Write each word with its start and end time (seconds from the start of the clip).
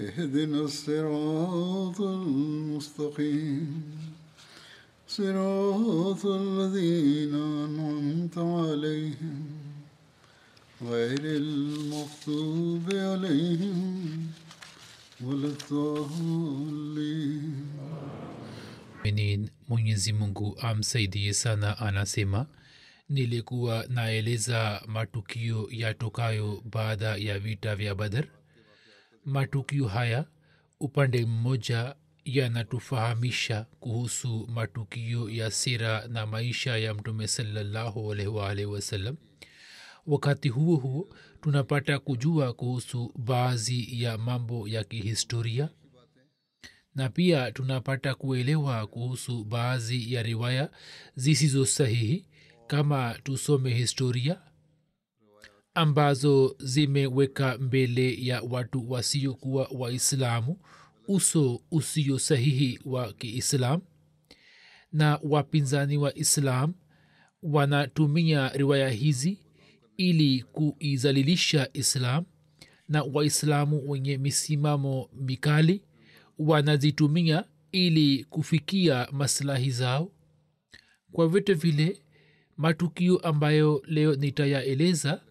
اهدنا 0.00 0.60
الصراط 0.60 2.00
المستقيم 2.00 3.82
صراط 5.08 6.26
الذين 6.26 7.34
أنعمت 7.34 8.38
عليهم 8.38 9.46
غير 10.82 11.20
المغضوب 11.24 12.94
عليهم 12.94 14.26
ولا 15.24 15.48
الضالين 15.48 17.42
minin 19.04 19.50
mwenyezi 19.68 20.12
mungu 20.12 20.56
amsaidie 20.60 21.34
sana 21.34 21.78
anasema 21.78 22.46
nilikuwa 23.08 23.86
naeleza 23.88 24.82
matukio 24.86 25.68
yatokayo 25.70 26.62
baada 26.72 27.16
ya 27.16 27.38
vita 27.38 27.76
vya 27.76 27.94
badar 27.94 28.24
matukio 29.25 29.87
haya 29.87 30.25
upande 30.79 31.25
mmoja 31.25 31.95
yanatufahamisha 32.25 33.65
kuhusu 33.79 34.47
matukio 34.53 35.29
ya 35.29 35.51
sira 35.51 36.07
na 36.07 36.25
maisha 36.25 36.77
ya 36.77 36.93
mtume 36.93 37.27
waalihi 38.27 38.65
wasallam 38.65 39.15
wakati 40.07 40.49
huo 40.49 40.75
huo 40.75 41.09
tunapata 41.41 41.99
kujua 41.99 42.53
kuhusu 42.53 43.13
baadhi 43.15 44.03
ya 44.03 44.17
mambo 44.17 44.67
ya 44.67 44.83
kihistoria 44.83 45.69
na 46.95 47.09
pia 47.09 47.51
tunapata 47.51 48.15
kuelewa 48.15 48.87
kuhusu 48.87 49.43
baadhi 49.43 50.13
ya 50.13 50.23
riwaya 50.23 50.69
zisizo 51.15 51.65
sahihi 51.65 52.25
kama 52.67 53.15
tusome 53.23 53.73
historia 53.73 54.41
ambazo 55.73 56.55
zimeweka 56.59 57.57
mbele 57.57 58.25
ya 58.25 58.41
watu 58.41 58.91
wasiokuwa 58.91 59.67
waislamu 59.77 60.57
uso 61.07 61.61
usio 61.71 62.19
sahihi 62.19 62.79
wa 62.85 63.13
kiislam 63.13 63.81
na 64.91 65.19
wapinzani 65.23 65.97
wa 65.97 66.15
islam 66.17 66.73
wanatumia 67.43 68.49
riwaya 68.49 68.89
hizi 68.89 69.39
ili 69.97 70.43
kuizalilisha 70.43 71.69
islam 71.73 72.25
na 72.89 73.03
waislamu 73.03 73.89
wenye 73.89 74.17
misimamo 74.17 75.09
mikali 75.13 75.81
wanazitumia 76.39 77.45
ili 77.71 78.23
kufikia 78.23 79.07
maslahi 79.11 79.71
zao. 79.71 80.11
Kwa 81.11 81.27
vyote 81.27 81.53
vile 81.53 82.01
matukio 82.57 83.17
ambayo 83.17 83.83
leo 83.85 84.15
nitayaeleza 84.15 85.21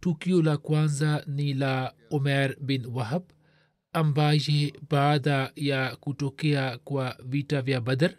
tukio 0.00 0.42
la 0.42 0.56
kwanza 0.56 1.24
ni 1.26 1.54
la 1.54 1.94
umer 2.10 2.56
bin 2.60 2.86
wahab 2.86 3.22
ambaye 3.92 4.72
baada 4.90 5.52
ya 5.56 5.96
kutokea 5.96 6.78
kwa 6.78 7.16
vita 7.24 7.62
vya 7.62 7.80
badar 7.80 8.14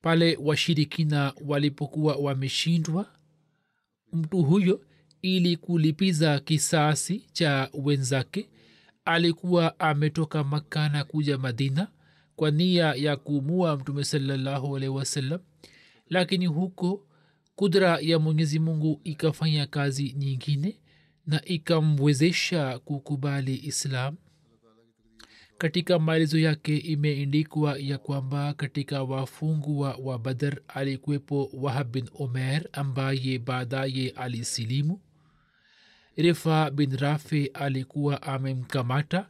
pale 0.00 0.36
washirikina 0.40 1.32
walipokuwa 1.46 2.16
wameshindwa 2.16 3.06
mtu 4.12 4.42
huyo 4.42 4.80
ili 5.22 5.56
kulipiza 5.56 6.40
kisasi 6.40 7.20
cha 7.32 7.70
wenzake 7.74 8.50
alikuwa 9.04 9.80
ametoka 9.80 10.44
makka 10.44 10.88
na 10.88 11.04
kuja 11.04 11.38
madina 11.38 11.88
kwa 12.36 12.50
nia 12.50 12.94
ya 12.94 13.16
kuumua 13.16 13.76
mtume 13.76 14.04
salallahu 14.04 14.76
alaihi 14.76 14.94
wasallam. 14.96 15.40
Lakini 16.08 16.46
huko 16.46 17.06
kudra 17.56 17.98
ya 18.00 18.18
mwenyezi 18.18 18.58
mungu 18.58 19.00
ikafanya 19.04 19.66
kazi 19.66 20.12
nyingine 20.18 20.80
na 21.26 21.44
ikamwezesha 21.44 22.78
kukubali 22.78 23.54
islam. 23.56 24.16
Katika 25.58 25.98
maelezo 25.98 26.38
yake 26.38 26.76
imeendikwa 26.78 27.78
ya 27.78 27.98
kwamba 27.98 28.54
katika 28.54 29.02
wafungwa 29.02 29.94
wa 30.02 30.18
badar 30.18 30.58
alikuwepo 30.68 31.50
wahab 31.54 31.92
bin 31.92 32.08
omer 32.18 32.68
ambaye 32.72 33.38
baadaye 33.38 34.10
alisilimu. 34.10 35.00
Rifa 36.16 36.70
bin 36.70 36.96
rafi 36.96 37.46
alikuwa 37.46 38.22
amemkamata. 38.22 39.28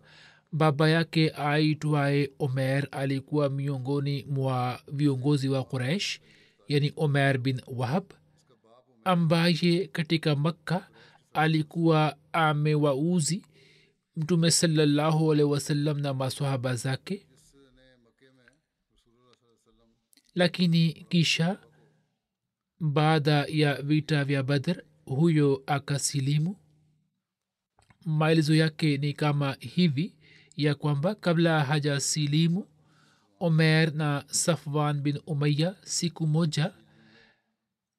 Baba 0.53 0.89
yake 0.89 1.31
aitwaye 1.31 2.31
omer 2.39 2.89
alikuwa 2.91 3.51
miongoni 3.51 4.25
mwa 4.31 4.81
viongozi 4.93 5.49
wa 5.49 5.65
quraish 5.65 6.21
yani 6.69 6.93
omer 6.97 7.39
bin 7.39 7.61
wahab 7.67 8.05
ambaye 9.05 9.87
katika 9.87 10.37
makka 10.37 10.89
alikuwa 11.33 12.17
amewauzi 12.33 13.47
mtume 14.17 14.51
salallahu 14.51 15.33
alaihi 15.33 15.51
wasallam 15.51 15.99
na 16.01 16.15
masahaba 16.15 16.77
zake. 16.77 17.27
Lakini 20.35 20.93
kisha 20.93 21.59
baada 22.81 23.45
ya 23.49 23.83
vita 23.83 24.25
vya 24.25 24.43
badr 24.43 24.83
huyo 25.05 25.63
akasilimu. 25.67 26.57
Maelezo 28.05 28.55
yake 28.55 28.97
ni 28.99 29.13
kama 29.13 29.57
hivi 29.61 30.15
ya 30.57 30.75
kwamba 30.75 31.15
kabla 31.15 31.65
hajasilimu 31.65 32.67
omer 33.41 33.95
na 33.95 34.25
safwan 34.27 35.01
bin 35.01 35.21
umaya 35.27 35.75
siku 35.85 36.27
moja 36.27 36.73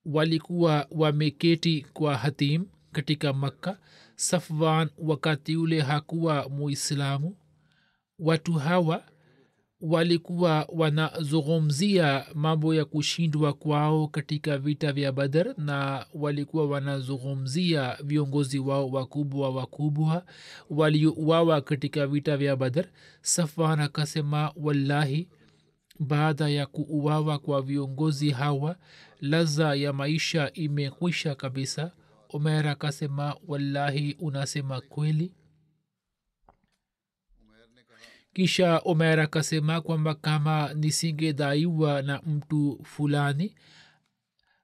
walikuwa 0.06 0.88
wameketi 0.91 1.85
kwa 1.94 2.18
hatim 2.18 2.66
katika 2.91 3.34
makka. 3.34 3.78
Safwan 4.16 4.90
wakati 4.97 5.56
ule 5.56 5.81
hakuwa 5.81 6.50
muislamu. 6.50 7.35
Watu 8.19 8.53
hawa 8.53 9.03
walikuwa 9.81 10.68
wanazungumzia 10.69 12.25
mambo 12.34 12.74
ya 12.75 12.86
kushindwa 12.86 13.53
kwao 13.53 14.08
katika 14.08 14.58
vita 14.58 14.94
vya 14.94 15.12
badar 15.12 15.53
na 15.58 16.06
walikuwa 16.13 16.68
wanazungumzia 16.68 17.97
viongozi 18.03 18.59
wao 18.59 18.90
wakubwa 18.90 19.50
wakubwa 19.50 20.25
waliouawa 20.69 21.62
katika 21.62 22.07
vita 22.07 22.38
vya 22.38 22.56
badar 22.56 22.86
safan 23.22 23.80
akasema 23.80 24.51
wallahi 24.56 25.27
baada 26.00 26.50
ya 26.50 26.66
kuuawa 26.66 27.39
kwa 27.39 27.62
viongozi 27.62 28.30
hawa 28.31 28.75
laza 29.21 29.75
ya 29.75 29.94
maisha 29.94 30.54
imekwisha 30.54 31.36
kabisa. 31.36 31.92
Umer 32.33 32.68
akasema 32.68 33.36
wallahi 33.48 34.16
unasema 34.19 34.81
kweli 34.81 35.31
kisha 38.39 38.81
omer 38.85 39.19
akasema 39.19 39.81
kwamba 39.81 40.15
kama 40.15 40.73
nisingedaiwa 40.73 42.01
na 42.01 42.21
mtu 42.21 42.79
fulani 42.83 43.55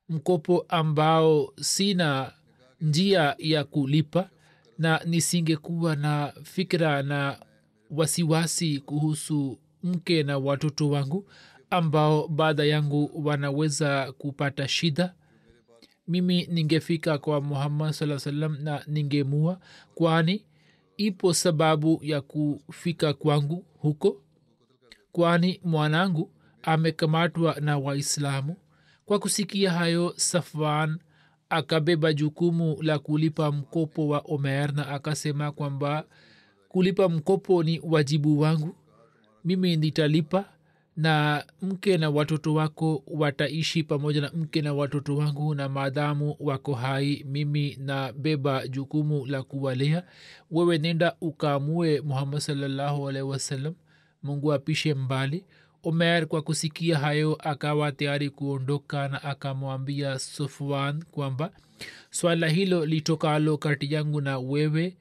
mkopo 0.09 0.65
ambao 0.69 1.53
sina 1.61 2.33
njia 2.81 3.35
ya 3.39 3.63
kulipa 3.63 4.29
na 4.77 5.01
nisingekuwa 5.05 5.95
na 5.95 6.33
fikra 6.43 7.03
na 7.03 7.39
wasiwasi 7.91 8.79
kuhusu 8.79 9.59
mke 9.83 10.23
na 10.23 10.37
watoto 10.37 10.89
wangu 10.89 11.29
ambao 11.69 12.27
baada 12.27 12.63
yangu 12.63 13.11
wanaweza 13.27 14.11
kupata 14.11 14.67
shida 14.67 15.13
mimi 16.07 16.45
ningefika 16.47 17.17
kwa 17.17 17.41
muhammad 17.41 17.91
saa 17.91 18.19
salam 18.19 18.57
na 18.63 18.83
ningemua 18.87 19.59
kwani 19.95 20.45
ipo 20.97 21.33
sababu 21.33 21.99
ya 22.03 22.21
kufika 22.21 23.13
kwangu 23.13 23.65
huko? 23.79 24.21
Kwani 25.11 25.59
mwanangu 25.63 26.31
amekamatwa 26.63 27.55
na 27.59 27.77
waislamu? 27.77 28.55
Kwa 29.05 29.19
kusikia 29.19 29.71
hayo 29.71 30.13
safwan 30.15 30.99
akabeba 31.49 32.13
jukumu 32.13 32.77
la 32.81 32.99
kulipa 32.99 33.51
mkopo 33.51 34.07
wa 34.07 34.19
omer 34.25 34.73
na 34.73 34.87
akasema 34.87 35.51
kwamba 35.51 36.05
kulipa 36.69 37.09
mkopo 37.09 37.63
ni 37.63 37.79
wajibu 37.83 38.39
wangu. 38.39 38.75
Mimi 39.45 39.75
nitalipa 39.77 40.45
na 40.97 41.43
mke 41.61 41.97
na 41.97 42.09
watoto 42.09 42.53
wako 42.53 43.03
wataishi 43.07 43.83
pamoja 43.83 44.21
na 44.21 44.31
mke 44.35 44.61
na 44.61 44.73
watoto 44.73 45.17
wangu 45.17 45.55
na 45.55 45.69
maadamu 45.69 46.35
wako 46.39 46.73
hai 46.73 47.25
mimi 47.29 47.77
na 47.79 48.13
beba 48.13 48.67
jukumu 48.67 49.25
la 49.25 49.43
kuwalea. 49.43 50.03
Wewe 50.51 50.77
nenda 50.77 51.15
ukaamue 51.21 52.01
muhammad 52.01 52.39
salllahu 52.39 53.09
alaihi 53.09 53.27
wasallam 53.29 53.73
mungu 54.23 54.53
apishe 54.53 54.93
mbali. 54.93 55.45
Omer 55.83 56.27
kwa 56.27 56.41
kusikia 56.41 56.97
hayo 56.97 57.35
akawa 57.35 57.91
tayari 57.91 58.29
kuondoka 58.29 59.07
na 59.07 59.23
akamwambia 59.23 60.19
sufwan 60.19 61.03
kwamba 61.03 61.51
swala 62.09 62.47
hilo 62.49 62.85
litokalo 62.85 63.57
kati 63.57 63.93
yangu 63.93 64.21
na 64.21 64.39
wewe 64.39 64.97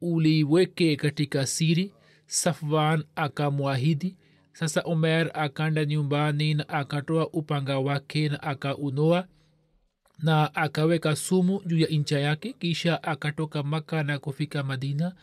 uliweke 0.00 0.96
katika 0.96 1.46
siri 1.46 1.92
safwan 2.26 3.04
akamwahidi 3.16 4.16
sasa 4.54 4.80
omer 4.84 5.30
akanda 5.34 5.84
nyumbani 5.84 6.54
na 6.54 6.68
akatoa 6.68 7.28
upanga 7.30 7.78
wake 7.78 8.28
na 8.28 8.42
akaunoa 8.42 9.26
na 10.22 10.54
akaweka 10.54 11.16
sumu 11.16 11.62
juu 11.66 11.78
ya 11.78 11.88
ncha 11.88 12.18
yake 12.20 12.52
kisha 12.52 13.02
akatoka 13.02 13.62
maka 13.62 14.02
na 14.02 14.18
kufika 14.18 14.62
madina. 14.62 15.14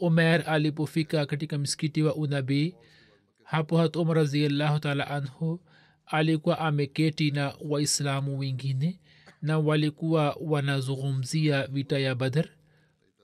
Omer 0.00 0.44
alipofika 0.46 1.26
katika 1.26 1.58
msikiti 1.58 2.02
wa 2.02 2.14
unabii 2.14 2.74
hapo 3.44 3.78
hat 3.78 3.96
umar 3.96 4.16
raziallahu 4.16 4.78
taala 4.78 5.08
anhu 5.10 5.60
alikuwa 6.06 6.58
ameketi 6.58 7.30
na 7.30 7.54
waislamu 7.68 8.38
wengine 8.38 9.00
na 9.42 9.58
walikuwa 9.58 10.36
wanazungumzia 10.40 11.66
vita 11.66 11.98
ya 11.98 12.14
badr. 12.14 12.48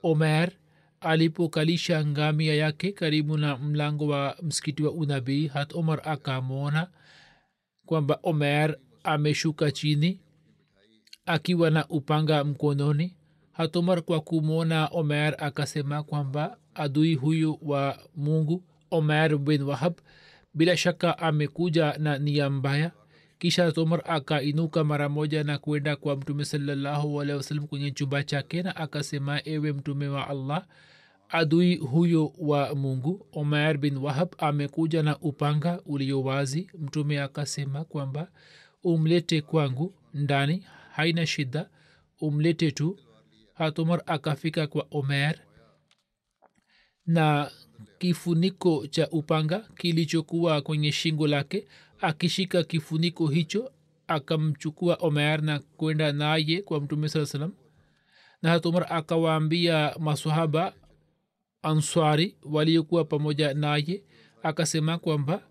Omer 0.02 0.52
alipokalisha 1.00 2.06
ngamia 2.06 2.54
yake 2.54 2.92
karibu 2.92 3.36
na 3.36 3.56
mlango 3.56 4.06
wa 4.06 4.36
msikiti 4.42 4.82
wa 4.82 4.92
unabii 4.92 5.46
hat 5.46 5.74
omar 5.74 6.00
akamwona 6.04 6.88
kwamba 7.86 8.18
omer 8.22 8.76
ameshuka 9.04 9.70
chini 9.70 10.20
akiwa 11.26 11.70
na 11.70 11.88
upanga 11.88 12.44
mkononi. 12.44 13.16
Hat 13.52 13.76
omar 13.76 14.02
kwa 14.02 14.20
kumwona 14.20 14.86
omer 14.92 15.34
akasema 15.38 16.02
kwamba 16.02 16.56
adui 16.74 17.14
huyu 17.14 17.58
wa 17.62 17.98
mungu 18.16 18.64
omer 18.90 19.38
bin 19.38 19.62
wahab 19.62 19.94
bila 20.54 20.76
shaka 20.76 21.18
amekuja 21.18 21.94
na 21.98 22.18
nia 22.18 22.50
mbaya 22.50 22.90
kisha 23.38 23.72
umar 23.72 24.02
akainuka 24.04 24.84
mara 24.84 25.08
moja 25.08 25.44
na 25.44 25.58
kwenda 25.58 25.96
kwa 25.96 26.16
mtume 26.16 26.44
sawasalam 26.44 27.66
kwenye 27.66 27.90
chumba 27.90 28.22
chake 28.24 28.62
na 28.62 28.76
akasema 28.76 29.40
ewe 29.44 29.72
mtume 29.72 30.08
wa 30.08 30.28
allah 30.28 30.66
adui 31.28 31.76
huyo 31.76 32.32
wa 32.38 32.74
mungu 32.74 33.26
omer 33.32 33.78
bin 33.78 33.96
wahab 33.96 34.28
amekuja 34.38 35.02
na 35.02 35.18
upanga 35.18 35.80
ulio 35.86 36.22
wazi. 36.22 36.70
Mtume 36.78 37.20
akasema 37.22 37.84
kwamba 37.84 38.28
umlete 38.84 39.40
kwangu 39.40 39.94
ndani 40.14 40.64
haina 40.92 41.26
shida 41.26 41.68
umlete 42.20 42.70
tu. 42.70 42.98
Hatumar 43.54 44.02
akafika 44.06 44.66
kwa 44.66 44.86
omer 44.90 45.38
na 47.06 47.50
kifuniko 47.98 48.86
cha 48.86 49.08
upanga 49.10 49.58
kilichokuwa 49.58 50.60
kwenye 50.62 50.92
shingo 50.92 51.26
lake 51.26 51.66
akishika 52.00 52.62
kifuniko 52.64 53.26
hicho 53.26 53.72
akamchukua 54.08 54.94
omer 55.00 55.42
na 55.42 55.58
kwenda 55.58 56.12
naye 56.12 56.62
kwa 56.62 56.80
mtume 56.80 57.08
saa 57.08 57.26
salam 57.26 57.52
na 58.42 58.50
hatumar 58.50 58.86
akawaambia 58.90 59.94
masahaba 59.98 60.72
answari 61.62 62.36
waliokuwa 62.42 63.04
pamoja 63.04 63.54
naye 63.54 64.02
akasema 64.42 64.98
kwamba 64.98 65.42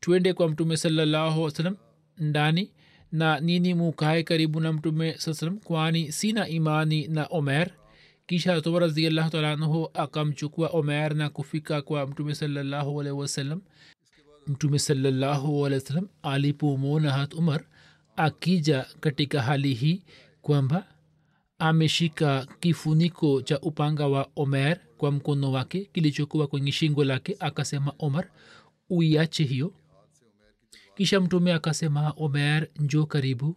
twende 0.00 0.32
kwa 0.32 0.48
mtume 0.48 0.76
salallahu 0.76 1.50
salam 1.50 1.76
ndani 2.18 2.72
na 3.12 3.40
nini 3.40 3.74
mukae 3.74 4.22
karibu 4.22 4.60
na 4.60 4.72
mtume 4.72 5.14
saa 5.18 5.34
salam 5.34 5.58
kwani 5.58 6.12
sina 6.12 6.48
imani 6.48 7.08
na 7.08 7.26
omer. 7.30 7.70
Kisha 8.26 8.52
hatumar 8.54 8.80
raziallahu 8.80 9.30
taala 9.30 9.58
akamchukua 9.94 10.68
omer 10.68 11.14
na 11.14 11.30
kufika 11.30 11.82
kwa 11.82 12.06
mtume 12.06 12.34
salallahu 12.34 13.00
alaihi 13.00 13.18
wasallam 13.18 13.60
mtume 14.46 14.78
salallahu 14.78 15.66
alaihi 15.66 15.82
wasallam 15.84 16.08
alipomwona 16.22 17.12
hat 17.12 17.34
umar 17.34 17.64
akija 18.16 18.86
katika 19.00 19.42
hali 19.42 19.74
hii 19.74 20.02
kwamba 20.42 20.86
ameshika 21.58 22.46
kifuniko 22.60 23.42
cha 23.42 23.60
upanga 23.60 24.06
wa 24.06 24.28
omer 24.36 24.80
kwa 24.98 25.10
mkono 25.12 25.52
wake 25.52 25.84
kilichokuwa 25.92 26.46
kwenye 26.46 26.72
shingo 26.72 27.04
lake 27.04 27.36
akasema 27.40 27.92
omar 27.98 28.28
uiache 28.90 29.44
hiyo. 29.44 29.72
Kisha 30.96 31.20
mtume 31.20 31.52
akasema 31.52 32.10
omer 32.16 32.68
njo 32.76 33.06
karibu. 33.06 33.56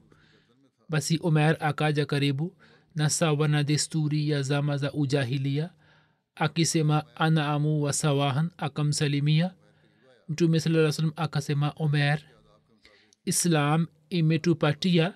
Basi 0.90 1.20
omer 1.24 1.58
akaja 1.60 2.06
karibu 2.06 2.56
na 2.96 3.10
sawa 3.10 3.48
na 3.48 3.64
desturi 3.64 4.30
ya 4.30 4.42
zama 4.42 4.78
za 4.78 4.94
ujahilia 4.94 5.70
akisema 6.36 7.04
ana 7.16 7.48
amu 7.48 7.84
wa 7.84 7.94
sawahan 7.94 8.50
akamsalimia 8.58 9.54
mtume 10.30 10.60
saa 10.60 10.92
salam 10.92 11.12
akasema 11.16 11.74
omer 11.76 12.20
islam 13.26 13.88
imetupatia 14.10 15.14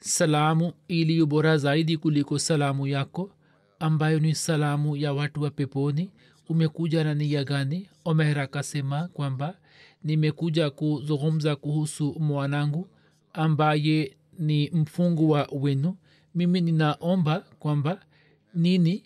salamu 0.00 0.72
iliyo 0.88 1.26
bora 1.26 1.56
zaidi 1.58 1.96
kuliko 1.96 2.38
salamu 2.38 2.86
yako 2.86 3.30
ambayo 3.78 4.18
ni 4.18 4.34
salamu 4.34 4.96
ya 4.96 5.12
watu 5.12 5.42
wa 5.42 5.50
peponi. 5.50 6.10
Umekuja 6.48 7.04
na 7.04 7.14
nia 7.14 7.44
gani? 7.44 7.88
Omer 8.04 8.38
akasema 8.40 9.08
kwamba 9.08 9.56
nimekuja 10.02 10.70
kuzungumza 10.70 11.56
kuhusu 11.56 12.16
mwanangu 12.20 12.88
ambaye 13.32 14.16
ni 14.38 14.70
mfungwa 14.70 15.48
wenu. 15.52 15.96
Mimi 16.34 16.60
ninaomba 16.60 17.40
kwamba 17.58 18.00
nini 18.54 19.02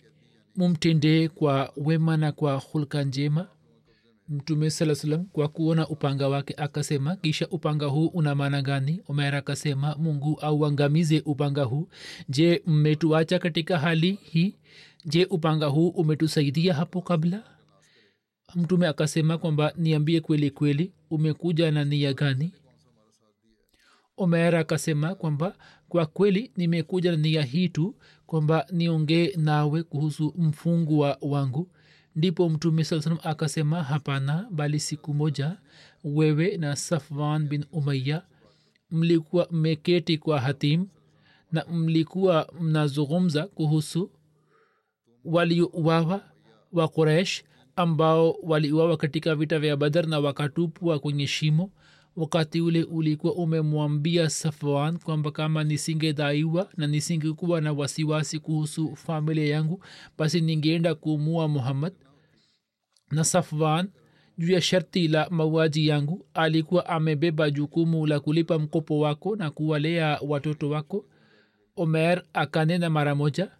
mumtendee 0.55 1.27
kwa 1.27 1.73
wema 1.77 2.17
na 2.17 2.31
kwa 2.31 2.55
hulka 2.55 3.03
njema 3.03 3.47
mtume 4.29 4.69
saa 4.69 4.95
salam 4.95 5.25
kwa 5.25 5.47
kuona 5.47 5.87
upanga 5.87 6.27
wake 6.27 6.53
akasema 6.57 7.15
kisha 7.15 7.47
upanga 7.47 7.85
huu 7.85 8.07
una 8.07 8.35
maana 8.35 8.61
gani? 8.61 9.01
Umer 9.07 9.35
akasema 9.35 9.95
mungu 9.95 10.39
auangamize 10.41 11.21
upanga 11.25 11.63
huu. 11.63 11.87
Je 12.29 12.61
mmetuacha 12.65 13.39
katika 13.39 13.79
hali 13.79 14.11
hii? 14.23 14.55
Je 15.05 15.25
upanga 15.25 15.65
huu 15.67 15.87
umetusaidia 15.89 16.73
hapo 16.73 17.01
kabla? 17.01 17.43
Mtume 18.55 18.87
akasema 18.87 19.37
kwamba 19.37 19.73
niambie 19.77 20.21
kweli 20.21 20.51
kweli 20.51 20.93
umekuja 21.09 21.71
na 21.71 21.85
nia 21.85 22.13
gani? 22.13 22.53
Omer 24.17 24.55
akasema 24.55 25.15
kwamba 25.15 25.55
kwa 25.89 26.05
kweli 26.05 26.51
nimekuja 26.57 27.11
na 27.11 27.17
nia 27.17 27.41
hii 27.43 27.69
tu 27.69 27.95
kwamba 28.25 28.65
niongee 28.71 29.33
nawe 29.37 29.83
kuhusu 29.83 30.33
mfungwa 30.37 31.17
wangu 31.21 31.71
ndipo 32.15 32.49
mtume 32.49 32.83
saa 32.83 33.01
salam 33.01 33.19
akasema 33.23 33.83
hapana 33.83 34.47
bali 34.51 34.79
siku 34.79 35.13
moja 35.13 35.57
wewe 36.03 36.57
na 36.57 36.75
safwan 36.75 37.47
bin 37.47 37.65
umaya 37.71 38.21
mlikuwa 38.91 39.47
mmeketi 39.51 40.17
kwa 40.17 40.39
hatim 40.41 40.87
na 41.51 41.65
mlikuwa 41.65 42.53
mnazungumza 42.61 43.47
kuhusu 43.47 44.11
waliouawa 45.25 46.21
wa 46.73 46.87
quraish 46.87 47.43
ambao 47.75 48.31
waliuawa 48.43 48.97
katika 48.97 49.35
vita 49.35 49.59
vya 49.59 49.77
badar 49.77 50.07
na 50.07 50.19
wakatupwa 50.19 50.99
kwenye 50.99 51.27
shimo 51.27 51.71
wakati 52.15 52.61
ule 52.61 52.83
ulikuwa 52.83 53.33
umemwambia 53.35 54.29
safwan 54.29 54.97
kwamba 54.99 55.31
kama 55.31 55.63
nisingedhaiwa 55.63 56.69
na 56.77 56.87
nisingekuwa 56.87 57.61
na 57.61 57.73
wasiwasi 57.73 58.39
kuhusu 58.39 58.95
familia 58.95 59.45
yangu 59.47 59.83
basi 60.17 60.41
ningeenda 60.41 60.95
kumua 60.95 61.47
muhammad. 61.47 61.93
Na 63.11 63.23
safwan 63.23 63.89
juu 64.37 64.51
ya 64.51 64.61
sharti 64.61 65.07
la 65.07 65.29
mauaji 65.29 65.87
yangu 65.87 66.25
alikuwa 66.33 66.85
amebeba 66.85 67.49
jukumu 67.51 68.07
la 68.07 68.19
kulipa 68.19 68.59
mkopo 68.59 68.99
wako 68.99 69.35
na 69.35 69.51
kuwalea 69.51 70.19
watoto 70.27 70.69
wako. 70.69 71.05
Omer 71.75 72.23
akanena 72.33 72.89
mara 72.89 73.15
moja. 73.15 73.51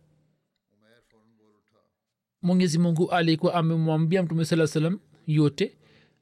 Mwenyezi 2.41 2.79
mungu 2.79 3.11
alikuwa 3.11 3.53
amemwambia 3.53 4.23
mtume 4.23 4.45
saa 4.45 4.67
salam 4.67 4.99
yote 5.27 5.77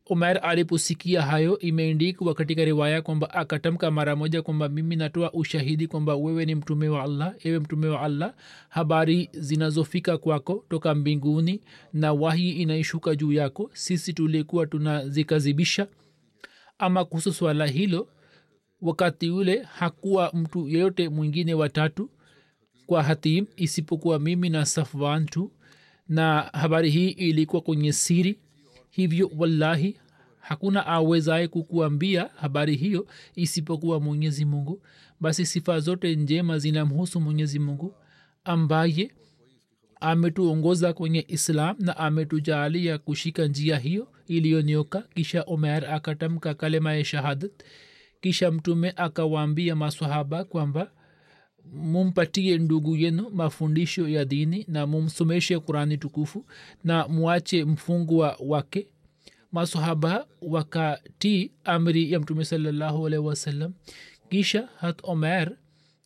umer 0.10 0.40
aliposikia 0.44 1.22
hayo 1.22 1.60
imeendikwa 1.60 2.34
katika 2.34 2.66
riwaya 2.66 3.02
kwamba 3.02 3.34
akatamka 3.34 3.92
mara 3.92 4.16
moja 4.16 4.42
kwamba 4.42 4.70
mimi 4.70 4.96
natoa 4.96 5.34
ushahidi 5.34 5.88
kwamba 5.88 6.16
wewe 6.16 6.46
ni 6.46 6.56
mtume 6.56 6.90
wa 6.90 7.04
allah 7.04 7.36
ewe 7.44 7.60
mtume 7.60 7.88
wa 7.88 8.02
allah 8.02 8.34
habari 8.70 9.30
zinazofika 9.34 10.18
kwako 10.18 10.66
toka 10.70 10.96
mbinguni 10.96 11.62
na 11.94 12.14
wahi 12.14 12.50
inaishuka 12.52 13.16
juu 13.16 13.32
yako 13.34 13.70
sisi 13.74 14.14
tulikuwa 14.14 14.66
tunazikazibisha. 14.68 15.88
Ama 16.80 17.06
kuhusu 17.06 17.34
swala 17.34 17.68
hilo 17.68 18.08
wakati 18.82 19.30
ule 19.30 19.64
hakuwa 19.64 20.32
mtu 20.34 20.68
yeyote 20.70 21.10
mwingine 21.10 21.54
watatu 21.54 22.10
kwa 22.86 23.04
hatim 23.04 23.46
isipokuwa 23.56 24.20
mimi 24.20 24.50
na 24.50 24.66
safwan 24.66 25.26
tu. 25.26 25.52
Na 26.10 26.42
habari 26.42 26.90
hii 26.90 27.10
ilikuwa 27.10 27.62
kwenye 27.62 27.94
siri 27.94 28.40
hivyo 28.98 29.32
wallahi 29.38 29.98
hakuna 30.40 30.86
awezaye 30.86 31.48
kukuambia 31.48 32.30
habari 32.36 32.76
hiyo 32.76 33.08
isipokuwa 33.36 34.00
mwenyezi 34.00 34.46
mungu. 34.46 34.82
Basi 35.20 35.46
sifa 35.46 35.80
zote 35.80 36.16
njema 36.16 36.60
zinamhusu 36.60 37.22
mwenyezi 37.22 37.60
mungu 37.60 37.96
ambaye 38.44 39.12
ametuongoza 40.02 40.94
kwenye 40.94 41.26
islam 41.28 41.76
na 41.80 41.98
ametujaalia 41.98 42.98
kushika 42.98 43.46
njia 43.48 43.78
hiyo 43.78 44.08
iliyonyoka 44.28 45.02
kisha 45.16 45.44
omer 45.48 45.86
akatamka 45.92 46.54
kalema 46.54 46.94
ya 46.94 47.06
shahadat 47.06 47.64
kisha 48.22 48.52
mtume 48.52 48.94
akawaambia 48.96 49.76
masahaba 49.76 50.44
kwamba 50.44 50.92
mumpatie 51.74 52.58
ndugu 52.58 52.96
yenu 52.96 53.30
mafundisho 53.30 54.08
ya 54.08 54.26
dini 54.26 54.66
na 54.68 54.88
mumsomeshe 54.88 55.60
qurani 55.60 55.98
tukufu 55.98 56.46
na 56.84 57.08
mwache 57.08 57.66
mfungwa 57.66 58.38
wake. 58.40 58.88
Masahaba 59.52 60.28
wakatii 60.42 61.52
amri 61.64 62.12
ya 62.12 62.20
mtume 62.20 62.46
salallahu 62.46 63.04
wasallam. 63.04 63.74
Kisha 64.30 64.70
hat 64.80 65.00
omer 65.04 65.52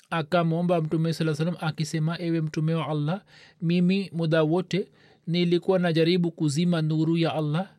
akamwomba 0.10 0.82
mtume 0.82 1.14
saa 1.14 1.34
salam 1.36 1.56
akisema 1.60 2.20
ewe 2.22 2.42
mtume 2.42 2.74
wa 2.74 2.88
allah 2.88 3.22
mimi 3.62 4.12
muda 4.14 4.44
wote 4.44 4.88
nilikuwa 5.28 5.80
najaribu 5.80 6.32
kuzima 6.32 6.82
nuru 6.82 7.18
ya 7.18 7.34
allah 7.36 7.70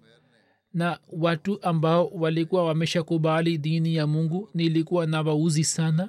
na 0.75 0.99
watu 1.13 1.63
ambao 1.63 2.07
walikuwa 2.09 2.65
wameshakubali 2.65 3.59
dini 3.59 3.95
ya 3.95 4.07
mungu 4.07 4.49
nilikuwa 4.55 5.07
na 5.07 5.21
wauzi 5.23 5.65
sana 5.65 6.09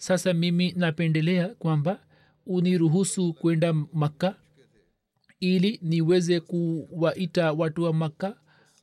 sasa 0.00 0.32
mimi 0.34 0.72
napendelea 0.76 1.48
kwamba 1.48 2.00
uniruhusu 2.46 3.32
kwenda 3.32 3.72
makka 3.72 4.34
ili 5.40 5.78
niweze 5.82 6.40
kuwaita 6.40 7.52
watu 7.52 7.82
wa 7.82 7.92
makka 7.92 8.36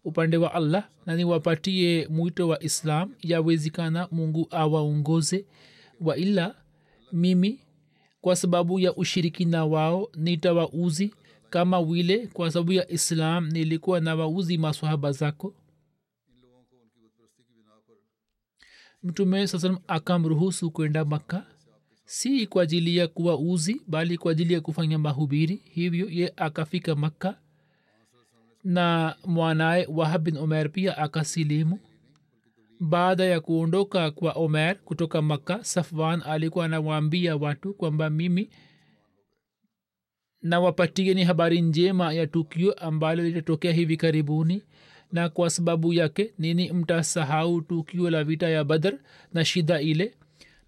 upande 0.03 0.37
wa 0.37 0.53
allah 0.53 0.89
na 1.05 1.15
niwapatie 1.15 2.07
mwito 2.09 2.47
wa 2.47 2.63
islam. 2.63 3.13
Yawezekana 3.21 4.07
mungu 4.11 4.47
awaongoze. 4.51 5.45
Wa 6.01 6.17
ila 6.17 6.55
mimi 7.11 7.59
kwa 8.21 8.35
sababu 8.35 8.79
ya 8.79 8.95
ushirikina 8.95 9.65
wao 9.65 10.09
nitawauzi 10.15 11.13
kama 11.49 11.83
vile 11.83 12.27
kwa 12.27 12.51
sababu 12.51 12.71
ya 12.73 12.91
islam 12.91 13.49
nilikuwa 13.51 13.99
na 13.99 14.15
wauzi 14.15 14.57
maswahaba 14.57 15.11
zako 15.11 15.53
mtume 19.03 19.47
saa 19.47 19.59
salam 19.59 19.77
akamruhusu 19.87 20.71
kwenda 20.71 21.05
makka 21.05 21.45
si 22.05 22.47
kwa 22.47 22.63
ajili 22.63 22.97
ya 22.97 23.07
kuwa 23.07 23.39
uzi 23.39 23.81
bali 23.87 24.17
kwa 24.17 24.31
ajili 24.31 24.53
ya 24.53 24.61
kufanya 24.61 24.97
mahubiri. 24.99 25.61
Hivyo 25.63 26.09
ye 26.09 26.33
akafika 26.35 26.95
makka 26.95 27.37
na 28.63 29.15
mwanaye 29.25 29.85
wahab 29.89 30.23
bin 30.23 30.37
omer 30.37 30.71
pia 30.71 30.97
akasilimu. 30.97 31.79
Baada 32.79 33.23
ya 33.25 33.39
kuondoka 33.41 34.11
kwa 34.11 34.31
omer 34.31 34.77
kutoka 34.79 35.21
makka 35.21 35.63
safwan 35.63 36.21
alikuwa 36.25 36.65
anawaambia 36.65 37.35
watu 37.35 37.73
kwamba 37.73 38.09
mimi 38.09 38.49
nawapatieni 40.41 41.23
habari 41.23 41.61
njema 41.61 42.13
ya 42.13 42.27
tukio 42.27 42.73
ambalo 42.73 43.23
litatokea 43.23 43.71
hivi 43.71 43.97
karibuni 43.97 44.63
na 45.11 45.29
kwa 45.29 45.49
sababu 45.49 45.93
yake 45.93 46.33
nini 46.39 46.71
mtasahau 46.71 47.61
tukio 47.61 48.09
la 48.09 48.23
vita 48.23 48.49
ya 48.49 48.63
badr 48.63 48.93
na 49.33 49.45
shida 49.45 49.81
ile? 49.81 50.13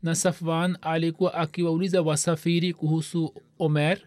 Na 0.04 0.16
safwan 0.16 0.78
alikuwa 0.82 1.34
akiwauliza 1.34 2.02
wasafiri 2.02 2.74
kuhusu 2.74 3.34
omer. 3.60 4.00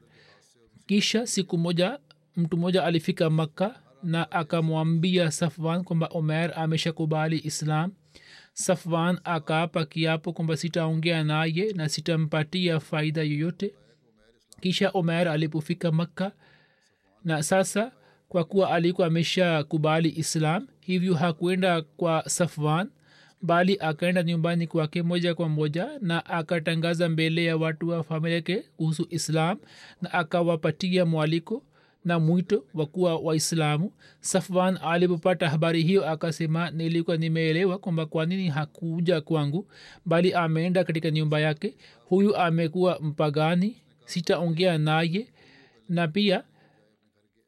Kisha 0.87 1.27
siku 1.27 1.59
moja 1.59 1.99
mtu 2.37 2.57
mmoja 2.57 2.85
alifika 2.85 3.31
makka 3.31 3.81
na 4.03 4.31
akamwambia 4.31 5.31
safwan 5.31 5.85
kwamba 5.85 6.07
omer 6.07 6.53
ameshakubali 6.57 7.39
islam. 7.45 7.93
Safwan 8.53 9.19
akaapa 9.25 9.85
kiapo 9.85 10.33
kwamba 10.33 10.57
sitaongea 10.57 11.25
naye 11.25 11.73
na 11.73 11.89
sitampatia 11.89 12.81
faida 12.81 13.23
yoyote. 13.23 13.75
Kisha 14.61 14.91
omer 14.91 15.29
alipofika 15.29 15.93
makka 15.93 16.33
na 17.25 17.43
sasa 17.43 17.93
kwa 18.33 18.45
kuwa 18.45 18.71
alikuwa 18.71 19.07
amesha 19.07 19.65
kubali 19.65 20.09
islam 20.17 20.67
hivyo 20.81 21.15
hakuenda 21.15 21.83
kwa 21.83 22.25
safwan 22.29 22.89
bali 23.43 23.77
akaenda 23.81 24.23
nyumbani 24.23 24.67
kwake 24.67 25.03
moja 25.03 25.35
kwa 25.35 25.49
moja 25.49 25.89
na 26.01 26.27
akatangaza 26.27 27.09
mbele 27.09 27.45
ya 27.45 27.57
watu 27.57 27.89
wa 27.89 28.05
familia 28.05 28.35
yake 28.37 28.65
kuhusu 28.77 29.07
islam 29.11 29.59
na 30.03 30.13
akawapatia 30.13 31.07
mwaliko 31.07 31.63
na 32.05 32.19
mwito 32.19 32.65
wa 32.75 32.87
kuwa 32.87 33.17
waislamu. 33.19 33.93
Safwan 34.21 34.79
alipopata 34.83 35.49
habari 35.49 35.83
hiyo 35.83 36.11
akasema 36.11 36.71
nilikuwa 36.71 37.17
nimeelewa 37.17 37.79
kwamba 37.79 38.07
kwa 38.07 38.27
nini 38.27 38.49
hakuja 38.49 39.21
kwangu 39.21 39.67
bali 40.07 40.35
ameenda 40.35 40.85
katika 40.85 41.11
nyumba 41.11 41.41
yake. 41.41 41.75
Huyu 42.09 42.37
amekuwa 42.37 42.99
mpagani 43.01 43.77
sitaongea 44.05 44.79
naye. 44.79 45.27
Na 45.89 46.09
pia 46.09 46.45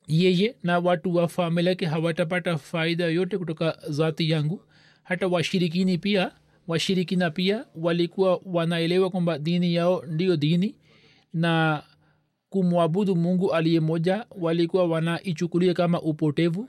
yeye 0.09 0.57
na 0.63 0.79
watu 0.79 1.15
wa 1.15 1.29
familia 1.29 1.71
yake 1.71 1.87
hawatapata 1.87 2.59
faida 2.59 3.05
yote 3.05 3.39
kutoka 3.39 3.79
zati 3.89 4.31
yangu. 4.31 4.61
Hata 5.03 5.27
washirikini 5.29 5.99
pia 5.99 6.33
washirikina 6.69 7.31
pia 7.31 7.65
walikuwa 7.77 8.41
wanaelewa 8.45 9.11
kwamba 9.11 9.39
dini 9.39 9.75
yao 9.75 10.03
ndiyo 10.07 10.37
dini 10.37 10.75
na 11.33 11.83
kumwabudu 12.49 13.17
mungu 13.17 13.53
aliye 13.53 13.81
moja 13.81 14.27
walikuwa 14.41 14.85
wanaichukulia 14.87 15.75
kama 15.75 16.01
upotevu 16.03 16.69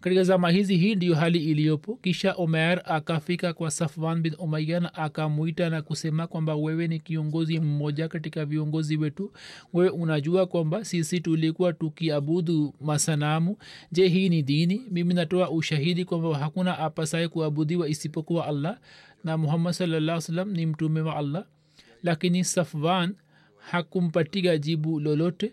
katika 0.00 0.24
zama 0.24 0.50
hizi 0.50 0.76
hii 0.76 0.94
ndiyo 0.94 1.14
hali 1.14 1.44
iliyopo. 1.44 1.96
Kisha 1.96 2.32
omer 2.34 2.82
akafika 2.84 3.52
kwa 3.52 3.70
safwan 3.70 4.20
bin 4.22 4.34
umaya 4.38 4.80
na 4.80 4.94
akamwita 4.94 5.70
na 5.70 5.82
kusema 5.82 6.26
kwamba 6.26 6.54
wewe 6.56 6.88
ni 6.88 7.00
kiongozi 7.00 7.60
mmoja 7.60 8.08
katika 8.08 8.44
viongozi 8.44 8.96
wetu. 8.96 9.32
Wewe 9.72 9.90
unajua 9.90 10.46
kwamba 10.46 10.84
sisi 10.84 11.20
tulikuwa 11.20 11.72
tukiabudu 11.72 12.74
masanamu. 12.80 13.56
Je 13.92 14.08
hii 14.08 14.28
ni 14.28 14.42
dini? 14.42 14.82
Mimi 14.90 15.14
natoa 15.14 15.50
ushahidi 15.50 16.04
kwamba 16.04 16.38
hakuna 16.38 16.78
apasaye 16.78 17.28
kuabudiwa 17.28 17.88
isipokuwa 17.88 18.46
allah 18.46 18.78
na 19.24 19.36
muhammad 19.38 19.72
salaa 19.72 20.20
salam 20.20 20.50
ni 20.52 20.66
mtume 20.66 21.00
wa 21.00 21.16
allah. 21.16 21.44
Lakini 22.02 22.44
safwan 22.44 23.14
hakumpatia 23.56 24.58
jibu 24.58 25.00
lolote 25.00 25.52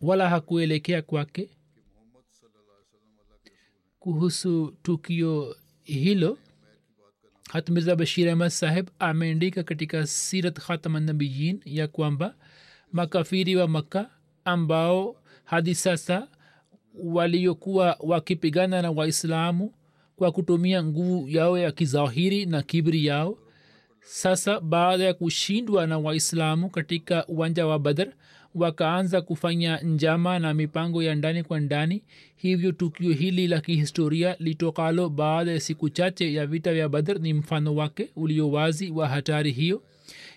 wala 0.00 0.28
hakuelekea 0.28 1.02
kwake 1.02 1.48
kuhusu 4.10 4.74
tukio 4.82 5.56
hilo 5.82 6.38
hatmirza 7.50 7.96
bashir 7.96 8.28
ahmad 8.30 8.48
saheb 8.50 8.88
ameandika 8.98 9.62
katika 9.62 10.06
sirat 10.06 10.58
khatamanabiyin 10.60 11.60
ya 11.64 11.88
kwamba 11.88 12.34
makafiri 12.92 13.56
wa 13.56 13.68
makka 13.68 14.10
ambao 14.44 15.16
hadi 15.44 15.74
sasa 15.74 16.28
waliokuwa 16.94 17.96
wakipigana 18.00 18.82
na 18.82 18.90
waislamu 18.90 19.72
kwa 20.16 20.32
kutumia 20.32 20.82
nguvu 20.84 21.28
yao 21.28 21.58
ya 21.58 21.72
kizahiri 21.72 22.46
na 22.46 22.62
kibri 22.62 23.06
yao 23.06 23.38
sasa 24.00 24.60
baada 24.60 25.04
ya 25.04 25.14
kushindwa 25.14 25.86
na 25.86 25.98
waislamu 25.98 26.70
katika 26.70 27.26
uwanja 27.26 27.66
wa 27.66 27.78
badr 27.78 28.12
wakaanza 28.56 29.20
kufanya 29.22 29.78
njama 29.80 30.38
na 30.38 30.54
mipango 30.54 31.02
ya 31.02 31.14
ndani 31.14 31.42
kwa 31.42 31.60
ndani. 31.60 32.02
Hivyo 32.36 32.72
tukio 32.72 33.12
hili 33.12 33.48
la 33.48 33.60
kihistoria 33.60 34.36
litokalo 34.38 35.08
baada 35.08 35.50
ya 35.52 35.60
siku 35.60 35.88
chache 35.90 36.32
ya 36.32 36.46
vita 36.46 36.74
vya 36.74 36.88
badr 36.88 37.18
ni 37.20 37.34
mfano 37.34 37.74
wake 37.74 38.10
ulio 38.16 38.50
wazi 38.50 38.90
wa 38.90 39.08
hatari 39.08 39.52
hiyo. 39.52 39.82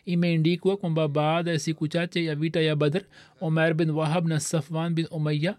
Imeendikwa 0.06 0.78
kwamba 0.78 1.08
baada 1.08 1.52
ya 1.52 1.60
siku 1.60 1.88
chache 1.88 2.26
ya 2.26 2.36
vita 2.36 2.62
ya 2.62 2.76
badr 2.76 3.02
omer 3.42 3.74
bin 3.74 3.90
wahab 3.90 4.28
na 4.28 4.40
safwan 4.40 4.94
bin 4.94 5.08
umaya 5.12 5.56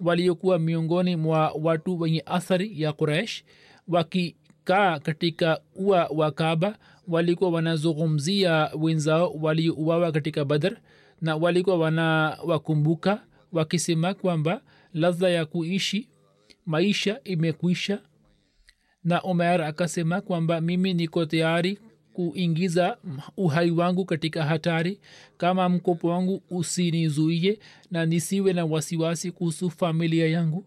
waliokuwa 0.00 0.58
miongoni 0.58 1.16
mwa 1.16 1.52
watu 1.62 2.00
wenye 2.00 2.22
athari 2.26 2.80
ya 2.82 2.92
quraish 2.92 3.44
wakikaa 3.88 4.98
katika 4.98 5.60
ua 5.76 6.06
wa 6.14 6.30
kaba 6.30 6.78
walikuwa 7.08 7.50
wanazungumzia 7.50 8.70
wenzao 8.80 9.30
waliouawa 9.32 10.12
katika 10.12 10.44
badr 10.44 10.76
na 11.20 11.36
walikuwa 11.36 11.78
wanawakumbuka 11.78 13.24
wakisema 13.52 14.14
kwamba 14.14 14.60
ladha 14.94 15.28
ya 15.28 15.46
kuishi 15.46 16.08
maisha 16.66 17.20
imekwisha. 17.24 17.98
Na 19.04 19.22
umar 19.22 19.62
akasema 19.62 20.20
kwamba 20.20 20.60
mimi 20.60 20.94
niko 20.94 21.24
tayari 21.26 21.78
kuingiza 22.12 22.96
uhai 23.36 23.70
wangu 23.70 24.04
katika 24.04 24.44
hatari. 24.44 25.00
Kama 25.36 25.68
mkopo 25.68 26.08
wangu 26.08 26.42
usinizuie 26.50 27.58
na 27.90 28.06
nisiwe 28.06 28.52
na 28.52 28.64
wasiwasi 28.64 29.30
kuhusu 29.32 29.70
familia 29.70 30.28
yangu. 30.28 30.66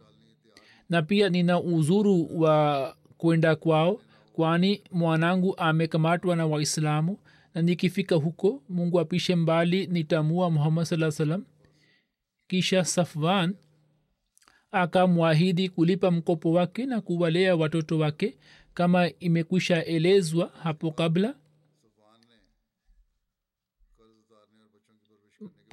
Na 0.89 1.01
pia 1.01 1.29
nina 1.29 1.59
uzuru 1.61 2.41
wa 2.41 2.95
kwenda 3.17 3.55
kwao 3.55 4.01
kwani 4.33 4.81
mwanangu 4.91 5.57
amekamatwa 5.57 6.35
na 6.35 6.45
waislamu 6.45 7.17
nikifika 7.61 8.15
huko 8.15 8.63
mungu 8.69 8.99
apishe 8.99 9.35
mbali 9.35 9.87
nitamua 9.87 10.49
muhammad 10.51 10.85
saa 10.85 11.11
salam 11.11 11.45
kisha 12.47 12.85
safwan 12.85 13.55
akamwahidi 14.71 15.69
kulipa 15.69 16.11
mkopo 16.11 16.51
wake 16.51 16.85
na 16.85 17.01
kuwalea 17.01 17.55
watoto 17.55 17.99
wake 17.99 18.37
kama 18.73 19.09
imekwisha 19.19 19.85
elezwa 19.85 20.51
hapo 20.63 20.91
kabla. 20.91 21.35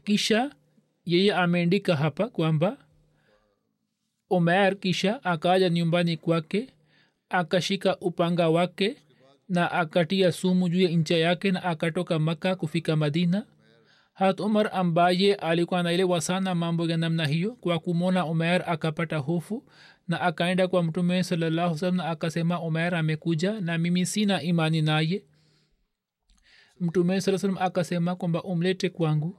Kisha 0.04 0.54
yeye 1.06 1.34
ameandika 1.34 1.96
hapa 1.96 2.28
kwamba 2.28 2.86
omer 4.30 4.78
kisha 4.80 5.24
akaja 5.24 5.68
nyumbani 5.70 6.16
kwake 6.16 6.70
akashika 7.28 7.98
upanga 7.98 8.48
wake 8.48 8.96
na 9.48 9.70
akatia 9.72 10.32
sumu 10.32 10.68
juu 10.68 10.80
ya 10.82 10.90
ncha 10.90 11.16
yake 11.16 11.50
na 11.52 11.62
akatoka 11.64 12.18
maka 12.18 12.56
kufika 12.56 12.96
madina. 12.96 13.46
Hat 14.14 14.40
umar 14.40 14.70
ambaye 14.72 15.34
alikuwa 15.34 15.82
naelewa 15.82 16.20
sana 16.20 16.54
mambo 16.54 16.86
ya 16.86 16.96
namna 16.96 17.26
hiyo 17.26 17.52
kwa 17.54 17.78
kumwona 17.78 18.26
umer 18.26 18.64
akapata 18.70 19.16
hofu 19.16 19.64
na 20.08 20.20
akaenda 20.20 20.68
kwa 20.68 20.82
mtume 20.82 21.22
salallahu 21.22 21.90
na 21.90 22.04
akasema 22.04 22.60
umer 22.60 22.94
amekuja 22.94 23.60
na 23.60 23.78
mimi 23.78 24.06
sina 24.06 24.42
imani 24.42 24.82
naye. 24.82 25.24
Mtume 26.80 27.20
saa 27.20 27.38
salam 27.38 27.58
akasema 27.60 28.16
kwamba 28.16 28.42
umlete 28.42 28.88
kwangu. 28.88 29.38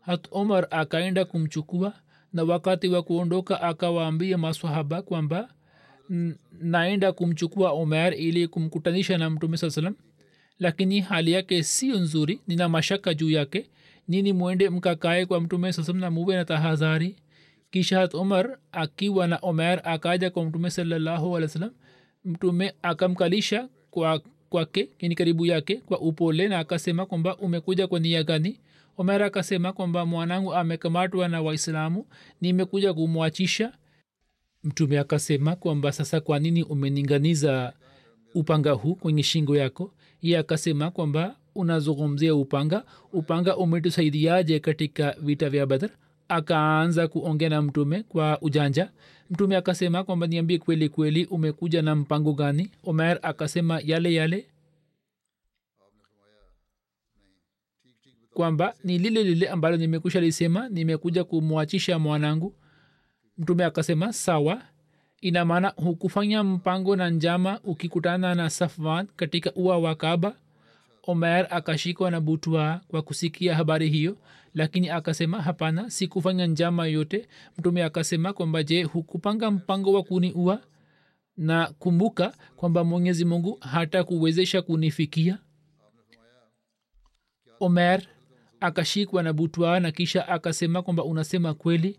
Hat 0.00 0.28
umar 0.32 0.66
akaenda 0.70 1.24
kumchukua 1.24 1.92
na 2.32 2.44
wakati 2.44 2.88
wa 2.88 3.02
kuondoka 3.02 3.60
akawaambia 3.62 4.38
maswahaba 4.38 5.02
kwamba 5.02 5.48
naenda 6.60 7.12
kumchukua 7.12 7.70
omer 7.72 8.14
ili 8.14 8.48
kumkutanisha 8.48 9.18
na 9.18 9.30
mtume 9.30 9.56
saa 9.56 9.70
salam 9.70 9.94
lakini 10.58 11.00
hali 11.00 11.32
yake 11.32 11.62
sio 11.62 11.98
nzuri. 11.98 12.40
Nina 12.46 12.68
mashaka 12.68 13.14
juu 13.14 13.30
yake. 13.30 13.70
Nini 14.08 14.32
mwende 14.32 14.70
mkakae 14.70 15.26
kwa 15.26 15.40
mtume 15.40 15.72
saa 15.72 15.82
salam 15.82 16.00
na 16.00 16.10
muwe 16.10 16.36
na 16.36 16.44
tahadhari? 16.44 17.16
Kisha 17.70 17.98
hat 18.00 18.14
umar 18.14 18.58
akiwa 18.72 19.26
na 19.26 19.38
omer 19.42 19.80
akaja 19.84 20.30
kwa 20.30 20.44
mtume 20.44 20.70
salallahu 20.70 21.36
alih 21.36 21.50
wa 21.60 21.70
mtume 22.24 22.74
akamkalisha 22.82 23.68
kwa 24.50 24.66
kini 24.98 25.14
karibu 25.14 25.46
yake 25.46 25.76
kwa 25.76 26.00
upole 26.00 26.48
na 26.48 26.58
akasema 26.58 27.06
kwamba 27.06 27.36
umekuja 27.36 27.86
kwa 27.86 28.00
nia 28.00 28.22
gani? 28.22 28.60
Omer 28.98 29.22
akasema 29.22 29.72
kwamba 29.72 30.06
mwanangu 30.06 30.54
amekamatwa 30.54 31.28
na 31.28 31.42
waislamu. 31.42 32.06
Nimekuja 32.40 32.94
kumwachisha 32.94 33.72
mtume 34.64 34.98
akasema 34.98 35.56
kwamba 35.56 35.92
sasa 35.92 36.20
kwa 36.20 36.38
nini 36.38 36.62
umeninganiza 36.62 37.72
upanga 38.34 38.72
huu 38.72 38.94
kwenye 38.94 39.22
shingo 39.22 39.56
yako? 39.56 39.94
Ye 40.22 40.38
akasema 40.38 40.90
kwamba 40.90 41.36
unazungumzia 41.54 42.34
upanga. 42.34 42.84
Upanga 43.12 43.56
umetusaidiaje 43.56 44.60
katika 44.60 45.16
vita 45.22 45.50
vya 45.50 45.66
badr? 45.66 45.90
Akaanza 46.28 47.08
kuongea 47.08 47.48
na 47.48 47.62
mtume 47.62 48.02
kwa 48.02 48.40
ujanja. 48.42 48.90
Mtume 49.30 49.56
akasema 49.56 50.04
kwamba 50.04 50.26
niambie 50.26 50.58
kweli 50.58 50.88
kweli 50.88 51.24
umekuja 51.24 51.82
na 51.82 51.94
mpango 51.94 52.32
gani? 52.32 52.70
Omer 52.84 53.18
akasema 53.22 53.80
yale 53.84 54.14
yale 54.14 54.46
kwamba 58.34 58.74
ni 58.84 58.98
lile 58.98 59.22
lile 59.24 59.48
ambalo 59.48 59.76
nimekusha 59.76 60.20
lisema 60.20 60.68
nimekuja 60.68 61.24
kumwachisha 61.24 61.98
mwanangu 61.98 62.54
mtume 63.38 63.64
akasema 63.64 64.12
sawa 64.12 64.62
ina 65.20 65.44
maana 65.44 65.68
hukufanya 65.76 66.44
mpango 66.44 66.96
na 66.96 67.10
njama 67.10 67.60
ukikutana 67.64 68.34
na 68.34 68.50
safwan 68.50 69.06
katika 69.16 69.52
ua 69.54 69.78
wa 69.78 69.94
kaba 69.94 70.36
omer 71.06 71.46
akashikwa 71.50 72.10
na 72.10 72.20
butwa 72.20 72.80
kwa 72.88 73.02
kusikia 73.02 73.54
habari 73.56 73.88
hiyo 73.90 74.16
lakini 74.54 74.90
akasema 74.90 75.42
hapana 75.42 75.90
sikufanya 75.90 76.46
njama 76.46 76.86
yote. 76.86 77.28
Mtume 77.58 77.84
akasema 77.84 78.32
kwamba 78.32 78.62
je 78.62 78.82
hukupanga 78.82 79.50
mpango 79.50 79.92
wa 79.92 80.02
kuniua? 80.02 80.60
Na 81.36 81.66
kumbuka 81.78 82.34
kwamba 82.56 82.84
mwenyezi 82.84 83.24
mungu 83.24 83.58
hata 83.60 84.04
kuwezesha 84.04 84.62
kunifikia. 84.62 85.38
Omer 87.60 88.02
akashikwa 88.60 89.22
na 89.22 89.32
butwa 89.32 89.80
na 89.80 89.90
kisha 89.92 90.28
akasema 90.28 90.82
kwamba 90.82 91.04
unasema 91.04 91.54
kweli 91.54 91.98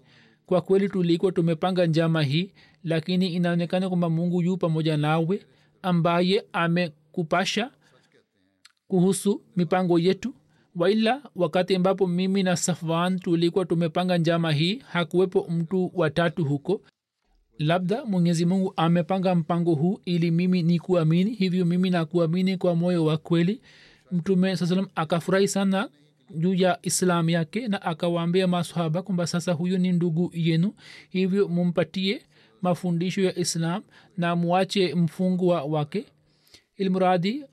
kwa 0.50 0.62
kweli 0.62 0.90
tulikuwa 0.90 1.32
tumepanga 1.32 1.86
njama 1.86 2.24
hii 2.24 2.52
lakini 2.84 3.28
inaonekana 3.34 3.88
kwamba 3.90 4.10
mungu 4.10 4.42
yu 4.42 4.58
pamoja 4.58 4.98
nawe 4.98 5.46
ambaye 5.82 6.46
amekupasha 6.54 7.72
kuhusu 8.88 9.42
mipango 9.56 10.00
yetu. 10.00 10.34
Waila 10.76 11.22
wakati 11.36 11.76
ambapo 11.76 12.08
mimi 12.08 12.44
na 12.44 12.56
safwan 12.56 13.20
tulikuwa 13.20 13.66
tumepanga 13.66 14.18
njama 14.18 14.52
hii 14.52 14.82
hakuwepo 14.88 15.48
mtu 15.50 15.92
watatu 15.94 16.46
huko. 16.46 16.82
Labda 17.60 18.06
mwenyezi 18.06 18.46
mungu 18.46 18.74
amepanga 18.78 19.36
mpango 19.36 19.74
huu 19.76 20.00
ili 20.06 20.32
mimi 20.32 20.64
nikuamini. 20.64 21.34
Hivyo 21.34 21.66
mimi 21.66 21.90
nakuamini 21.90 22.58
kwa 22.58 22.76
moyo 22.76 23.06
wa 23.06 23.18
kweli. 23.18 23.62
Mtume 24.12 24.56
saa 24.56 24.66
salam 24.66 24.88
akafurahi 24.96 25.48
sana 25.48 25.90
juu 26.36 26.54
ya 26.54 26.80
islam 26.82 27.30
yake 27.30 27.68
na 27.68 27.82
akawaambia 27.82 28.48
masahaba 28.48 29.02
kwamba 29.02 29.28
sasa 29.28 29.52
huyu 29.54 29.78
ni 29.78 29.92
ndugu 29.92 30.32
yenu 30.34 30.74
hivyo 31.10 31.48
mumpatie 31.48 32.22
mafundisho 32.62 33.22
ya 33.22 33.36
islam 33.40 33.84
na 34.18 34.36
mwache 34.36 34.96
mfungwa 34.96 35.64
wake. 35.64 36.06
Ilmuradi 36.78 37.44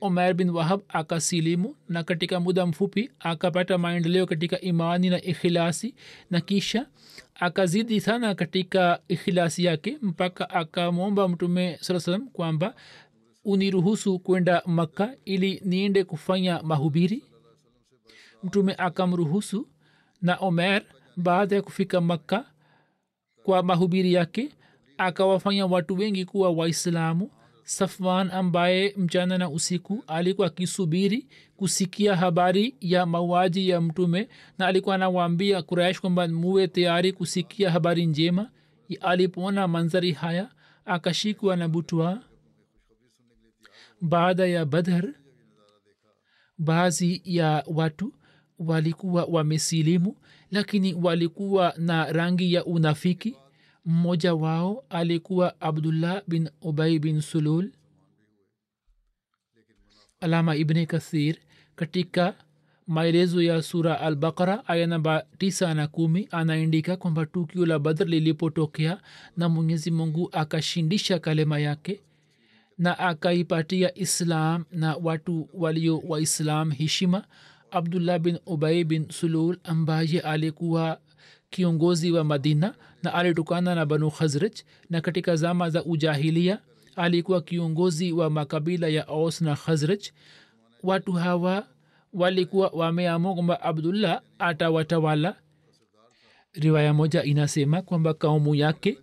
omer 0.00 0.34
bin 0.34 0.50
wahab 0.50 0.80
akasilimu 0.88 1.76
na 1.88 2.02
katika 2.04 2.40
muda 2.40 2.66
mfupi 2.66 3.10
akapata 3.20 3.78
maendeleo 3.78 4.26
katika 4.26 4.60
imani 4.60 5.10
na 5.10 5.22
ikhilasi 5.22 5.94
na 6.30 6.40
kisha 6.40 6.86
akazidi 7.34 8.00
sana 8.00 8.34
katika 8.34 9.00
ikhilasi 9.08 9.64
yake 9.64 9.98
mpaka 10.02 10.50
akamwomba 10.50 11.28
mtume 11.28 11.78
saa 11.80 12.00
salam 12.00 12.28
kwamba 12.28 12.74
uniruhusu 13.44 14.18
kwenda 14.18 14.62
makka 14.66 15.14
ili 15.24 15.62
niende 15.64 16.04
kufanya 16.04 16.62
mahubiri 16.62 17.22
mtume 18.46 18.74
akamruhusu 18.78 19.68
na 20.22 20.36
omer 20.36 20.82
baada 21.16 21.56
ya 21.56 21.62
kufika 21.62 22.00
makka 22.00 22.44
kwa 23.44 23.62
mahubiri 23.62 24.12
yake 24.12 24.48
akawafanya 24.98 25.66
watu 25.66 25.94
wengi 25.94 26.24
kuwa 26.24 26.50
waislamu 26.50 27.30
safwan 27.64 28.30
ambaye 28.30 28.94
mchana 28.96 29.38
na 29.38 29.50
usiku 29.50 30.04
alikuwa 30.06 30.46
akisubiri 30.46 31.26
kusikia 31.56 32.16
habari 32.16 32.76
ya 32.80 33.06
mauaji 33.06 33.68
ya 33.68 33.80
mtume 33.80 34.28
na 34.58 34.66
alikuwa 34.66 34.94
anawaambia 34.94 35.62
kuraish 35.62 36.00
kwamba 36.00 36.28
muwe 36.28 36.68
tayari 36.68 37.12
kusikia 37.12 37.70
habari 37.70 38.06
njema. 38.06 38.50
Alipoona 39.00 39.68
manzari 39.68 40.12
haya 40.12 40.48
akashikwa 40.84 41.56
na 41.56 41.68
butwa. 41.68 42.22
Baada 44.00 44.46
ya 44.46 44.64
badhar 44.64 45.14
baadhi 46.58 47.22
ya 47.24 47.64
watu 47.66 48.12
walikuwa 48.58 49.24
wamesilimu 49.24 50.16
lakini 50.50 50.94
walikuwa 50.94 51.74
na 51.78 52.12
rangi 52.12 52.52
ya 52.54 52.64
unafiki. 52.64 53.36
Mmoja 53.84 54.34
wao 54.34 54.84
alikuwa 54.90 55.60
abdullah 55.60 56.22
bin 56.28 56.50
ubai 56.62 56.98
bin 56.98 57.20
sulul. 57.20 57.70
Alama 60.20 60.56
ibni 60.56 60.86
kathir 60.86 61.36
katika 61.76 62.34
maelezo 62.86 63.42
ya 63.42 63.62
sura 63.62 64.00
albakara 64.00 64.66
aya 64.68 64.86
namba 64.86 65.26
tisa 65.38 65.74
na 65.74 65.86
kumi 65.88 66.28
anaandika 66.30 66.96
kwamba 66.96 67.26
tukio 67.26 67.66
la 67.66 67.78
badr 67.78 68.04
lilipotokea 68.04 69.00
na 69.36 69.48
mwenyezi 69.48 69.90
mungu 69.90 70.28
akashindisha 70.32 71.18
kalema 71.18 71.58
yake 71.58 72.00
na 72.78 72.98
akaipatia 72.98 73.98
islam 73.98 74.64
na 74.72 74.96
watu 74.96 75.48
walio 75.54 75.98
waislam 75.98 76.70
heshima 76.70 77.24
abdullah 77.70 78.18
bin 78.18 78.38
ubai 78.46 78.84
bin 78.84 79.06
sulul 79.10 79.56
ambaye 79.64 80.20
alikuwa 80.20 80.98
kiongozi 81.50 82.12
wa 82.12 82.24
madina 82.24 82.74
na 83.02 83.14
alitokana 83.14 83.74
na 83.74 83.86
banu 83.86 84.10
khazraj 84.10 84.52
na 84.90 85.00
katika 85.00 85.36
zama 85.36 85.70
za 85.70 85.84
ujahilia 85.84 86.58
alikuwa 86.96 87.40
kiongozi 87.42 88.12
wa 88.12 88.30
makabila 88.30 88.88
ya 88.88 89.08
aus 89.08 89.40
na 89.40 89.56
khazraj. 89.56 90.00
Watu 90.82 91.12
hawa 91.12 91.66
walikuwa 92.12 92.68
wameamua 92.68 93.34
kwamba 93.34 93.62
abdullah 93.62 94.22
atawatawala. 94.38 95.36
Riwaya 96.52 96.94
moja 96.94 97.22
inasema 97.22 97.82
kwamba 97.82 98.14
kaumu 98.14 98.54
yake 98.54 98.98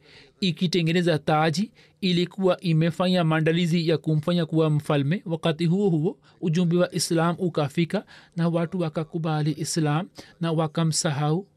ikitengeneza 0.49 1.19
taji 1.19 1.71
ilikuwa 2.01 2.59
imefanya 2.61 3.23
maandalizi 3.23 3.87
ya 3.89 3.97
kumfanya 3.97 4.45
kuwa 4.45 4.69
mfalme. 4.69 5.21
Wakati 5.25 5.65
huo 5.65 5.89
huo 5.89 6.19
ujumbe 6.41 6.77
wa 6.77 6.95
islam 6.95 7.35
ukafika 7.39 8.05
na 8.35 8.49
watu 8.49 8.79
wakakubali 8.79 9.51
islam 9.57 10.09
na 10.41 10.51
wakamsahau. 10.51 11.47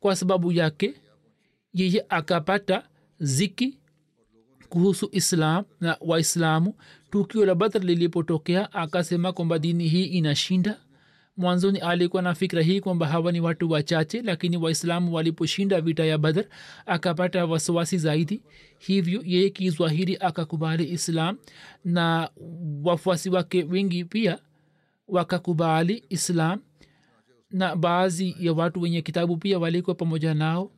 Kwa 0.00 0.16
sababu 0.16 0.52
yake 0.52 0.94
yeye 1.72 2.06
akapata 2.08 2.88
ziki 3.18 3.78
kuhusu 4.68 5.08
islam 5.12 5.64
na 5.80 5.96
waislamu. 6.00 6.74
Tukio 7.10 7.46
la 7.46 7.54
badr 7.54 7.78
lilipotokea 7.84 8.72
akasema 8.72 9.32
kwamba 9.32 9.58
dini 9.58 9.88
hii 9.88 10.04
inashinda 10.04 10.80
mwanzoni 11.36 11.78
alikuwa 11.78 12.22
na 12.22 12.34
fikra 12.34 12.62
hii 12.62 12.80
kwamba 12.80 13.06
hawa 13.06 13.32
ni 13.32 13.40
watu 13.40 13.70
wachache 13.70 14.22
lakini 14.22 14.56
waislamu 14.56 15.14
waliposhinda 15.14 15.80
vita 15.80 16.04
ya 16.04 16.18
badr 16.18 16.44
akapata 16.86 17.46
wasiwasi 17.46 17.98
zaidi. 17.98 18.42
Hivyo 18.78 19.22
yeye 19.26 19.50
kizwahiri 19.50 20.16
akakubali 20.20 20.84
islam 20.92 21.38
na 21.84 22.30
wafuasi 22.84 23.30
wake 23.30 23.62
wengi 23.64 24.04
pia 24.04 24.38
wakakubali 25.08 26.04
islam. 26.08 26.60
Na 27.50 27.76
baadhi 27.76 28.36
ya 28.40 28.52
watu 28.52 28.80
wenye 28.80 29.02
kitabu 29.02 29.36
pia 29.36 29.58
walikuwa 29.58 29.94
pamoja 29.96 30.34
nao. 30.34 30.70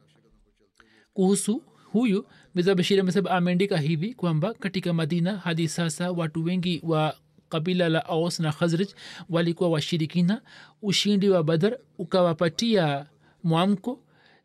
Kuhusu 1.13 1.63
huyu 1.93 2.27
mirza 2.55 2.75
bashir 2.75 3.01
amesema 3.01 3.31
ameandika 3.31 3.77
hivi 3.79 4.15
kwamba 4.15 4.55
katika 4.55 4.93
madina 4.93 5.37
hadi 5.37 5.69
sasa 5.69 6.11
watu 6.13 6.45
wengi 6.45 6.81
wa 6.85 7.17
kabila 7.57 7.89
la 7.89 8.05
aus 8.07 8.41
na 8.41 8.53
khazrij 8.53 8.89
walikuwa 9.31 9.69
washirikina. 9.71 10.43
Ushindi 10.83 11.29
wa 11.31 11.43
badar 11.43 11.79
ukawapatia 11.99 13.07
mwamko 13.45 14.01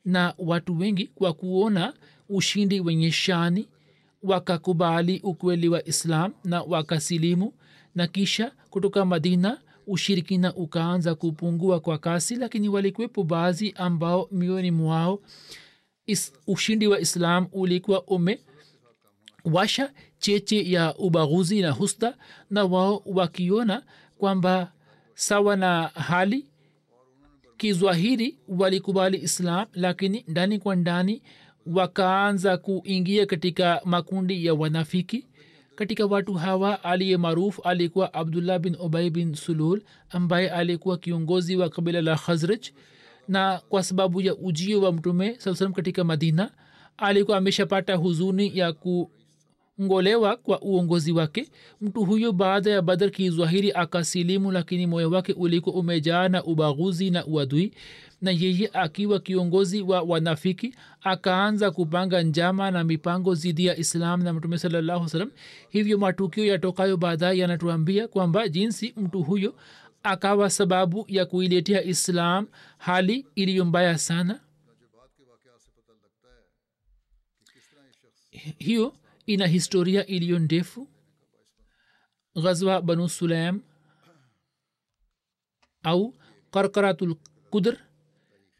na 0.06 0.34
watu 0.38 0.80
wengi 0.80 1.08
kwa 1.08 1.34
kuona 1.34 1.94
ushindi 2.30 2.80
wenye 2.80 3.12
shani. 3.12 3.68
Wakakubali 4.24 5.20
ukweli 5.24 5.70
wa 5.70 5.88
islam 5.88 6.34
na 6.44 6.62
wakasilimu 6.62 7.54
na 7.96 8.08
kisha 8.08 8.52
kutoka 8.70 9.06
madina 9.06 9.58
ushirikina 9.88 10.56
ukaanza 10.56 11.16
kupungua 11.16 11.80
kwa 11.80 11.98
kasi 11.98 12.36
lakini 12.36 12.70
walikuwepo 12.70 13.24
baadhi 13.24 13.74
ambao 13.78 14.28
mioni 14.32 14.72
mwao 14.72 15.20
ushindi 16.48 16.88
wa 16.88 17.00
islam 17.00 17.48
ulikuwa 17.52 18.04
ume 18.08 18.40
washa 19.46 19.92
cheche 20.20 20.72
ya 20.72 20.96
ubaguzi 20.98 21.62
na 21.62 21.72
husda 21.72 22.18
na 22.50 22.66
wao 22.66 23.02
wakiona 23.06 23.84
kwamba 24.18 24.72
sawa 25.14 25.56
na 25.56 25.88
hali 25.88 26.46
kizwahiri 27.58 28.38
walikubali 28.48 29.18
islam 29.18 29.66
lakini 29.74 30.26
ndani 30.28 30.60
kwa 30.60 30.76
ndani 30.76 31.22
wakaanza 31.66 32.58
kuingia 32.58 33.26
katika 33.26 33.82
makundi 33.86 34.46
ya 34.46 34.54
wanafiki. 34.54 35.28
Katika 35.76 36.06
watu 36.06 36.34
hawa 36.34 36.84
aliye 36.84 37.18
maruf 37.18 37.60
alikuwa 37.64 38.14
abdullah 38.14 38.60
bin 38.60 38.76
ubai 38.80 39.10
bin 39.10 39.34
sulul 39.36 39.82
ambaye 40.10 40.50
alikuwa 40.50 40.98
kiongozi 40.98 41.56
wa 41.56 41.70
kabila 41.70 42.02
la 42.02 42.16
khazraj. 42.16 42.68
Na 43.28 43.62
kwa 43.70 43.84
sababu 43.84 44.22
ya 44.22 44.36
ujio 44.36 44.82
wa 44.82 44.92
mtume 44.94 45.36
saa 45.40 45.56
salam 45.56 45.74
katika 45.74 46.04
madina 46.04 46.52
alikuwa 46.98 47.38
ameshapata 47.38 47.96
huzuni 47.96 48.58
ya 48.58 48.74
kungolewa 49.86 50.38
kwa 50.38 50.62
uongozi 50.62 51.12
wake. 51.12 51.50
Mtu 51.82 52.06
huyo 52.06 52.32
baada 52.32 52.72
ya 52.72 52.82
badar 52.82 53.12
kizwahiri 53.12 53.72
akasilimu 53.72 54.52
lakini 54.52 54.88
moyo 54.88 55.10
wake 55.10 55.34
ulikuwa 55.34 55.76
umejaa 55.76 56.30
na 56.30 56.44
ubaguzi 56.44 57.10
na 57.10 57.26
uadui. 57.26 57.74
Na 58.22 58.32
yeye 58.32 58.70
akiwa 58.74 59.20
kiongozi 59.20 59.82
wa 59.82 60.02
wanafiki 60.02 60.76
akaanza 61.02 61.72
kupanga 61.72 62.22
njama 62.22 62.72
na 62.72 62.84
mipango 62.84 63.36
zidi 63.36 63.66
ya 63.66 63.78
islam 63.78 64.24
na 64.24 64.34
mtume 64.34 64.58
salallahu 64.58 65.10
salam 65.10 65.32
hivyo 65.70 65.98
matukio 65.98 66.46
yatokayo 66.46 66.98
baadaye 66.98 67.38
yanatuambia 67.40 68.08
kwamba 68.08 68.48
jinsi 68.48 68.94
mtu 68.98 69.24
huyo 69.24 69.56
akawa 70.04 70.50
sababu 70.50 71.06
ya 71.08 71.26
kuiletea 71.26 71.84
islam 71.84 72.48
hali 72.78 73.26
iliyo 73.36 73.66
mbaya 73.66 73.98
sana. 73.98 74.40
Hiyo 78.58 78.94
ina 79.34 79.48
historia 79.48 80.06
iliyo 80.06 80.40
ndefu? 80.40 80.88
Ghazwa 82.44 82.82
banu 82.82 83.10
sulaim 83.10 83.60
au 85.84 86.16
karkaratul 86.52 87.16
kudr 87.50 87.78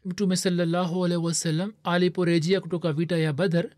mtume 0.04 0.36
salallahu 0.36 1.04
alaihi 1.04 1.24
wasallam 1.24 1.72
aliporejea 1.84 2.60
kutoka 2.60 2.92
vita 2.92 3.16
ya 3.18 3.32
badhar 3.32 3.70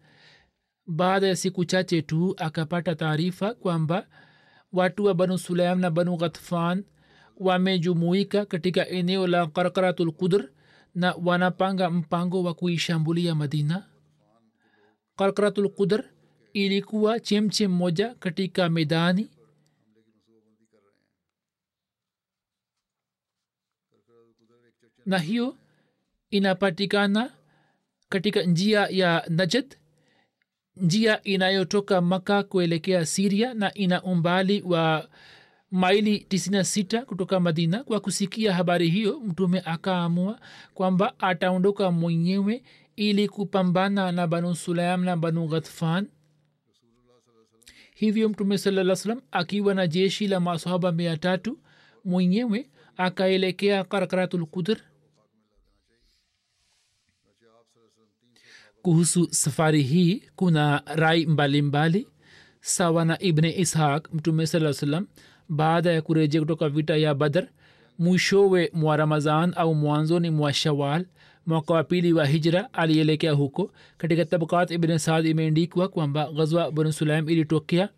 baada 0.87 1.27
ya 1.27 1.37
siku 1.37 1.65
chache 1.65 2.03
tu 2.03 2.35
akapata 2.39 2.95
taarifa 2.95 3.55
kwamba 3.55 4.09
watu 4.73 5.05
wa 5.05 5.15
banu 5.15 5.39
sulaim 5.39 5.79
na 5.81 5.91
banu 5.91 6.17
ghatfan 6.17 6.85
wamejumuika 7.37 8.47
katika 8.47 8.89
eneo 8.89 9.27
la 9.27 9.47
karkaratul 9.47 10.13
kudr 10.13 10.49
na 10.95 11.15
wanapanga 11.25 11.91
mpango 11.91 12.43
wa 12.43 12.55
kuishambulia 12.55 13.35
madina. 13.35 13.87
Karkaratul 15.17 15.69
kudr 15.69 16.05
ilikuwa 16.55 17.21
chemchem 17.21 17.71
moja 17.71 18.14
katika 18.14 18.69
medani. 18.69 19.31
Na 25.07 25.19
hiyo 25.19 25.57
inapatikana 26.31 27.31
katika 28.09 28.43
njia 28.43 28.81
ya 28.90 29.25
najad 29.29 29.77
njia 30.77 31.23
inayotoka 31.23 32.01
maka 32.01 32.43
kuelekea 32.43 33.07
siria 33.07 33.55
na 33.55 33.75
ina 33.75 34.03
umbali 34.03 34.62
wa 34.62 35.09
maili 35.71 36.27
96 36.31 37.03
kutoka 37.05 37.40
madina. 37.40 37.85
Kwa 37.85 38.01
kusikia 38.01 38.55
habari 38.55 38.88
hiyo 38.90 39.21
mtume 39.21 39.62
akaamua 39.64 40.40
kwamba 40.75 41.19
ataondoka 41.19 41.90
mwenyewe 41.90 42.62
ili 42.97 43.29
kupambana 43.29 44.12
na 44.12 44.27
banu 44.27 44.55
sulaim 44.55 45.05
na 45.05 45.17
banu 45.17 45.49
ghatfan 45.49 46.07
hivyo 47.95 48.29
mtume 48.29 48.59
salaa 48.59 48.97
salam 48.97 49.21
akiwa 49.31 49.75
na 49.75 49.87
jeshi 49.87 50.29
la 50.29 50.41
masahaba 50.41 50.93
mia 50.93 51.17
tatu 51.17 51.59
mwenyewe 52.05 52.71
akaelekea 52.97 53.85
karakaratulkudr 53.85 54.77
kuhusu 58.83 59.29
safari 59.31 59.83
hii 59.83 60.23
kuna 60.37 60.83
rai 60.87 61.27
mbalimbali 61.27 61.99
mbali. 62.01 62.09
sawa 62.61 63.05
na 63.05 63.23
ibne 63.23 63.51
ishaq 63.51 64.09
mtume 64.13 64.47
saa 64.47 64.73
salam 64.73 65.07
baada 65.49 65.93
ya 65.93 66.03
kurejea 66.03 66.41
kutoka 66.41 66.69
vita 66.69 66.97
ya 66.97 67.15
badar 67.15 67.49
mwishowe 67.99 68.71
mwa 68.73 68.97
ramazan 68.97 69.53
au 69.57 69.75
mwanzoni 69.75 70.31
mwa 70.31 70.53
shawal 70.53 71.07
mwaka 71.47 71.75
wa 71.75 71.85
pili 71.85 72.13
wa 72.13 72.27
hijra 72.27 72.73
alielekea 72.73 73.33
huko. 73.33 73.71
Katika 73.99 74.25
tabakat 74.25 74.71
ibn 74.71 74.99
saad 74.99 75.27
imeendikwa 75.27 75.89
kwamba 75.89 76.33
ghazwa 76.33 76.73
banu 76.73 76.93
sulaim 76.93 77.29
ilitokea 77.29 77.89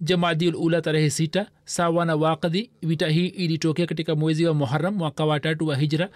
jamadiul 0.00 0.56
ula 0.56 0.80
tarehe 0.82 1.10
sita 1.10 1.50
sawa 1.64 2.04
na 2.04 2.16
wakadhi 2.16 2.70
vita 2.82 3.08
hii 3.08 3.26
ilitokea 3.26 3.86
katika 3.86 4.14
mwezi 4.16 4.46
wa 4.46 4.54
muharam 4.54 4.94
mwaka 4.94 5.24
wa 5.24 5.40
tatu 5.40 5.66
wa 5.66 5.76
hijra. 5.76 6.08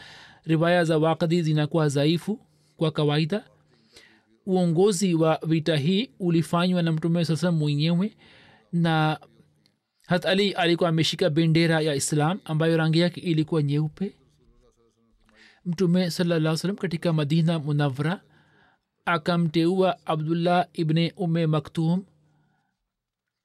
Riwaya 0.45 0.85
za 0.85 0.99
wakadhi 0.99 1.43
zinakuwa 1.43 1.89
dhaifu 1.89 2.41
kwa 2.77 2.91
kawaida. 2.91 3.45
Uongozi 4.47 5.15
wa 5.15 5.39
vita 5.47 5.77
hii 5.77 6.11
ulifanywa 6.21 6.83
na 6.83 6.93
mtume 6.93 7.25
sasa 7.25 7.53
mwenyewe 7.53 8.13
na 8.73 9.19
hat 10.07 10.27
ali 10.27 10.51
alikuwa 10.53 10.89
ameshika 10.89 11.31
bendera 11.31 11.81
ya 11.81 11.95
islam 11.95 12.39
ambayo 12.45 12.77
rangi 12.77 12.99
yake 12.99 13.21
ilikuwa 13.21 13.63
nyeupe 13.63 14.13
mtume 15.66 16.11
salaa 16.11 16.57
salam 16.57 16.77
katika 16.77 17.12
madina 17.12 17.59
munavra 17.59 18.20
akamteua 19.05 20.07
abdullah 20.07 20.66
ibne 20.72 21.12
ume 21.16 21.46
maktum 21.46 22.05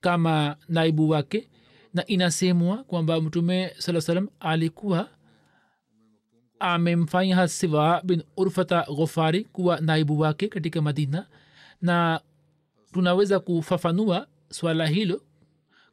kama 0.01 0.57
naibu 0.69 1.09
wake 1.09 1.49
na 1.93 2.05
inasemwa 2.05 2.83
kwamba 2.83 3.21
mtume 3.21 3.73
saa 3.77 4.01
salam 4.01 4.27
alikuwa 4.39 5.09
amemfanya 6.59 7.47
siwa 7.47 8.01
bin 8.03 8.23
urfata 8.37 8.85
ghofari 8.95 9.43
kuwa 9.43 9.79
naibu 9.81 10.19
wake 10.19 10.47
katika 10.47 10.81
madina. 10.81 11.27
Na 11.81 12.21
tunaweza 12.91 13.39
kufafanua 13.39 14.27
swala 14.49 14.87
hilo 14.87 15.21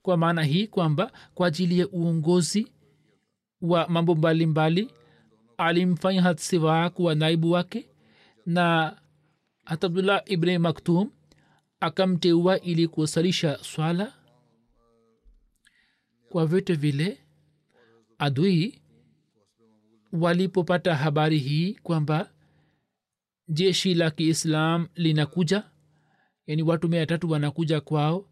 kwa 0.03 0.17
maana 0.17 0.43
hii 0.43 0.67
kwamba 0.67 1.13
kwa 1.35 1.47
ajili 1.49 1.79
ya 1.79 1.89
uongozi 1.89 2.73
wa 3.61 3.89
mambo 3.89 4.15
mbalimbali 4.15 4.91
alimfanya 5.59 6.23
hatsiwa 6.23 6.91
kuwa 6.91 7.15
naibu 7.15 7.51
wake 7.51 7.89
na 8.47 8.97
hata 9.65 9.87
abdullah 9.87 10.23
ibne 10.27 10.59
maktum 10.59 11.11
akamteua 11.81 12.61
ili 12.61 12.89
kusalisha 12.89 13.59
swala 13.63 14.13
kwa 16.29 16.47
vyote 16.47 16.75
vile. 16.75 17.19
Adui 18.19 18.81
walipopata 20.13 20.95
habari 20.95 21.39
hii 21.39 21.75
kwamba 21.75 22.31
jeshi 23.49 23.95
la 23.95 24.11
kiislam 24.11 24.89
linakuja 24.95 25.65
yani 26.47 26.63
watu 26.63 26.89
mia 26.89 27.07
tatu 27.07 27.31
wanakuja 27.31 27.81
kwao 27.81 28.29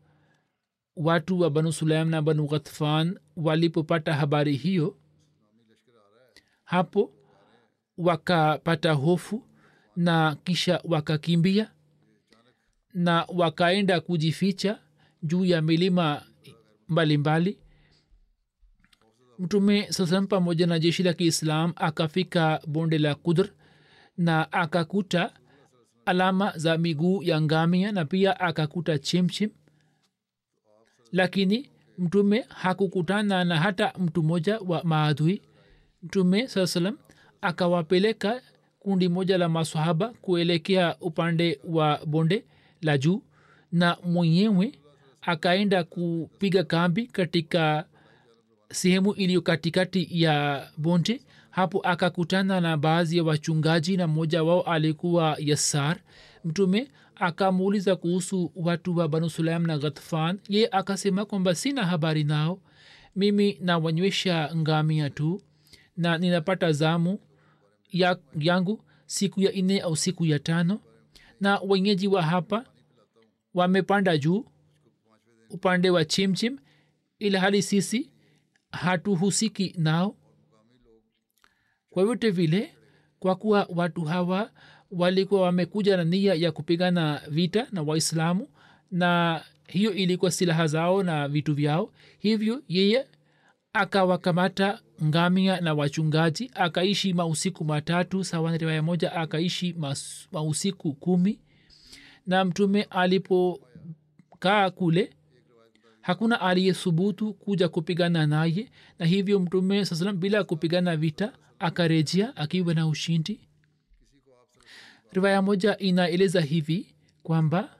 watu 0.96 1.40
wa 1.40 1.50
banu 1.50 1.72
sulaim 1.72 2.08
na 2.08 2.22
banu 2.22 2.46
ghatfan 2.46 3.18
walipopata 3.36 4.14
habari 4.14 4.56
hiyo 4.56 4.96
hapo 6.64 7.12
wakapata 7.98 8.92
hofu 8.92 9.46
na 9.96 10.36
kisha 10.44 10.80
wakakimbia 10.84 11.70
na 12.94 13.24
wakaenda 13.28 14.00
kujificha 14.00 14.78
juu 15.22 15.44
ya 15.44 15.62
milima 15.62 16.22
mbalimbali. 16.88 17.58
Mtume 19.38 19.92
sasam 19.92 20.26
pamoja 20.26 20.66
na 20.66 20.78
jeshi 20.78 21.02
la 21.02 21.12
kiislam 21.12 21.72
akafika 21.76 22.60
bonde 22.66 22.98
la 22.98 23.14
kudr 23.14 23.48
na 24.16 24.52
akakuta 24.52 25.32
alama 26.04 26.52
za 26.58 26.78
miguu 26.78 27.22
ya 27.22 27.40
ngamia 27.40 27.92
na 27.92 28.04
pia 28.04 28.40
akakuta 28.40 28.98
chimchim 28.98 29.50
lakini 31.12 31.70
mtume 31.98 32.44
hakukutana 32.48 33.44
na 33.44 33.60
hata 33.60 33.92
mtu 33.98 34.22
mmoja 34.22 34.58
wa 34.58 34.84
maadhui 34.84 35.42
mtume 36.02 36.48
saa 36.48 36.66
salam 36.66 36.98
akawapeleka 37.40 38.42
kundi 38.80 39.08
moja 39.08 39.38
la 39.38 39.48
masahaba 39.48 40.08
kuelekea 40.08 40.96
upande 41.00 41.60
wa 41.64 42.00
bonde 42.06 42.44
la 42.82 42.98
juu 42.98 43.22
na 43.72 43.96
mwenyewe 44.04 44.72
akaenda 45.22 45.84
kupiga 45.84 46.64
kambi 46.64 47.06
katika 47.06 47.84
sehemu 48.70 49.12
iliyo 49.14 49.40
katikati 49.40 50.08
ya 50.22 50.66
bonde. 50.76 51.20
Hapo 51.50 51.80
akakutana 51.80 52.60
na 52.60 52.76
baadhi 52.76 53.16
ya 53.16 53.24
wachungaji 53.24 53.96
na 53.96 54.06
mmoja 54.06 54.42
wao 54.42 54.62
alikuwa 54.62 55.36
yasar 55.40 55.98
mtume 56.44 56.88
akamuuliza 57.16 57.96
kuhusu 57.96 58.52
watu 58.56 58.96
wa 58.96 59.08
banu 59.08 59.30
sulaim 59.30 59.66
na 59.66 59.78
ghatfan 59.78 60.38
ye 60.48 60.68
akasema 60.72 61.24
kwamba 61.24 61.54
sina 61.54 61.86
habari 61.86 62.24
nao. 62.24 62.58
Mimi 63.16 63.58
nawanywesha 63.60 64.50
ngamia 64.56 65.10
tu 65.10 65.42
na 65.96 66.18
ninapata 66.18 66.72
zamu 66.72 67.18
ya, 67.90 68.18
yangu 68.38 68.84
siku 69.06 69.40
ya 69.40 69.52
nne 69.62 69.80
au 69.80 69.96
siku 69.96 70.26
ya 70.26 70.38
tano. 70.38 70.80
Na 71.40 71.60
wenyeji 71.60 72.08
wa 72.08 72.22
hapa 72.22 72.64
wamepanda 73.54 74.18
juu 74.18 74.44
upande 75.50 75.90
wa 75.90 76.04
chimchim 76.04 76.58
ila 77.18 77.40
hali 77.40 77.62
sisi 77.62 78.10
hatuhusiki 78.72 79.74
nao. 79.78 80.16
Kwa 81.90 82.04
vyote 82.04 82.30
vile 82.30 82.74
kwa 83.18 83.34
kuwa 83.36 83.68
watu 83.76 84.02
hawa 84.04 84.50
walikuwa 84.90 85.42
wamekuja 85.42 85.96
na 85.96 86.04
nia 86.04 86.34
ya 86.34 86.52
kupigana 86.52 87.22
vita 87.28 87.66
na 87.72 87.82
waislamu 87.82 88.48
na 88.90 89.42
hiyo 89.68 89.92
ilikuwa 89.94 90.30
silaha 90.30 90.66
zao 90.66 91.02
na 91.02 91.28
vitu 91.28 91.54
vyao. 91.54 91.92
Hivyo 92.18 92.62
yeye 92.68 93.06
akawakamata 93.72 94.80
ngamia 95.04 95.60
na 95.60 95.74
wachungaji 95.74 96.50
akaishi 96.54 97.14
mausiku 97.14 97.64
matatu 97.64 98.24
sawa 98.24 98.56
riwaya 98.56 98.82
moja 98.82 99.12
akaishi 99.12 99.76
mausiku 100.32 100.92
kumi. 100.92 101.40
Na 102.26 102.44
mtume 102.44 102.82
alipokaa 102.82 104.70
kule 104.70 105.16
hakuna 106.00 106.40
aliyesubutu 106.40 107.34
kuja 107.34 107.68
kupigana 107.68 108.26
naye. 108.26 108.70
Na 108.98 109.06
hivyo 109.06 109.40
mtume 109.40 109.84
saa 109.84 109.96
salam 109.96 110.16
bila 110.20 110.44
kupigana 110.44 110.96
vita 110.96 111.32
akarejea 111.58 112.36
akiwa 112.36 112.74
na 112.74 112.86
ushindi. 112.86 113.40
Riwaya 115.12 115.42
moja 115.42 115.78
inaeleza 115.78 116.40
hivi 116.40 116.94
kwamba 117.22 117.76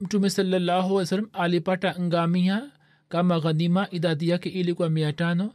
mtume 0.00 0.30
salallahu 0.30 0.98
alih 0.98 1.08
salam 1.08 1.28
alipata 1.32 2.00
ngamia 2.00 2.70
kama 3.12 3.40
ghanima 3.40 3.88
idadi 3.90 4.28
yake 4.28 4.48
ilikuwa 4.48 4.90
mia 4.90 5.12
tano 5.12 5.52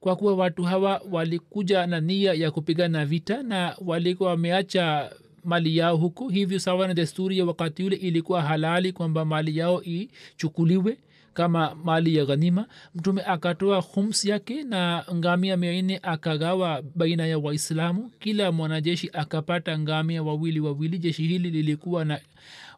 kwa 0.00 0.16
kuwa 0.16 0.34
watu 0.34 0.62
hawa 0.62 1.02
walikuja 1.10 1.86
na 1.86 2.00
nia 2.00 2.32
ya 2.34 2.50
kupigana 2.50 3.06
vita 3.06 3.42
na 3.42 3.76
walikuwa 3.86 4.30
wameacha 4.30 5.10
mali 5.44 5.76
yao 5.76 5.96
huku 5.96 6.28
hivyo 6.28 6.58
sawa 6.58 6.88
na 6.88 6.94
desturi 6.94 7.38
ya 7.38 7.44
wakati 7.44 7.84
ule 7.84 7.96
ilikuwa 7.96 8.42
halali 8.42 8.92
kwamba 8.92 9.24
mali 9.24 9.56
yao 9.56 9.82
ichukuliwe 9.82 10.98
kama 11.34 11.74
mali 11.74 12.16
ya 12.16 12.24
ghanima. 12.24 12.66
Mtume 12.94 13.22
akatoa 13.22 13.82
khums 13.82 14.24
yake 14.24 14.62
na 14.62 15.04
ngamia 15.14 15.56
mia 15.56 15.82
nne 15.82 16.00
akagawa 16.02 16.82
baina 16.94 17.26
ya 17.26 17.38
waislamu. 17.38 18.10
Kila 18.18 18.52
mwanajeshi 18.52 19.10
akapata 19.12 19.78
ngamia 19.78 20.22
wawili 20.22 20.60
wawili. 20.60 20.98
Jeshi 20.98 21.22
hili 21.26 21.50
lilikuwa 21.50 22.04
na 22.04 22.20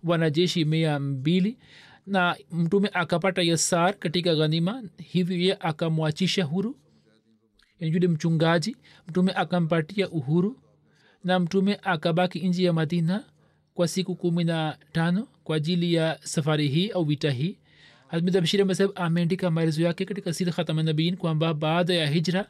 wanajeshi 0.04 0.64
mia 0.64 0.98
mbili 0.98 1.56
na 2.06 2.36
mtume 2.50 2.90
akapata 2.92 3.42
yasar 3.42 3.94
katika 3.98 4.34
ghanima 4.34 4.82
hivyo 4.98 5.56
akamwachisha 5.60 6.44
huru 6.44 6.76
yule 7.80 8.08
mchungaji 8.08 8.76
mtume 9.08 9.32
akampatia 9.32 10.10
uhuru 10.10 10.60
na 11.24 11.38
mtume 11.40 11.78
akabaki 11.82 12.48
nji 12.48 12.64
ya 12.64 12.72
madina 12.72 13.24
kwa 13.74 13.88
siku 13.88 14.16
kumi 14.16 14.44
na 14.44 14.78
tano 14.92 15.28
kwa 15.44 15.56
ajili 15.56 15.94
ya 15.94 16.18
safari 16.22 16.68
hii 16.68 16.88
au 16.90 17.04
vita 17.04 17.30
hii. 17.30 17.58
Hazmidabshiri 18.08 18.64
masab 18.64 18.90
ameandika 18.94 19.50
maelezo 19.50 19.82
yake 19.82 20.04
katika 20.04 20.32
siri 20.32 20.52
khatamanabiin 20.52 21.16
kwamba 21.16 21.54
baada 21.54 21.94
ya 21.94 22.06
hijra 22.06 22.46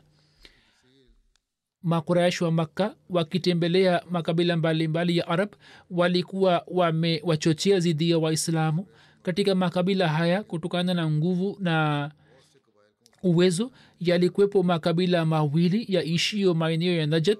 makuraish 1.82 2.40
wa 2.42 2.50
makka 2.50 2.94
wakitembelea 3.10 4.02
makabila 4.10 4.56
mbalimbali 4.56 4.88
mbali 4.88 5.16
ya 5.16 5.28
arab 5.28 5.48
walikuwa 5.90 6.64
wamewachochea 6.66 7.80
zidi 7.80 8.10
ya 8.10 8.18
waislamu 8.18 8.86
katika 9.22 9.54
makabila 9.54 10.08
haya 10.08 10.42
kutokana 10.42 10.94
na 10.94 11.10
nguvu 11.10 11.56
na 11.60 12.10
uwezo 13.22 13.70
yalikuwepo 14.00 14.62
makabila 14.62 15.24
mawili 15.24 15.86
ya 15.94 16.04
ishio 16.04 16.54
maeneo 16.54 16.94
ya 16.94 17.06
najad 17.06 17.38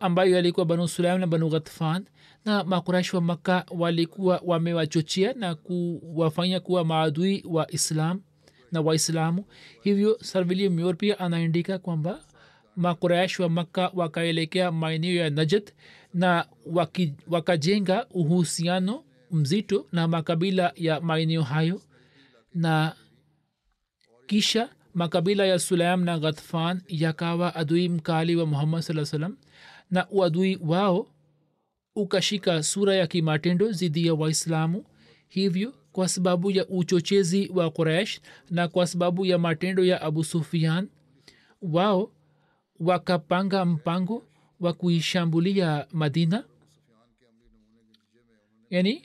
ambayo 0.00 0.34
yalikuwa 0.36 0.66
banu 0.66 0.88
sulaim 0.88 1.20
na 1.20 1.26
banu 1.26 1.48
ghatfan 1.48 2.04
na 2.44 2.64
makurashi 2.64 3.16
wa 3.16 3.22
makka 3.22 3.66
walikuwa 3.70 4.40
wamewachochea 4.44 5.32
na 5.32 5.54
kuwafanya 5.54 6.60
kuwa 6.60 6.84
maadui 6.84 7.44
wa 7.48 7.70
islam 7.70 8.20
na 8.72 8.80
waislamu. 8.80 9.44
Hivyo 9.82 10.18
sarvili 10.22 10.68
mior 10.68 10.96
pia 10.96 11.18
anaandika 11.18 11.78
kwamba 11.78 12.20
makurash 12.76 13.40
wa 13.40 13.48
makka 13.48 13.90
wakaelekea 13.94 14.72
maeneo 14.72 15.14
ya 15.14 15.30
najad 15.30 15.72
na 16.14 16.46
wakajenga 17.26 18.06
uhusiano 18.10 19.04
mzito 19.32 19.86
na 19.92 20.08
makabila 20.08 20.72
ya 20.76 21.00
maeneo 21.00 21.42
hayo. 21.42 21.82
Na 22.54 22.96
kisha 24.26 24.70
makabila 24.94 25.46
ya 25.46 25.58
sulaim 25.58 26.04
na 26.04 26.18
ghatfan 26.18 26.82
yakawa 26.88 27.54
adui 27.54 27.88
mkali 27.88 28.36
wa 28.36 28.46
muhammad 28.46 28.82
saa 28.82 29.04
salam 29.04 29.36
na 29.90 30.08
uadui 30.10 30.58
wao 30.62 31.06
ukashika 31.96 32.62
sura 32.62 32.94
ya 32.94 33.06
kimatendo 33.06 33.72
dhidi 33.72 34.06
ya 34.06 34.14
waislamu. 34.14 34.84
Hivyo 35.28 35.74
kwa 35.92 36.08
sababu 36.08 36.50
ya 36.50 36.66
uchochezi 36.68 37.50
wa 37.54 37.70
quraish 37.70 38.20
na 38.50 38.68
kwa 38.68 38.86
sababu 38.86 39.26
ya 39.26 39.38
matendo 39.38 39.84
ya 39.84 40.02
abu 40.02 40.24
sufian 40.24 40.88
wao 41.62 42.12
wakapanga 42.80 43.64
mpango 43.64 44.26
wa 44.60 44.72
kuishambulia 44.72 45.86
madina. 45.92 46.44
Yani 48.70 49.04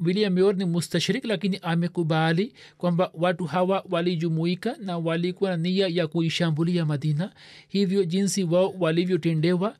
william 0.00 0.38
yor 0.38 0.56
ni 0.56 0.64
mustashrik 0.64 1.24
lakini 1.24 1.58
amekubali 1.62 2.54
kwamba 2.78 3.10
watu 3.14 3.44
hawa 3.44 3.84
walijumuika 3.90 4.76
na 4.80 4.98
walikuwa 4.98 5.50
na 5.50 5.56
nia 5.56 5.88
ya 5.88 6.06
kuishambulia 6.06 6.84
madina. 6.84 7.32
Hivyo 7.68 8.04
jinsi 8.04 8.44
wao 8.44 8.74
walivyotendewa 8.78 9.76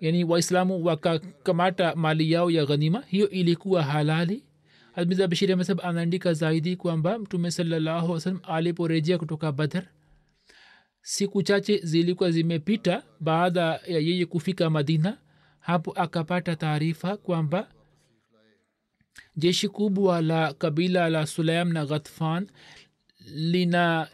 yani 0.00 0.24
waislamu 0.24 0.84
wakakamata 0.84 1.94
mali 1.96 2.32
yao 2.32 2.50
ya 2.50 2.66
ghanima 2.66 3.02
hiyo 3.06 3.30
ilikuwa 3.30 3.82
halali. 3.82 4.44
Almiza 4.94 5.28
bashiri 5.28 5.52
amesab 5.52 5.80
anaandika 5.82 6.32
zaidi 6.32 6.76
kwamba 6.76 7.18
mtume 7.18 7.50
salallahu 7.50 8.12
wasalam 8.12 8.40
aliporejea 8.42 9.18
kutoka 9.18 9.52
badar 9.52 9.86
siku 11.02 11.42
chache 11.42 11.78
zilikuwa 11.78 12.30
zimepita 12.30 13.02
baada 13.20 13.62
ya 13.86 13.98
yeye 13.98 14.26
kufika 14.26 14.70
madina. 14.70 15.18
Hapo 15.60 15.92
akapata 15.92 16.56
taarifa 16.56 17.16
kwamba 17.16 17.68
jeshi 19.36 19.68
kubwa 19.68 20.22
la 20.22 20.52
kabila 20.54 21.08
la 21.10 21.26
sulaim 21.26 21.72
na 21.72 21.86
ghatfan 21.86 22.46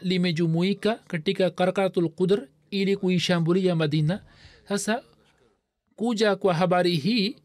limejumuika 0.01 0.95
katika 1.07 1.49
karkaratul 1.49 2.09
qudr 2.09 2.47
ili 2.71 2.97
kuishambulia 2.97 3.75
madina. 3.75 4.23
Sasa 4.67 5.03
kuja 5.95 6.35
kwa 6.35 6.53
habari 6.53 6.95
hii 6.95 7.35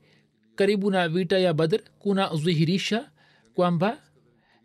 karibu 0.54 0.90
na 0.90 1.08
vita 1.08 1.38
ya 1.38 1.54
badr 1.54 1.80
kuna 1.98 2.30
zihirisha 2.36 3.10
kwamba 3.54 3.98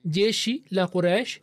jeshi 0.05 0.63
la 0.71 0.87
quraish 0.87 1.39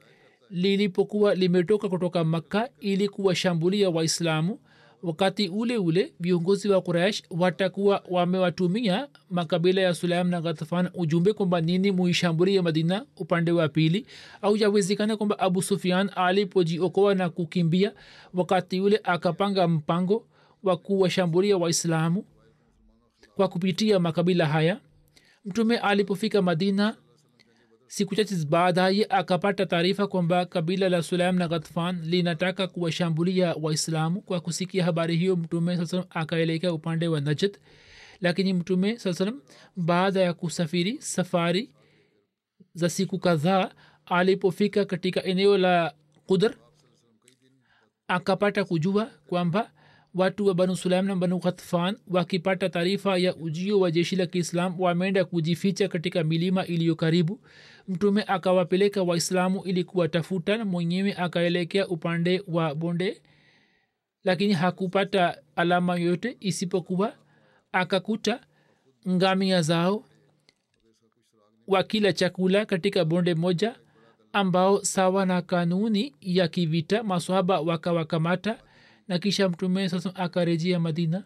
lilipokuwa 0.51 1.35
limetoka 1.35 1.89
kutoka 1.89 2.25
makka 2.25 2.69
ili 2.81 3.09
kuwashambulia 3.09 3.91
waislamu 3.91 4.59
wakati 5.03 5.49
ule 5.49 5.79
ule 5.79 6.13
viongozi 6.21 6.69
wa 6.69 6.81
kuraish 6.81 7.23
watakuwa 7.31 8.03
wamewatumia 8.11 9.09
makabila 9.31 9.81
ya 9.83 9.95
sulam 9.95 10.29
na 10.29 10.41
ghatfan 10.41 10.91
ujumbe 10.95 11.33
kwamba 11.33 11.61
nini 11.61 11.91
muishambulie 11.93 12.63
madina 12.63 13.07
upande 13.17 13.53
wa 13.53 13.69
pili? 13.69 14.07
Au 14.43 14.57
yawezekana 14.57 15.17
kwamba 15.17 15.39
abu 15.39 15.63
sufian 15.63 16.11
alipojiokoa 16.17 17.15
na 17.15 17.31
kukimbia 17.31 17.93
wakati 18.35 18.81
ule 18.81 19.01
akapanga 19.05 19.69
mpango 19.69 20.27
wa 20.63 20.77
kuwashambulia 20.77 21.57
waislamu 21.57 22.25
kwa 23.37 23.49
kupitia 23.49 23.99
makabila 23.99 24.47
haya? 24.47 24.81
Mtume 25.45 25.77
alipofika 25.79 26.43
madina 26.43 26.97
siku 27.93 28.15
chache 28.17 28.35
baadaye 28.49 29.07
akapata 29.09 29.67
taarifa 29.67 30.07
kwamba 30.07 30.47
kabila 30.47 30.89
la 30.89 31.03
sulaim 31.03 31.37
na 31.37 31.49
ghatfan 31.49 32.01
linataka 32.03 32.67
kuwashambulia 32.67 33.55
waislamu 33.61 34.21
kwa 34.21 34.41
kusikia 34.41 34.85
habari 34.85 35.17
hiyo 35.17 35.37
mtume 35.37 35.77
saa 35.77 35.87
salam 35.87 36.07
akaelekea 36.11 36.73
upande 36.73 37.09
wa 37.09 37.21
najd. 37.21 37.59
Lakini 38.21 38.53
mtume 38.53 38.99
saa 38.99 39.13
salam 39.15 39.41
baada 39.77 40.21
ya 40.21 40.35
kusafiri 40.35 40.97
safari 41.03 41.71
za 42.75 42.89
siku 42.91 43.19
kadhaa 43.19 43.71
alipofika 44.07 44.85
katika 44.85 45.25
eneo 45.25 45.59
la 45.59 45.95
kudr 46.27 46.55
akapata 48.09 48.65
kujua 48.65 49.05
kwamba 49.27 49.71
watu 50.15 50.47
wa 50.47 50.55
banu 50.55 50.77
sulaim 50.77 51.07
na 51.07 51.17
banu 51.17 51.39
ghatfan 51.39 51.97
wakipata 52.09 52.69
taarifa 52.69 53.19
ya 53.19 53.37
ujio 53.37 53.81
wa 53.81 53.91
jeshi 53.91 54.17
la 54.17 54.27
kiislam 54.27 54.81
wameenda 54.81 55.25
kujificha 55.25 55.89
katika 55.89 56.25
milima 56.25 56.67
iliyo 56.67 56.95
karibu. 56.97 57.41
Mtume 57.89 58.25
akawapeleka 58.27 59.03
waislamu 59.03 59.63
ili 59.65 59.85
kuwatafuta 59.85 60.57
na 60.57 60.65
mwenyewe 60.65 61.15
akaelekea 61.15 61.89
upande 61.89 62.43
wa 62.49 62.75
bonde 62.75 63.23
lakini 64.25 64.53
hakupata 64.53 65.39
alama 65.57 65.97
yoyote 65.97 66.37
isipokuwa 66.41 67.15
akakuta 67.73 68.41
ngamia 69.09 69.63
zao 69.63 70.05
wakila 71.67 72.13
chakula 72.13 72.67
katika 72.67 73.05
bonde 73.05 73.35
moja 73.35 73.75
ambao 74.33 74.85
sawa 74.85 75.27
na 75.27 75.43
kanuni 75.43 76.15
ya 76.21 76.49
kivita 76.49 77.03
maswahaba 77.03 77.61
wakawakamata 77.61 78.59
na 79.13 79.19
kisha 79.19 79.49
mtume 79.49 79.89
sasa 79.89 80.15
akarejea 80.17 80.81
madina. 80.81 81.25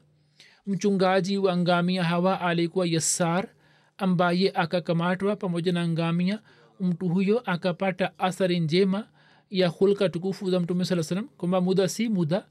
Mchungaji 0.66 1.38
wa 1.38 1.56
ngamia 1.56 2.04
hawa 2.04 2.40
alikuwa 2.40 2.86
yassar 2.86 3.48
ambaye 3.98 4.50
akakamatwa 4.54 5.36
pamoja 5.36 5.72
na 5.72 5.88
ngamia. 5.88 6.42
Mtu 6.80 7.08
huyo 7.08 7.42
akapata 7.50 8.18
athari 8.18 8.60
njema 8.60 9.08
ya 9.50 9.68
hulka 9.68 10.08
tukufu 10.08 10.50
za 10.50 10.60
mtume 10.60 10.84
saa 10.84 11.02
salam 11.02 11.28
kwamba 11.28 11.60
muda 11.60 11.88
si 11.88 12.08
muda 12.08 12.46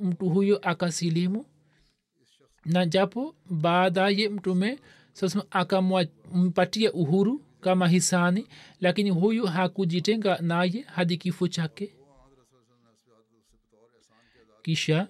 mtu 0.00 0.28
huyo 0.28 0.58
akasilimu. 0.62 1.44
Na 2.64 2.86
japo 2.86 3.34
baadaye 3.50 4.28
mtume 4.28 4.78
sasa 5.12 5.44
akampatia 5.50 6.92
uhuru 6.92 7.42
kama 7.60 7.88
hisani 7.88 8.46
lakini 8.80 9.10
huyu 9.10 9.46
hakujitenga 9.46 10.38
naye 10.38 10.84
hadi 10.88 11.16
kifo 11.16 11.48
chake 11.48 11.92
kisha 14.66 15.08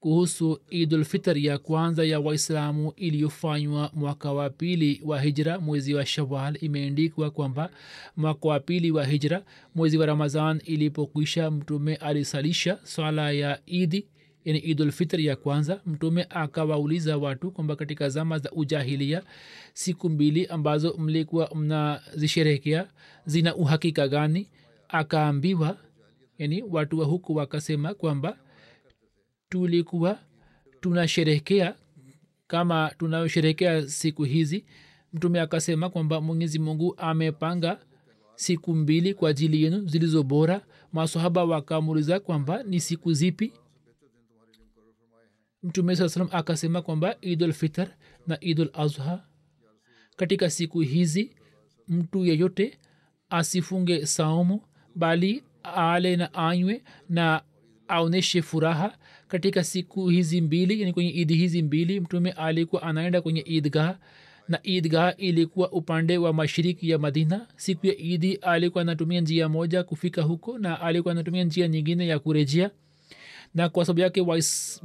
kuhusu 0.00 0.60
idulfitr 0.70 1.38
ya 1.38 1.58
kwanza 1.58 2.04
ya 2.04 2.20
waislamu 2.20 2.92
iliyofanywa 2.96 3.90
mwaka 3.94 4.32
wa 4.32 4.50
pili 4.50 5.00
wa 5.04 5.20
hijra 5.20 5.60
mwezi 5.60 5.94
wa 5.94 6.06
shawal 6.06 6.58
imeendikwa 6.60 7.30
kwamba 7.30 7.70
mwaka 8.16 8.48
wa 8.48 8.60
pili 8.60 8.90
wa 8.90 9.04
hijra 9.04 9.42
mwezi 9.74 9.98
wa 9.98 10.06
ramazan 10.06 10.60
ilipokwisha 10.64 11.50
mtume 11.50 11.94
alisalisha 11.96 12.78
swala 12.82 13.30
ya 13.32 13.60
idi 13.66 14.08
yani 14.44 14.58
idulfitr 14.58 15.20
ya 15.20 15.36
kwanza. 15.36 15.80
Mtume 15.86 16.26
akawauliza 16.30 17.16
watu 17.16 17.50
kwamba 17.50 17.76
katika 17.76 18.08
zama 18.08 18.38
za 18.38 18.50
ujahilia 18.52 19.22
siku 19.72 20.08
mbili 20.10 20.46
ambazo 20.46 20.94
mlikuwa 20.98 21.50
mnazisherehekea 21.54 22.88
zina 23.26 23.56
uhakika 23.56 24.08
gani? 24.08 24.48
Akaambiwa 24.88 25.76
yani 26.38 26.62
watu 26.62 26.98
wa 26.98 27.06
huku 27.06 27.34
wakasema 27.36 27.94
kwamba 27.94 28.38
tulikuwa 29.54 30.18
tunasherehekea 30.80 31.74
kama 32.46 32.90
tunayosherehekea 32.98 33.88
siku 33.88 34.24
hizi 34.24 34.64
mtume 35.12 35.40
akasema 35.40 35.90
kwamba 35.90 36.20
mwenyezi 36.20 36.58
mungu 36.58 36.94
amepanga 36.96 37.78
siku 38.34 38.74
mbili 38.74 39.14
kwa 39.14 39.30
ajili 39.30 39.62
yenu 39.62 39.88
zilizo 39.88 40.22
bora. 40.22 40.60
Masahaba 40.92 41.44
wakamuliza 41.44 42.20
kwamba 42.20 42.62
ni 42.62 42.80
siku 42.80 43.12
zipi? 43.12 43.52
Mtume 45.62 45.96
saa 45.96 46.08
salam 46.08 46.28
akasema 46.32 46.82
kwamba 46.82 47.16
idul 47.20 47.52
fitr 47.52 47.88
na 48.26 48.38
idul 48.40 48.70
azha 48.72 49.22
katika 50.16 50.50
siku 50.50 50.80
hizi 50.80 51.36
mtu 51.88 52.24
yeyote 52.24 52.78
asifunge 53.30 54.06
saumu 54.06 54.62
bali 54.94 55.42
ale 55.62 56.16
na 56.16 56.34
anywe 56.34 56.84
na 57.08 57.42
aonyeshe 57.88 58.42
furaha 58.42 58.98
katika 59.34 59.64
siku 59.64 60.08
hizi 60.08 60.40
mbili 60.40 60.80
yani 60.80 60.92
kwenye 60.92 61.10
idi 61.10 61.34
hizi 61.34 61.62
mbili 61.62 62.00
mtume 62.00 62.30
alikuwa 62.32 62.82
anaenda 62.82 63.22
kwenye 63.22 63.40
idgah 63.40 63.98
na 64.48 64.58
idgah 64.62 65.14
ilikuwa 65.18 65.72
upande 65.72 66.18
wa 66.18 66.32
mashiriki 66.32 66.90
ya 66.90 66.98
madina. 66.98 67.46
Siku 67.56 67.86
ya 67.86 67.96
idi 67.98 68.34
alikuwa 68.34 68.82
anatumia 68.82 69.20
njia 69.20 69.48
moja 69.48 69.82
kufika 69.84 70.22
huko 70.22 70.58
na 70.58 70.80
alikuwa 70.80 71.12
anatumia 71.12 71.44
njia 71.44 71.68
nyingine 71.68 72.06
ya 72.06 72.18
kurejea. 72.18 72.70
Na 73.54 73.68
kwa 73.68 73.84
sababu 73.84 74.00
yake 74.00 74.20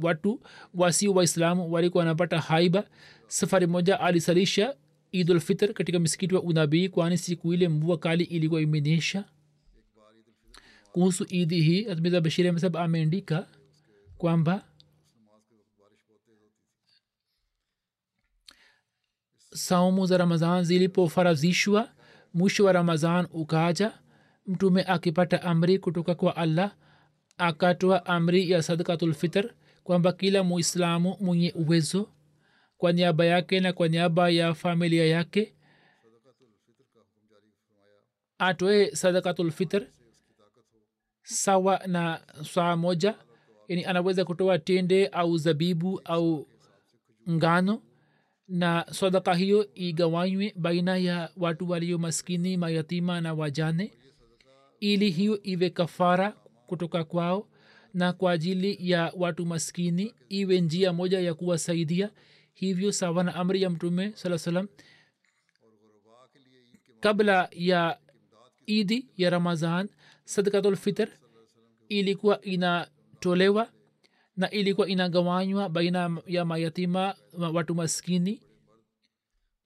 watu 0.02 0.40
wasio 0.74 1.12
waislamu 1.12 1.72
walikuwa 1.72 2.00
wanapata 2.04 2.38
haiba. 2.40 2.84
Safari 3.26 3.66
moja 3.66 4.00
alisalisha 4.00 4.74
idulfitr 5.12 5.72
katika 5.72 5.98
misikiti 5.98 6.34
wa 6.34 6.42
unabii 6.42 6.88
kwani 6.88 7.18
siku 7.18 7.54
ile 7.54 7.68
mvua 7.68 7.98
kali 7.98 8.24
ilikuwa 8.24 8.60
imenyesha. 8.60 9.24
Kuhusu 10.92 11.26
idi 11.28 11.60
hii 11.60 11.86
atmiza 11.86 12.20
bashiri 12.20 12.48
amesab 12.48 12.76
ameandika 12.76 13.46
kwamba 14.20 14.64
saumu 19.54 20.06
za 20.06 20.16
ramazan 20.18 20.64
zilipofarazishwa 20.64 21.92
mwisho 22.34 22.64
wa 22.64 22.72
ramazan 22.72 23.26
ukaja 23.32 23.98
mtume 24.46 24.82
akipata 24.82 25.42
amri 25.42 25.78
kutoka 25.78 26.14
kwa 26.14 26.36
allah 26.36 26.76
akatoa 27.38 28.06
amri 28.06 28.50
ya 28.50 28.62
sadakatulfitr 28.62 29.54
kwamba 29.84 30.12
kila 30.12 30.44
muislamu 30.44 31.16
mwenye 31.20 31.52
uwezo 31.52 32.10
kwa 32.76 32.92
niaba 32.92 33.24
yake 33.24 33.60
na 33.60 33.72
kwa 33.72 33.88
niaba 33.88 34.30
ya 34.30 34.54
familia 34.54 35.06
yake 35.06 35.56
atoe 38.38 38.96
sadakatulfitr 38.96 39.86
sawa 41.22 41.80
na 41.86 42.20
saa 42.54 42.76
moja 42.76 43.14
yani 43.70 43.84
anaweza 43.84 44.24
kutoa 44.24 44.58
tende 44.58 45.06
au 45.06 45.38
zabibu 45.38 46.00
au 46.04 46.46
ngano. 47.30 47.82
Na 48.48 48.86
sadaka 48.92 49.34
hiyo 49.34 49.68
igawanywe 49.74 50.54
baina 50.56 50.96
ya 50.96 51.30
watu 51.36 51.70
walio 51.70 51.98
maskini 51.98 52.56
mayatima 52.56 53.20
na 53.20 53.34
wajane. 53.34 53.92
Ili 54.80 55.10
hiyo 55.10 55.42
iwe 55.42 55.70
kafara 55.70 56.30
kutoka 56.66 57.04
kwao 57.04 57.48
na 57.94 58.12
kwa 58.12 58.32
ajili 58.32 58.90
ya 58.90 59.12
watu 59.16 59.46
maskini 59.46 60.14
iwe 60.28 60.60
njia 60.60 60.92
moja 60.92 61.20
ya 61.20 61.34
kuwasaidia. 61.34 62.10
Hivyo 62.54 62.92
sawa 62.92 63.24
na 63.24 63.34
amri 63.34 63.62
ya 63.62 63.70
mtume 63.70 64.12
saa 64.14 64.38
salam 64.38 64.68
kabla 67.00 67.48
ya 67.52 67.98
idi 68.66 69.06
ya 69.16 69.30
ramazan 69.30 69.88
sadakatulfitr 70.24 71.08
ilikuwa 71.88 72.40
inatolewa 73.24 73.68
na 74.36 74.50
ilikuwa 74.50 74.88
inagawanywa 74.88 75.68
baina 75.68 76.18
ya 76.26 76.44
mayatima 76.44 77.14
watu 77.52 77.74
maskini. 77.74 78.40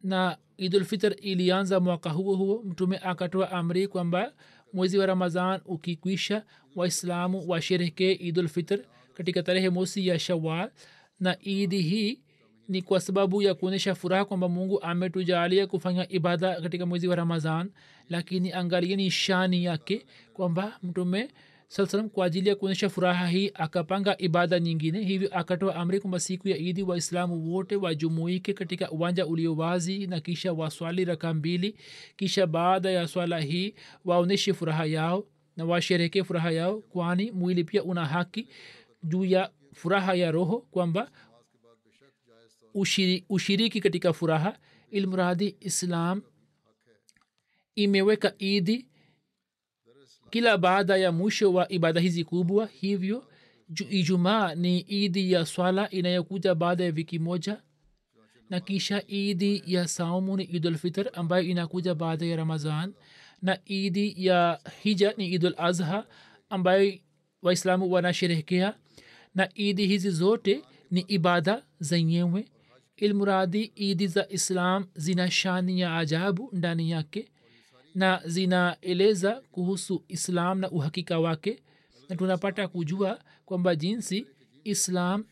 Na 0.02 0.38
idulfitr 0.56 1.14
ilianza 1.20 1.80
mwaka 1.80 2.10
huo 2.10 2.36
huo. 2.36 2.62
Mtume 2.64 2.98
akatoa 2.98 3.50
amri 3.50 3.88
kwamba 3.88 4.32
mwezi 4.72 4.98
wa 4.98 5.06
ramazan 5.06 5.60
ukikwisha 5.64 6.44
waislamu 6.76 7.48
washerekee 7.48 8.12
idulfitr 8.12 8.78
katika 9.14 9.42
tarehe 9.42 9.70
mosi 9.70 10.06
ya 10.06 10.18
shawal 10.18 10.70
na 11.20 11.36
idi 11.40 11.82
hii 11.82 12.20
ni 12.68 12.82
kwa 12.82 13.00
sababu 13.00 13.42
ya 13.42 13.54
kuonyesha 13.54 13.94
furaha 13.94 14.24
kwamba 14.24 14.48
mungu 14.48 14.82
ametujalia 14.82 15.66
kufanya 15.66 16.08
ibada 16.12 16.60
katika 16.60 16.86
mwezi 16.86 17.08
wa 17.08 17.16
ramazan 17.16 17.70
lakini 18.08 18.52
angalieni 18.52 19.10
shani 19.10 19.64
yake 19.64 20.06
kwamba 20.32 20.78
mtume 20.82 21.28
salam 21.68 22.08
kwa 22.08 22.26
ajili 22.26 22.48
ya 22.48 22.88
furaha 22.90 23.28
hii 23.28 23.50
akapanga 23.54 24.18
ibada 24.18 24.60
nyingine 24.60 25.04
hivyo 25.04 25.38
akatoa 25.38 25.74
amri 25.74 26.00
kwamba 26.00 26.20
siku 26.20 26.48
ya 26.48 26.56
idi 26.56 26.82
waislamu 26.82 27.52
wote 27.54 27.76
wajumuike 27.76 28.52
katika 28.52 28.90
uwanja 28.90 29.26
ulio 29.26 29.56
wazi 29.56 30.06
na 30.06 30.20
kisha 30.20 30.52
waswali 30.52 31.04
raka 31.04 31.34
mbili. 31.34 31.76
Kisha 32.16 32.46
baada 32.46 32.90
ya 32.90 33.08
swala 33.08 33.40
hii 33.40 33.74
waonyeshe 34.04 34.54
furaha 34.54 34.84
yao 34.86 35.26
na 35.56 35.64
washerekee 35.64 36.22
furaha 36.24 36.50
yao 36.50 36.80
kwani 36.80 37.30
mwili 37.30 37.64
pia 37.64 37.84
una 37.84 38.06
haki 38.06 38.48
juu 39.02 39.24
ya 39.24 39.50
furaha 39.72 40.14
ya 40.14 40.30
roho 40.30 40.58
kwamba 40.70 41.10
ushiri, 42.74 43.24
ushiriki 43.28 43.80
katika 43.80 44.12
furaha. 44.12 44.58
Ilmradi 44.90 45.56
islam 45.60 46.22
imeweka 47.74 48.34
idi 48.38 48.86
kila 50.34 50.58
baada 50.58 50.96
ya 50.96 51.12
mwisho 51.12 51.52
wa 51.52 51.72
ibada 51.72 52.00
hizi 52.00 52.24
kubwa 52.24 52.66
hivyo 52.66 53.24
ju- 53.70 53.86
ijumaa 53.90 54.54
ni 54.54 54.78
idi 54.80 55.32
ya 55.32 55.46
swala 55.46 55.90
inayokuja 55.90 56.54
baada 56.54 56.84
ya 56.84 56.92
wiki 56.96 57.18
moja 57.18 57.62
na 58.50 58.60
kisha 58.60 59.02
idi 59.06 59.62
ya 59.66 59.88
saumu 59.88 60.36
ni 60.36 60.44
idulfitr 60.44 61.10
ambayo 61.12 61.42
inakuja 61.44 61.94
baada 61.94 62.26
ya 62.26 62.36
ramazan 62.36 62.92
na 63.42 63.58
idi 63.64 64.14
ya 64.26 64.60
hija 64.82 65.14
ni 65.16 65.28
idul 65.28 65.54
azha 65.56 66.06
ambayo 66.50 66.92
waislamu 67.42 67.92
wanasherehekea 67.92 68.74
na 69.34 69.48
idi 69.54 69.86
hizi 69.86 70.10
zote 70.10 70.62
ni 70.90 71.00
ibada 71.00 71.62
zenyewe. 71.80 72.44
Ilmuradi 72.96 73.62
idi 73.76 74.06
za 74.06 74.28
islam 74.28 74.86
zina 74.94 75.30
shani 75.30 75.80
ya 75.80 75.96
ajabu 75.96 76.48
ndani 76.52 76.90
yake 76.90 77.28
na 77.94 78.20
zinaeleza 78.26 79.42
kuhusu 79.52 80.04
islam 80.08 80.58
na 80.60 80.70
uhakika 80.70 81.18
wake 81.18 81.62
na 82.08 82.16
tunapata 82.16 82.68
kujua 82.68 83.18
kwamba 83.44 83.76
jinsi 83.76 84.26
islam 84.64 85.24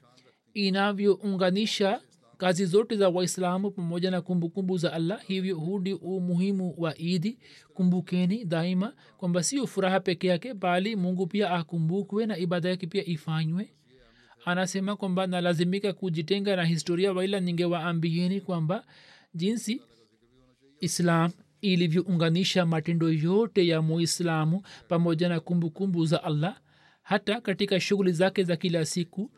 inavyounganisha 0.54 2.00
kazi 2.38 2.66
zote 2.66 2.96
za 2.96 3.08
waislamu 3.08 3.70
pamoja 3.70 4.10
na 4.10 4.20
kumbukumbu 4.20 4.78
za 4.78 4.92
allah 4.92 5.22
hivyo 5.26 5.56
huu 5.58 5.78
ndio 5.78 5.96
umuhimu 5.96 6.74
wa 6.78 6.98
idi 6.98 7.38
kumbukeni 7.74 8.44
daima 8.44 8.92
kwamba 9.16 9.42
sio 9.42 9.66
furaha 9.66 10.00
peke 10.00 10.26
yake 10.26 10.54
bali 10.54 10.96
mungu 10.96 11.26
pia 11.26 11.50
akumbukwe 11.50 12.26
na 12.26 12.38
ibada 12.38 12.68
yake 12.68 12.86
pia 12.86 13.04
ifanywe. 13.04 13.72
Anasema 14.44 14.96
kwamba 14.96 15.26
nalazimika 15.26 15.92
kujitenga 15.92 16.56
na 16.56 16.64
historia 16.64 17.12
waila 17.12 17.40
ningewaambieni 17.40 18.40
kwamba 18.40 18.84
jinsi 19.34 19.80
islam 20.80 21.30
ilivyounganisha 21.62 22.66
matendo 22.66 23.12
yote 23.12 23.66
ya 23.66 23.82
muislamu 23.82 24.62
pamoja 24.88 25.28
na 25.28 25.40
kumbukumbu 25.40 26.06
za 26.06 26.24
allah 26.24 26.60
hata 27.02 27.40
katika 27.40 27.80
shughuli 27.80 28.12
zake 28.12 28.44
za 28.44 28.56
kila 28.56 28.84
siku 28.84 29.30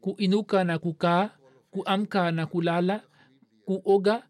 kuinuka 0.00 0.64
na 0.64 0.78
kukaa 0.78 1.30
kuamka 1.70 2.30
na 2.32 2.46
kulala 2.46 3.02
kuoga 3.64 4.22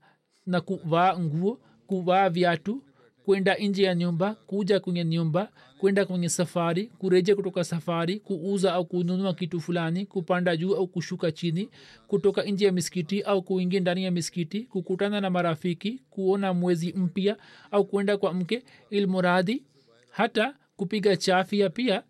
na 0.46 0.60
kuvaa 0.60 1.18
nguo 1.18 1.60
kuvaa 1.86 2.28
viatu 2.28 2.82
kwenda 3.28 3.54
nje 3.54 3.82
ya 3.82 3.94
nyumba 3.94 4.34
kuja 4.34 4.80
kwenye 4.80 5.04
nyumba 5.04 5.48
kwenda 5.78 6.04
kwenye 6.06 6.28
safari 6.28 6.86
kurejea 6.86 7.36
kutoka 7.36 7.64
safari 7.64 8.20
kuuza 8.20 8.72
au 8.74 8.84
kununua 8.84 9.34
kitu 9.34 9.60
fulani 9.60 10.06
kupanda 10.06 10.56
juu 10.56 10.74
au 10.74 10.86
kushuka 10.86 11.32
chini 11.32 11.68
kutoka 12.06 12.42
nje 12.42 12.64
ya 12.66 12.72
misikiti 12.72 13.22
au 13.22 13.42
kuingia 13.42 13.80
ndani 13.80 14.04
ya 14.04 14.10
misikiti 14.10 14.60
kukutana 14.60 15.20
na 15.20 15.30
marafiki 15.30 16.02
kuona 16.10 16.54
mwezi 16.54 16.92
mpya 16.92 17.36
au 17.70 17.84
kwenda 17.84 18.16
kwa 18.16 18.34
mke 18.34 18.62
ilmuradhi 18.90 19.62
hata 20.10 20.54
kupiga 20.76 21.16
chafia 21.16 21.70
pia 21.70 22.02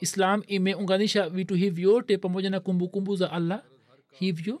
islam 0.00 0.42
imeunganisha 0.46 1.28
vitu 1.28 1.54
hivi 1.54 1.70
vyote 1.70 2.18
pamoja 2.18 2.50
na 2.50 2.60
kumbukumbu 2.60 3.16
za 3.16 3.32
allah. 3.32 3.62
Hivyo 4.10 4.60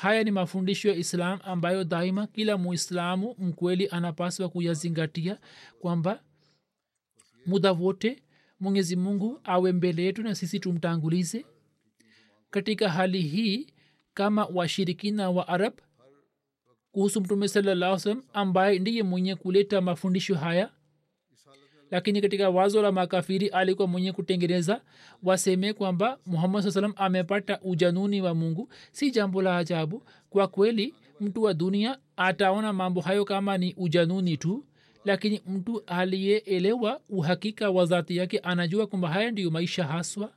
haya 0.00 0.24
ni 0.24 0.30
mafundisho 0.30 0.88
ya 0.88 0.94
islam 0.94 1.38
ambayo 1.44 1.84
daima 1.84 2.26
kila 2.26 2.58
muislamu 2.58 3.34
mkweli 3.38 3.88
anapaswa 3.90 4.48
kuyazingatia 4.48 5.38
kwamba 5.80 6.22
muda 7.46 7.72
wote 7.72 8.22
mwenyezi 8.60 8.96
mungu 8.96 9.40
awe 9.44 9.72
mbele 9.72 10.02
yetu 10.02 10.22
na 10.22 10.34
sisi 10.34 10.60
tumtangulize. 10.60 11.46
Katika 12.50 12.88
hali 12.88 13.22
hii 13.22 13.66
kama 14.14 14.44
washirikina 14.46 15.30
wa 15.30 15.48
arab 15.48 15.72
kuhusu 16.92 17.20
mtume 17.20 17.48
salaa 17.48 17.98
salam 17.98 18.22
ambaye 18.32 18.78
ndiye 18.78 19.02
mwenye 19.02 19.34
kuleta 19.36 19.80
mafundisho 19.80 20.34
haya 20.34 20.70
lakini 21.90 22.20
katika 22.20 22.50
wazo 22.50 22.82
la 22.82 22.92
makafiri 22.92 23.48
alikuwa 23.48 23.88
mwenye 23.88 24.12
kutengeneza 24.12 24.80
waseme 25.22 25.72
kwamba 25.72 26.18
muhammad 26.26 26.62
saa 26.64 26.70
salam 26.70 26.92
amepata 26.96 27.60
ujanuni 27.62 28.20
wa 28.22 28.34
mungu. 28.34 28.68
Si 28.92 29.10
jambo 29.10 29.42
la 29.42 29.56
ajabu. 29.56 30.02
Kwa 30.30 30.48
kweli 30.48 30.94
mtu 31.20 31.42
wa 31.42 31.54
dunia 31.54 31.98
ataona 32.16 32.72
mambo 32.72 33.00
hayo 33.00 33.24
kama 33.24 33.58
ni 33.58 33.74
ujanuni 33.76 34.36
tu. 34.36 34.64
Lakini 35.04 35.40
mtu 35.46 35.82
aliyeelewa 35.86 37.00
uhakika 37.08 37.70
wa 37.70 37.86
dhati 37.86 38.16
yake 38.16 38.38
anajua 38.38 38.86
kwamba 38.86 39.08
haya 39.08 39.30
ndiyo 39.30 39.50
maisha 39.50 39.84
haswa. 39.84 40.32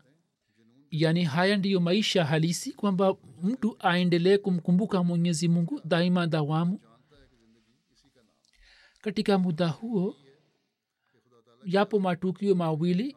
Yaani 0.91 1.23
haya 1.23 1.57
ndiyo 1.57 1.79
maisha 1.79 2.25
halisi 2.25 2.71
kwamba 2.73 3.15
mtu 3.43 3.75
aendelee 3.79 4.37
kumkumbuka 4.37 5.03
mwenyezi 5.03 5.47
mungu 5.47 5.81
daima 5.85 6.27
dawamu. 6.27 6.79
Katika 9.01 9.37
muda 9.37 9.67
huo 9.67 10.15
yapo 11.65 11.99
matukio 11.99 12.55
mawili 12.55 13.15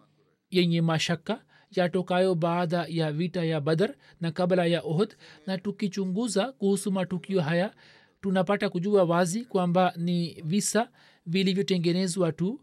yenye 0.50 0.82
mashaka 0.82 1.44
yatokayo 1.70 2.34
baada 2.34 2.86
ya 2.88 3.12
vita 3.12 3.44
ya 3.44 3.60
badar 3.60 3.94
na 4.20 4.30
kabla 4.32 4.66
ya 4.66 4.82
ohd 4.82 5.14
na 5.46 5.58
tukichunguza 5.58 6.52
kuhusu 6.52 6.92
matukio 6.92 7.40
haya 7.40 7.74
tunapata 8.20 8.68
kujua 8.70 9.04
wazi 9.04 9.44
kwamba 9.44 9.92
ni 9.96 10.42
visa 10.44 10.88
vilivyotengenezwa 11.26 12.32
tu. 12.32 12.60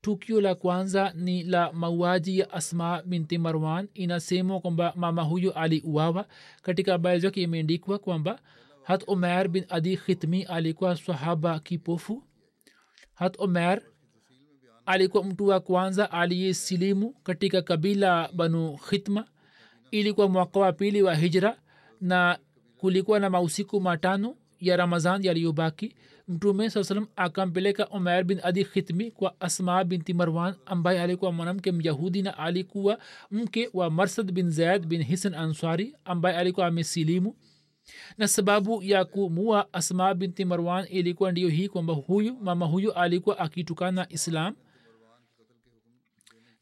Tukio 0.00 0.40
la 0.40 0.54
kwanza 0.54 1.12
ni 1.16 1.42
la 1.42 1.72
mauaji 1.72 2.38
ya 2.38 2.50
asma 2.50 3.02
binti 3.02 3.38
marwan. 3.38 3.88
Inasemwa 3.94 4.60
kwamba 4.60 4.92
mama 4.96 5.22
huyo 5.22 5.52
aliuawa. 5.52 6.26
Katika 6.62 6.92
habari 6.92 7.20
zake 7.20 7.42
imeandikwa 7.42 7.98
kwamba 7.98 8.38
hat 8.82 9.04
omer 9.06 9.48
bin 9.48 9.64
adi 9.68 9.96
khitmi 9.96 10.42
alikuwa 10.42 10.96
sahaba 10.96 11.58
kipofu. 11.60 12.22
Hat 13.14 13.38
umer 13.38 13.82
alikuwa 14.86 15.24
mtu 15.24 15.46
wa 15.46 15.60
kwanza 15.60 16.10
aliyesilimu 16.10 17.10
katika 17.22 17.62
kabila 17.62 18.28
banu 18.34 18.76
khitma. 18.76 19.24
Ilikuwa 19.90 20.28
mwaka 20.28 20.60
wa 20.60 20.72
pili 20.72 21.02
wa 21.02 21.14
hijra 21.14 21.56
na 22.00 22.38
kulikuwa 22.78 23.20
na 23.20 23.30
mausiku 23.30 23.80
matano 23.80 24.36
ya 24.60 24.76
ramazan 24.76 25.24
yaliyobaki. 25.24 25.94
Mtume 26.28 26.70
saa 26.70 26.84
salam 26.84 27.06
akampeleka 27.16 27.88
umair 27.88 28.24
bin 28.24 28.40
adi 28.42 28.64
khitmi 28.64 29.10
kwa 29.10 29.40
asma 29.40 29.84
binti 29.84 30.14
marwan 30.14 30.54
ambaye 30.66 31.02
alikuwa 31.02 31.32
mwanamke 31.32 31.72
myahudi 31.72 32.22
na 32.22 32.38
alikuwa 32.38 32.98
mke 33.30 33.70
wa 33.72 33.90
marsad 33.90 34.32
bin 34.32 34.50
zaid 34.50 34.86
bin 34.86 35.02
hisan 35.02 35.34
ansari 35.34 35.94
ambaye 36.04 36.36
alikuwa 36.36 36.66
amesilimu. 36.66 37.36
Na 38.18 38.28
sababu 38.28 38.82
ya 38.82 39.04
kumua 39.04 39.72
asma 39.72 40.14
binti 40.14 40.44
marwan 40.44 40.86
ilikuwa 40.90 41.32
ndiyo 41.32 41.48
hii 41.48 41.68
kwamba 41.68 41.92
huyu 41.94 42.36
mama 42.40 42.66
huyu 42.66 42.92
alikuwa 42.92 43.38
akitukana 43.38 44.06
islam 44.12 44.54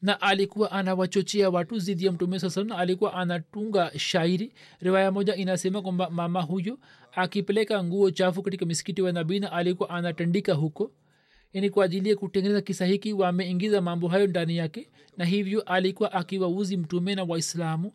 na 0.01 0.21
alikuwa 0.21 0.71
anawachochea 0.71 1.49
watu 1.49 1.79
zidi 1.79 2.05
ya 2.05 2.11
mtume 2.11 2.39
saa 2.39 2.77
alikuwa 2.77 3.13
anatunga 3.13 3.91
shairi. 3.99 4.53
Riwaya 4.79 5.11
moja 5.11 5.35
inasema 5.35 5.81
kwamba 5.81 6.09
mama 6.09 6.41
huyo 6.41 6.79
akipeleka 7.11 7.83
nguo 7.83 8.11
chafu 8.11 8.41
katika 8.43 8.65
misikiti 8.65 9.01
wa 9.01 9.11
nabii 9.11 9.39
na 9.39 9.51
alikuwa 9.51 9.89
anatandika 9.89 10.53
huko. 10.53 10.91
Yani 11.53 11.69
kwa 11.69 11.85
ajili 11.85 12.09
ya 12.09 12.15
kutengeneza 12.15 12.61
kisa 12.61 12.85
hiki 12.85 13.13
wameingiza 13.13 13.81
mambo 13.81 14.07
hayo 14.07 14.27
ndani 14.27 14.57
yake 14.57 14.89
na 15.17 15.25
hivyo 15.25 15.61
alikuwa 15.61 16.11
akiwauzi 16.11 16.77
mtume 16.77 17.15
na 17.15 17.23
waislamu. 17.23 17.93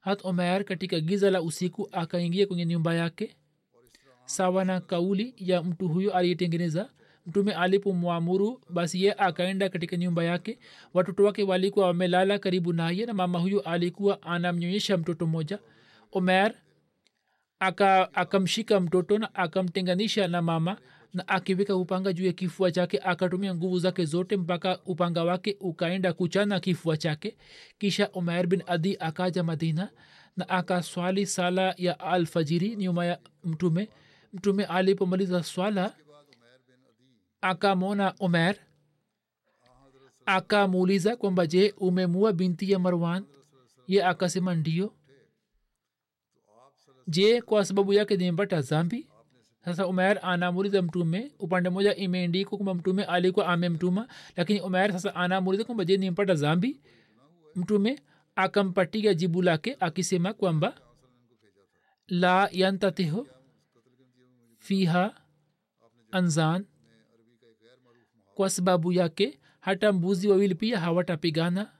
Hat 0.00 0.24
omer 0.24 0.64
katika 0.64 1.00
giza 1.00 1.30
la 1.30 1.42
usiku 1.42 1.88
akaingia 1.92 2.46
kwenye 2.46 2.66
nyumba 2.66 2.94
yake. 2.94 3.36
Sawa 4.24 4.64
na 4.64 4.80
kauli 4.80 5.34
ya 5.36 5.62
mtu 5.62 5.88
huyo 5.88 6.14
aliyetengeneza 6.14 6.90
mtume 7.26 7.52
alipomwamuru 7.54 8.60
basi 8.70 9.04
ye 9.04 9.12
akaenda 9.12 9.68
katika 9.68 9.96
nyumba 9.96 10.24
yake. 10.24 10.58
Watoto 10.94 11.24
wake 11.24 11.42
walikuwa 11.42 11.86
wamelala 11.86 12.38
karibu 12.38 12.72
naye 12.72 13.06
na 13.06 13.14
mama 13.14 13.38
huyo 13.38 13.60
alikuwa 13.60 14.22
anamnyonyesha 14.22 14.96
mtoto 14.96 15.26
mmoja. 15.26 15.58
Omer 16.12 16.54
akamshika 18.12 18.74
aka 18.76 18.80
mtoto 18.84 19.18
na 19.18 19.34
akamtenganisha 19.34 20.28
na 20.28 20.42
mama 20.42 20.76
na 21.14 21.28
akiweka 21.28 21.76
upanga 21.76 22.12
juu 22.12 22.26
ya 22.26 22.32
kifua 22.32 22.70
chake 22.72 22.98
akatumia 22.98 23.54
nguvu 23.54 23.78
zake 23.78 24.04
zote 24.04 24.36
mpaka 24.36 24.78
upanga 24.86 25.24
wake 25.24 25.56
ukaenda 25.60 26.12
kuchana 26.12 26.60
kifua 26.60 26.96
chake. 26.96 27.36
Kisha 27.78 28.10
umair 28.10 28.46
bin 28.46 28.62
adi 28.66 28.96
akaja 29.00 29.42
madina 29.42 29.90
na 30.36 30.48
akaswali 30.48 31.26
sala 31.26 31.74
ya 31.78 32.00
alfajiri 32.00 32.76
nyuma 32.76 33.06
ya 33.06 33.18
mtume. 33.44 33.88
Mtume 34.32 34.64
alipomaliza 34.64 35.42
swala 35.42 35.94
akamwona 37.42 38.14
omer. 38.20 38.56
Akamuuliza 40.26 41.16
kwamba 41.16 41.46
je 41.46 41.74
umemua 41.78 42.32
binti 42.32 42.70
ya 42.72 42.78
marwan? 42.78 43.24
Ye 43.86 44.04
akasema 44.04 44.54
ndio 44.54 44.94
je 47.08 47.42
kwa 47.42 47.64
sababu 47.64 47.92
yake 47.92 48.16
nimepata 48.16 48.60
zambi? 48.60 49.08
Sasa 49.64 49.86
umer 49.86 50.18
anamuuliza 50.22 50.82
mtume. 50.82 51.32
Upande 51.38 51.70
moja 51.70 51.94
imeendikwa 51.96 52.58
kwamba 52.58 52.74
mtume 52.74 53.04
alikuwa 53.04 53.46
amemtuma 53.46 54.08
lakini 54.36 54.60
umer 54.60 54.92
sasa 54.92 55.14
anamuuliza 55.14 55.64
kwamba 55.64 55.84
je 55.84 55.96
nimpata 55.96 56.34
zambi? 56.34 56.80
Mtume 57.54 58.02
akampatia 58.34 59.14
jibu 59.14 59.42
lake 59.42 59.76
akisema 59.80 60.32
kwamba 60.32 60.80
la 62.08 62.48
yantatiho 62.52 63.26
fiha 64.58 65.14
anzan 66.10 66.66
kwa 68.42 68.50
sababu 68.50 68.92
yake 68.92 69.40
hata 69.60 69.92
mbuzi 69.92 70.28
wawili 70.28 70.54
pia 70.54 70.80
hawatapigana. 70.80 71.72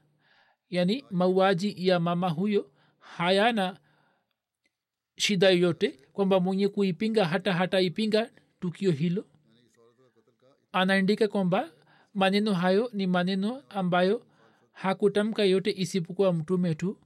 Yani 0.70 1.04
mauaji 1.10 1.88
ya 1.88 2.00
mama 2.00 2.28
huyo 2.28 2.70
hayana 2.98 3.78
shida 5.16 5.50
yoyote 5.50 5.88
kwamba 6.12 6.40
mwenye 6.40 6.68
kuipinga 6.68 7.24
hata 7.24 7.52
hataipinga 7.52 8.30
tukio 8.60 8.90
hilo. 8.90 9.24
Anaandika 10.72 11.28
kwamba 11.28 11.70
maneno 12.14 12.52
hayo 12.54 12.90
ni 12.92 13.06
maneno 13.06 13.62
ambayo 13.68 14.26
hakutamka 14.72 15.44
yote 15.44 15.74
isipokuwa 15.76 16.32
mtume 16.32 16.74
tu. 16.74 16.98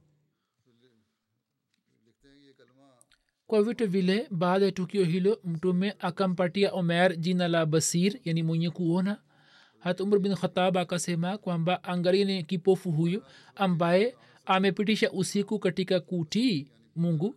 Kwa 3.47 3.63
vitu 3.63 3.87
vile 3.89 4.27
baada 4.31 4.65
ya 4.65 4.71
tukio 4.71 5.03
hilo 5.03 5.39
mtume 5.43 5.95
akampatia 5.99 6.71
omer 6.73 7.17
jina 7.17 7.47
la 7.47 7.65
basir 7.65 8.19
yani 8.23 8.43
mwenye 8.43 8.69
kuona 8.69 9.21
hata 9.87 10.03
umr 10.03 10.19
bin 10.19 10.35
khatab 10.35 10.77
akasema 10.77 11.37
kwamba 11.37 11.83
angarini 11.83 12.43
kipofu 12.43 12.91
huyu 12.91 13.23
ambaye 13.55 14.15
amepitisha 14.45 15.11
usiku 15.11 15.59
katika 15.59 15.99
kutii 15.99 16.67
mungu. 16.95 17.35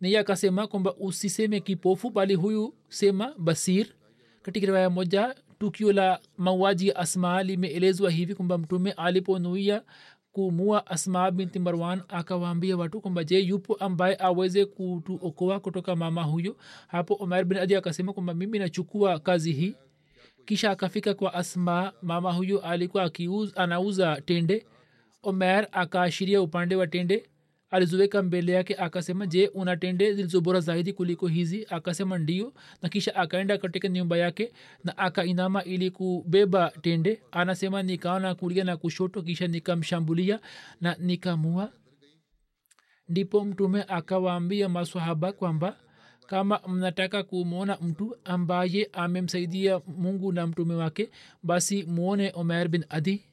Naye 0.00 0.18
akasema 0.18 0.66
kwamba 0.66 0.94
usiseme 0.96 1.60
kipofu 1.60 2.10
bali 2.10 2.34
huyu 2.34 2.74
sema 2.88 3.34
basir. 3.38 3.86
Katika 4.42 4.66
riwaya 4.66 4.90
moja 4.90 5.34
tukio 5.58 5.92
la 5.92 6.20
mauaji 6.38 6.88
ya 6.88 6.96
asmaa 6.96 7.42
limeelezwa 7.42 8.10
hivi 8.10 8.34
kwamba 8.34 8.58
mtume 8.58 8.92
aliponuia 8.92 9.82
kumua 10.32 10.86
asmaa 10.86 11.30
binti 11.30 11.58
marwan 11.58 12.02
akawaambia 12.08 12.76
watu 12.76 13.00
kwamba 13.00 13.24
je 13.24 13.38
yupo 13.40 13.74
ambaye 13.74 14.16
aweze 14.20 14.64
kutuokoa 14.66 15.60
kutoka 15.60 15.96
mama 15.96 16.22
huyo 16.22 16.56
hapo 16.88 17.14
umar 17.14 17.44
bin 17.44 17.58
adi 17.58 17.74
akasema 17.76 18.12
kwamba 18.12 18.34
mimi 18.34 18.58
nachukua 18.58 19.18
kazi 19.18 19.52
hii 19.52 19.74
kisha 20.50 20.70
akafika 20.70 21.14
kwa 21.14 21.34
asma 21.34 21.92
mama 22.02 22.32
huyo 22.32 22.60
alikuwa 22.60 23.10
anauza 23.56 24.20
tende. 24.20 24.66
Omer 25.22 25.68
akaashiria 25.72 26.42
upande 26.42 26.76
wa 26.76 26.86
tende 26.86 27.30
aliziweka 27.70 28.22
mbele 28.22 28.52
yake 28.52 28.74
akasema 28.74 29.26
je 29.26 29.48
una 29.48 29.76
tende 29.76 30.14
zilizobora 30.14 30.60
zaidi 30.60 30.92
kuliko 30.92 31.26
hizi? 31.26 31.66
Akasema 31.70 32.18
ndio 32.18 32.52
na 32.82 32.88
kisha 32.88 33.14
akaenda 33.14 33.58
katika 33.58 33.88
nyumba 33.88 34.16
yake 34.16 34.52
na 34.84 34.98
akainama 34.98 35.64
ili 35.64 35.90
kubeba 35.90 36.72
tende. 36.82 37.22
Anasema 37.32 37.82
nikaona 37.82 38.34
kulia 38.34 38.64
na 38.64 38.76
kushoto 38.76 39.22
kisha 39.22 39.46
nikamshambulia 39.46 40.40
na 40.80 40.96
nikamua. 40.98 41.72
Ndipo 43.08 43.44
mtume 43.44 43.82
akawaambia 43.88 44.68
maswahaba 44.68 45.32
kwamba 45.32 45.76
kama 46.30 46.60
mnataka 46.68 47.22
kumwona 47.22 47.76
mtu 47.80 48.16
ambaye 48.24 48.90
amemsaidia 48.92 49.80
mungu 49.86 50.32
na 50.32 50.46
mtume 50.46 50.74
wake 50.74 51.10
basi 51.42 51.82
mwone 51.84 52.32
omer 52.34 52.68
bin 52.68 52.84
adi. 52.88 53.24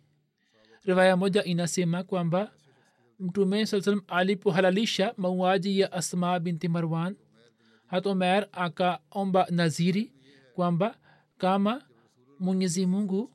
Riwaya 0.86 1.18
moja 1.18 1.44
inasema 1.44 2.04
kwamba 2.04 2.52
mtume 3.20 3.66
saa 3.66 3.82
salam 3.82 4.02
alipohalalisha 4.08 5.14
mauaji 5.18 5.80
ya 5.80 5.92
asma 5.92 6.40
binti 6.40 6.68
marwan 6.68 7.16
hata 7.88 8.10
omer 8.10 8.48
akaomba 8.52 9.48
naziri 9.50 10.12
kwamba 10.56 10.98
kama 11.38 11.82
mwenyezi 12.40 12.86
mungu 12.86 13.32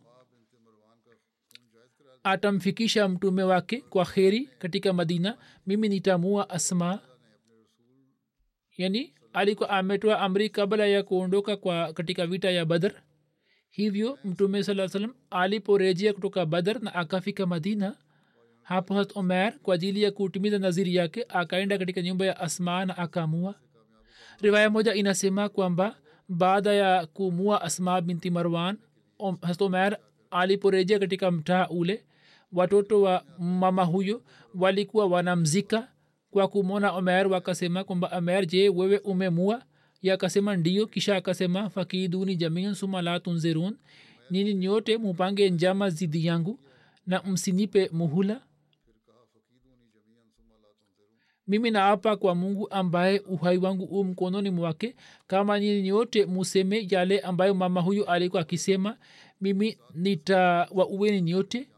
atamfikisha 2.24 3.08
mtume 3.08 3.42
wake 3.42 3.80
kwa 3.80 4.04
kheri 4.04 4.48
katika 4.58 4.92
madina 4.92 5.38
mimi 5.66 5.88
nitamua 5.88 6.50
asma 6.50 7.00
yani 8.76 9.14
alikuwa 9.32 9.70
ametoa 9.70 10.20
amri 10.20 10.50
kabla 10.50 10.86
ya 10.86 11.02
kuondoka 11.02 11.56
kwa 11.56 11.92
katika 11.92 12.26
vita 12.26 12.50
ya 12.50 12.64
badr. 12.64 12.92
Hivyo 13.70 14.18
mtume 14.24 14.62
saa 14.62 14.88
salam 14.88 15.14
aliporejea 15.30 16.12
kutoka 16.12 16.46
badr 16.46 16.80
na 16.82 16.94
akafika 16.94 17.46
madina 17.46 17.96
hapo 18.62 18.94
hat 18.94 19.16
omer 19.16 19.58
kwa 19.62 19.74
ajili 19.74 20.02
ya 20.02 20.10
kutimiza 20.10 20.58
naziri 20.58 20.94
yake 20.94 21.26
akaenda 21.28 21.78
katika 21.78 22.02
nyumba 22.02 22.26
ya 22.26 22.40
asma 22.40 22.84
na 22.86 22.98
akamua. 22.98 23.54
Riwaya 24.40 24.70
moja 24.70 24.94
inasema 24.94 25.48
kwamba 25.48 25.96
baada 26.28 26.72
ya 26.72 27.06
kumua 27.06 27.62
asma 27.62 28.00
binti 28.00 28.30
marwan 28.30 28.76
hat 29.42 29.62
omer 29.62 29.98
aliporejea 30.30 30.98
katika 30.98 31.30
mtaa 31.30 31.68
ule 31.68 32.04
watoto 32.52 33.02
wa 33.02 33.24
mama 33.38 33.84
huyo 33.84 34.22
walikuwa 34.54 35.06
wanamzika 35.06 35.88
kwa 36.32 36.48
kumwona 36.48 36.92
omer 36.92 37.26
wakasema 37.26 37.84
kwamba 37.84 38.08
omer 38.18 38.46
je 38.46 38.68
wewe 38.68 38.98
umemua? 38.98 39.54
Yakasema 40.02 40.14
akasema 40.14 40.56
ndio 40.56 40.86
kisha 40.86 41.16
akasema 41.16 41.70
fakiduni 41.70 42.36
jamian 42.36 42.74
suma 42.74 43.02
la 43.02 43.20
tunzirun. 43.20 43.76
Nini 44.30 44.54
nyote 44.54 44.96
mupange 44.98 45.50
njama 45.50 45.90
zidi 45.90 46.26
yangu 46.26 46.58
na 47.06 47.22
msinipe 47.22 47.88
muhula. 47.92 48.40
Mimi 51.46 51.70
naapa 51.70 52.16
kwa 52.16 52.34
mungu 52.34 52.70
ambaye 52.70 53.18
uhai 53.20 53.58
wangu 53.58 53.84
u 53.84 54.04
mkononi 54.04 54.50
mwake. 54.50 54.96
Kama 55.26 55.60
nyini 55.60 55.82
nyote 55.82 56.26
museme 56.26 56.86
yale 56.90 57.20
ambayo 57.20 57.54
mama 57.54 57.80
huyu 57.80 58.06
alikuwa 58.06 58.42
akisema 58.42 58.96
mimi 59.40 59.78
nitawaueni 59.94 61.20
nyote 61.20 61.68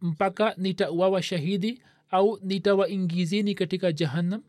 mpaka 0.00 0.54
nitauawa 0.56 1.22
shahidi 1.22 1.82
au 2.10 2.38
nitawaingizeni 2.42 3.54
katika 3.54 3.92
jahannam. 3.92 4.42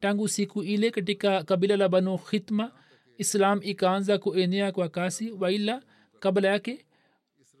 Tangu 0.00 0.28
siku 0.28 0.62
ile 0.62 0.90
katika 0.90 1.42
kabila 1.44 1.76
la 1.76 1.88
banu 1.88 2.18
khitma 2.18 2.72
islam 3.18 3.60
ikaanza 3.62 4.18
kuenea 4.18 4.72
kwa 4.72 4.88
kasi 4.88 5.30
waila 5.30 5.82
kabla 6.20 6.48
yake 6.48 6.84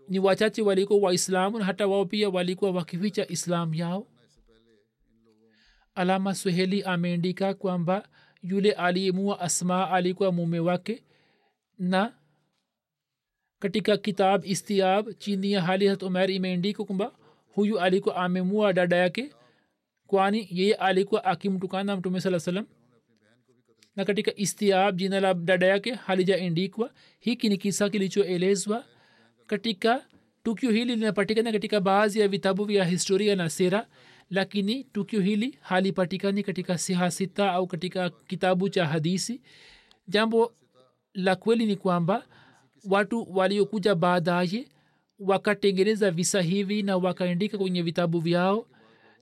ni 0.08 0.18
wachache 0.18 0.62
walikuwa 0.62 1.00
waislamu 1.00 1.58
na 1.58 1.64
hata 1.64 1.86
wao 1.86 2.04
pia 2.04 2.28
walikuwa 2.28 2.70
wakificha 2.70 3.28
islam 3.28 3.74
yao. 3.74 4.06
Alama 5.94 6.34
suheli 6.34 6.82
ameandika 6.82 7.54
kwamba 7.54 8.08
yule 8.42 8.72
aliyemua 8.72 9.40
asma 9.40 9.90
alikuwa 9.90 10.32
mume 10.32 10.60
wake 10.60 11.04
na 11.78 12.14
katika 13.58 13.96
kitab 13.96 14.44
istiab 14.44 15.08
chini 15.18 15.52
ya 15.52 15.62
hali 15.62 15.86
hat 15.86 16.02
umer 16.02 16.30
imeandika 16.30 16.84
kwamba 16.84 17.12
huyu 17.54 17.80
alikuwa 17.80 18.16
amemua 18.16 18.72
dada 18.72 18.96
yake 18.96 19.30
kwani 20.08 20.48
yeye 20.50 20.74
alikuwa 20.74 21.24
akimtukana 21.24 21.96
mtume 21.96 22.20
saa 22.20 22.40
salam 22.40 22.66
na 23.96 24.04
katika 24.04 24.32
istiab 24.36 24.96
jina 24.96 25.20
la 25.20 25.34
dada 25.34 25.66
yake 25.66 25.92
halijaendikwa 25.94 26.90
hiki 27.20 27.48
ni 27.48 27.56
kisa 27.56 27.90
kilichoelezwa 27.90 28.84
katika 29.46 30.06
tukio 30.42 30.70
hili 30.70 30.96
linapatikana 30.96 31.52
katika 31.52 31.80
baadhi 31.80 32.20
ya 32.20 32.28
vitabu 32.28 32.64
vya 32.64 32.84
historia 32.84 33.36
na 33.36 33.50
sera 33.50 33.86
lakini 34.30 34.84
tukio 34.84 35.20
hili 35.20 35.58
halipatikani 35.60 36.42
katika 36.42 36.78
siha 36.78 37.10
sita 37.10 37.52
au 37.52 37.66
katika 37.66 38.10
kitabu 38.10 38.68
cha 38.68 38.86
hadisi 38.86 39.40
jambo 40.08 40.52
la 41.14 41.36
kweli 41.36 41.66
ni 41.66 41.76
kwamba 41.76 42.26
watu 42.90 43.26
waliokuja 43.36 43.94
baadaye 43.94 44.68
wakatengeneza 45.18 46.10
visa 46.10 46.42
hivi 46.42 46.82
na 46.82 46.96
wakaandika 46.96 47.58
kwenye 47.58 47.82
vitabu 47.82 48.20
vyao 48.20 48.66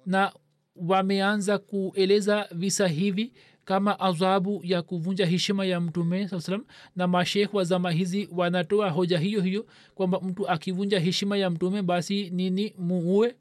na 0.07 0.32
wameanza 0.77 1.59
kueleza 1.59 2.49
visa 2.53 2.89
hivi 2.89 3.33
kama 3.64 4.01
adhabu 4.01 4.61
ya 4.64 4.83
kuvunja 4.83 5.27
heshima 5.27 5.64
ya 5.64 5.81
mtume 5.81 6.29
saa 6.29 6.41
salam 6.41 6.64
na 6.97 7.07
mashekh 7.07 7.55
wa 7.55 7.64
zama 7.64 7.91
hizi 7.91 8.29
wanatoa 8.33 8.91
hoja 8.91 9.18
hiyo 9.18 9.41
hiyo 9.41 9.66
kwamba 9.95 10.20
mtu 10.20 10.49
akivunja 10.49 11.01
heshima 11.01 11.37
ya 11.37 11.51
mtume 11.51 11.83
basi 11.83 12.31
nini 12.31 12.74
muue? 12.79 13.35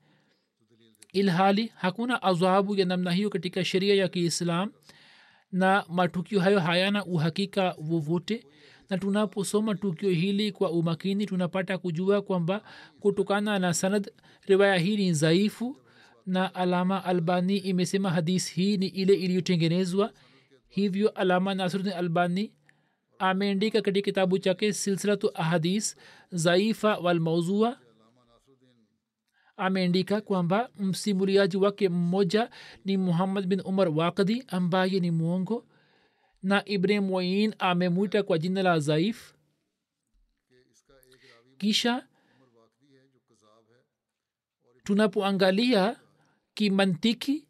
Ilhali 1.13 1.71
hakuna 1.75 2.21
adhabu 2.23 2.75
ya 2.75 2.85
namna 2.85 3.11
hiyo 3.11 3.29
katika 3.29 3.65
sheria 3.65 3.95
ya 3.95 4.07
kiislam 4.07 4.71
na 5.51 5.85
matukio 5.89 6.39
hayo 6.39 6.59
hayana 6.59 7.05
uhakika 7.05 7.75
vovote 7.79 8.45
na 8.89 8.97
tunaposoma 8.97 9.75
tukio 9.75 10.09
hili 10.09 10.51
kwa 10.51 10.71
umakini 10.71 11.25
tunapata 11.25 11.77
kujua 11.77 12.21
kwamba 12.21 12.61
kutokana 12.99 13.59
na 13.59 13.73
sanad 13.73 14.11
riwaya 14.45 14.77
hii 14.77 14.97
ni 14.97 15.11
dhaifu 15.11 15.77
na 16.25 16.55
alama 16.55 17.03
albani 17.05 17.57
imesema 17.57 18.09
hadis 18.09 18.51
hii 18.53 18.77
ni 18.77 18.87
ile 18.87 19.13
iliyotengenezwa. 19.13 20.13
Hivyo 20.67 21.09
alama 21.09 21.53
nasrudin 21.55 21.93
albani 21.93 22.53
ameandika 23.19 23.81
katika 23.81 24.05
kitabu 24.05 24.37
chake 24.39 24.73
silsilatu 24.73 25.31
ahadis 25.37 25.95
zaifa 26.31 26.97
walmauzua 26.97 27.79
ameandika 29.57 30.21
kwamba 30.21 30.69
msimuliaji 30.79 31.57
wake 31.57 31.89
mmoja 31.89 32.49
ni 32.85 32.97
muhammad 32.97 33.45
bin 33.47 33.61
umar 33.65 33.89
wakdi 33.89 34.43
ambaye 34.47 34.99
ni 34.99 35.11
mwongo 35.11 35.65
na 36.43 36.65
ibne 36.65 36.99
moin 36.99 37.55
amemwita 37.59 38.23
kwa 38.23 38.37
jina 38.37 38.63
la 38.63 38.79
zaif 38.79 39.33
kisha 41.57 42.07
tunapoangalia 44.83 45.99
kimantiki 46.55 47.45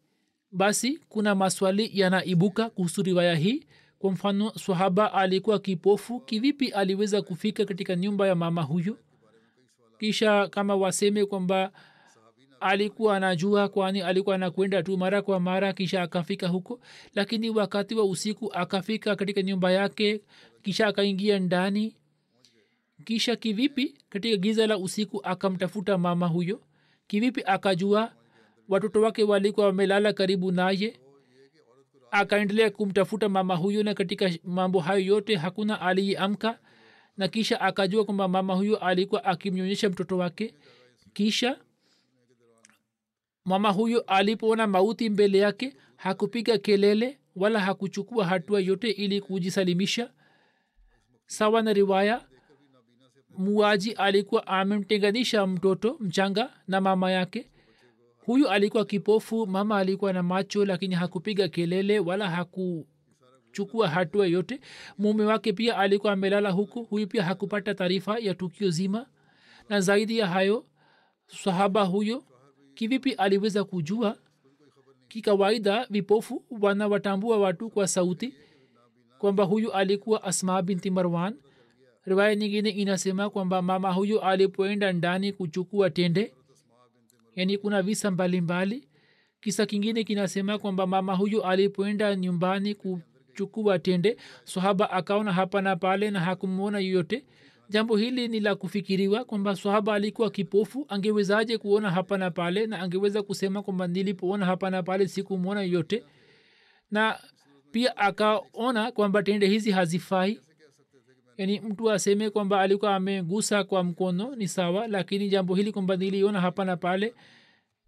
basi 0.52 0.98
kuna 1.08 1.34
maswali 1.34 1.90
yanaibuka 1.94 2.70
kuhusu 2.70 3.02
riwaya 3.02 3.34
hii. 3.34 3.64
Kwa 3.98 4.12
mfano 4.12 4.50
swahaba 4.58 5.12
alikuwa 5.12 5.58
kipofu 5.58 6.20
kivipi 6.20 6.68
aliweza 6.68 7.22
kufika 7.22 7.64
katika 7.64 7.96
nyumba 7.96 8.26
ya 8.26 8.34
mama 8.34 8.62
huyo 8.62 8.98
kisha 9.98 10.48
kama 10.48 10.74
waseme 10.76 11.24
kwamba 11.26 11.72
alikuwa 12.60 13.16
anajua 13.16 13.68
kwani 13.68 14.00
alikuwa 14.02 14.34
anakwenda 14.34 14.82
tu 14.82 14.96
mara 14.98 15.22
kwa 15.22 15.40
mara 15.40 15.72
kisha 15.72 16.02
akafika 16.02 16.48
huko 16.48 16.80
lakini 17.14 17.50
wakati 17.50 17.94
wa 17.94 18.04
usiku 18.04 18.52
akafika 18.52 19.16
katika 19.16 19.42
nyumba 19.42 19.72
yake 19.72 20.20
kisha 20.62 20.86
akaingia 20.86 21.38
ndani. 21.38 21.96
Kisha 23.04 23.36
kivipi 23.36 23.94
katika 24.08 24.36
giza 24.36 24.66
la 24.66 24.78
usiku 24.78 25.20
akamtafuta 25.24 25.98
mama 25.98 26.26
huyo? 26.26 26.60
Kivipi 27.06 27.42
akajua 27.46 28.12
watoto 28.68 29.00
wake 29.02 29.22
walikuwa 29.24 29.66
wamelala 29.66 30.12
karibu 30.12 30.52
naye. 30.52 31.00
Akaendelea 32.10 32.70
kumtafuta 32.70 33.28
mama 33.28 33.56
huyo 33.56 33.82
na 33.82 33.94
katika 33.94 34.30
mambo 34.44 34.80
hayo 34.80 35.00
yote 35.00 35.36
hakuna 35.36 35.80
aliyeamka 35.80 36.58
na 37.16 37.28
kisha 37.28 37.60
akajua 37.60 38.04
kwamba 38.04 38.28
mama 38.28 38.54
huyo 38.54 38.76
alikuwa 38.76 39.24
akimnyonyesha 39.24 39.90
mtoto 39.90 40.18
wake. 40.18 40.54
Kisha 41.12 41.58
mama 43.44 43.70
huyo 43.70 44.00
alipoona 44.00 44.66
mauti 44.66 45.10
mbele 45.10 45.38
yake 45.38 45.76
hakupiga 45.96 46.58
kelele 46.58 47.18
wala 47.36 47.60
hakuchukua 47.60 48.24
hatua 48.26 48.60
yote 48.60 48.90
ili 48.90 49.20
kujisalimisha. 49.20 50.10
Sawa 51.26 51.62
na 51.62 51.72
riwaya 51.72 52.26
muaji 53.38 53.92
alikuwa 53.92 54.46
amemtenganisha 54.46 55.46
mtoto 55.46 55.96
mchanga 56.00 56.50
na 56.68 56.80
mama 56.80 57.10
yake 57.10 57.50
huyu 58.26 58.48
alikuwa 58.48 58.84
kipofu 58.84 59.46
mama 59.46 59.78
alikuwa 59.78 60.12
na 60.12 60.22
macho 60.22 60.64
lakini 60.64 60.94
hakupiga 60.94 61.48
kelele 61.48 61.98
wala 61.98 62.30
hakuchukua 62.30 63.88
hatua 63.88 64.26
yote 64.26 64.60
mume 64.98 65.24
wake 65.24 65.52
pia 65.52 65.76
alikuwa 65.78 66.12
amelala 66.12 66.50
huku 66.50 66.82
huyu 66.84 67.06
pia 67.06 67.22
hakupata 67.22 67.74
taarifa 67.74 68.18
ya 68.18 68.34
tukio 68.34 68.70
zima. 68.70 69.06
Na 69.68 69.80
zaidi 69.80 70.18
ya 70.18 70.26
hayo 70.26 70.66
sahaba 71.26 71.82
huyo 71.84 72.24
kivipi 72.74 73.12
aliweza 73.12 73.64
kujua? 73.64 74.16
Kikawaida 75.08 75.86
vipofu 75.90 76.44
wanawatambua 76.60 77.38
watu 77.38 77.70
kwa 77.70 77.88
sauti 77.88 78.34
kwamba 79.18 79.44
huyu 79.44 79.72
alikuwa 79.72 80.22
asma 80.24 80.62
binti 80.62 80.90
marwan. 80.90 81.36
Riwaya 82.04 82.34
nyingine 82.34 82.70
inasema 82.70 83.30
kwamba 83.30 83.62
mama 83.62 83.92
huyu 83.92 84.20
alipoenda 84.20 84.92
ndani 84.92 85.32
kuchukua 85.32 85.90
tende 85.90 86.34
yani 87.36 87.58
kuna 87.58 87.82
visa 87.82 88.10
mbalimbali. 88.10 88.88
Kisa 89.40 89.66
kingine 89.66 90.04
kinasema 90.04 90.58
kwamba 90.58 90.86
mama 90.86 91.14
huyu 91.14 91.42
alipoenda 91.44 92.16
nyumbani 92.16 92.74
kuchukua 92.74 93.78
tende 93.78 94.16
swahaba 94.44 94.90
akaona 94.90 95.32
hapa 95.32 95.62
na 95.62 95.76
pale 95.76 96.10
na 96.10 96.20
hakumwona 96.20 96.78
yoyote. 96.78 97.24
Jambo 97.68 97.96
hili 97.96 98.28
ni 98.28 98.40
la 98.40 98.54
kufikiriwa 98.54 99.24
kwamba 99.24 99.56
swahaba 99.56 99.94
alikuwa 99.94 100.30
kipofu 100.30 100.86
angewezaje 100.88 101.58
kuona 101.58 101.90
hapa 101.90 102.18
na 102.18 102.30
pale 102.30 102.66
na 102.66 102.78
angeweza 102.80 103.22
kusema 103.22 103.62
kwamba 103.62 103.86
nilipoona 103.86 104.46
hapa 104.46 104.70
na 104.70 104.82
pale 104.82 105.08
sikumwona 105.08 105.62
yoyote. 105.62 106.04
Na 106.90 107.18
pia 107.72 107.96
akaona 107.96 108.92
kwamba 108.92 109.22
tende 109.22 109.46
hizi 109.46 109.70
hazifai 109.70 110.40
yani 111.38 111.60
mtu 111.60 111.90
aseme 111.90 112.30
kwamba 112.30 112.60
alikuwa 112.60 112.94
amegusa 112.96 113.64
kwa 113.64 113.84
mkono 113.84 114.34
ni 114.36 114.48
sawa 114.48 114.86
lakini 114.88 115.28
jambo 115.28 115.54
hili 115.54 115.72
kwamba 115.72 115.96
niliona 115.96 116.40
hapa 116.40 116.64
na 116.64 116.76
pale 116.76 117.14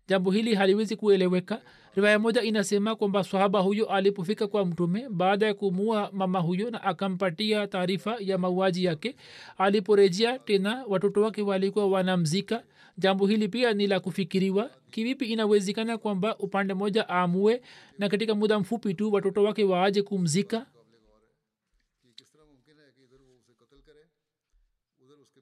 jambo 0.08 0.30
hili 0.30 0.54
haliwezi 0.54 0.96
kueleweka. 0.96 1.60
Riwaya 1.94 2.18
moja 2.18 2.42
inasema 2.42 2.96
kwamba 2.96 3.24
swahaba 3.24 3.60
huyo 3.60 3.86
alipofika 3.86 4.46
kwa 4.46 4.66
mtume 4.66 5.06
baada 5.10 5.46
ya 5.46 5.54
kumua 5.54 6.10
mama 6.12 6.38
huyo 6.40 6.70
na 6.70 6.82
akampatia 6.82 7.66
taarifa 7.66 8.16
ya 8.20 8.38
mauaji 8.38 8.84
yake 8.84 9.16
aliporejea 9.58 10.38
tena 10.38 10.84
watoto 10.88 11.22
wake 11.22 11.42
walikuwa 11.42 11.86
wanamzika. 11.88 12.62
Jambo 12.98 13.26
hili 13.26 13.48
pia 13.48 13.72
ni 13.74 13.86
la 13.86 14.00
kufikiriwa. 14.00 14.70
Kivipi 14.90 15.24
inawezekana 15.24 15.98
kwamba 15.98 16.36
upande 16.38 16.74
moja 16.74 17.08
aamue 17.08 17.62
na 17.98 18.08
katika 18.08 18.34
muda 18.34 18.58
mfupi 18.58 18.94
tu 18.94 19.12
watoto 19.12 19.42
wake 19.44 19.64
waaje 19.64 20.02
kumzika 20.02 20.66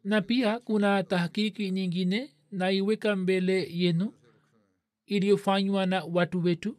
na 0.06 0.20
pia 0.22 0.58
kuna 0.60 1.02
tahkiki 1.02 1.70
nyingine 1.70 2.30
naiweka 2.50 3.16
mbele 3.16 3.68
yenu 3.72 4.12
iliyofanywa 5.06 5.86
na 5.86 6.04
watu 6.04 6.42
wetu. 6.44 6.76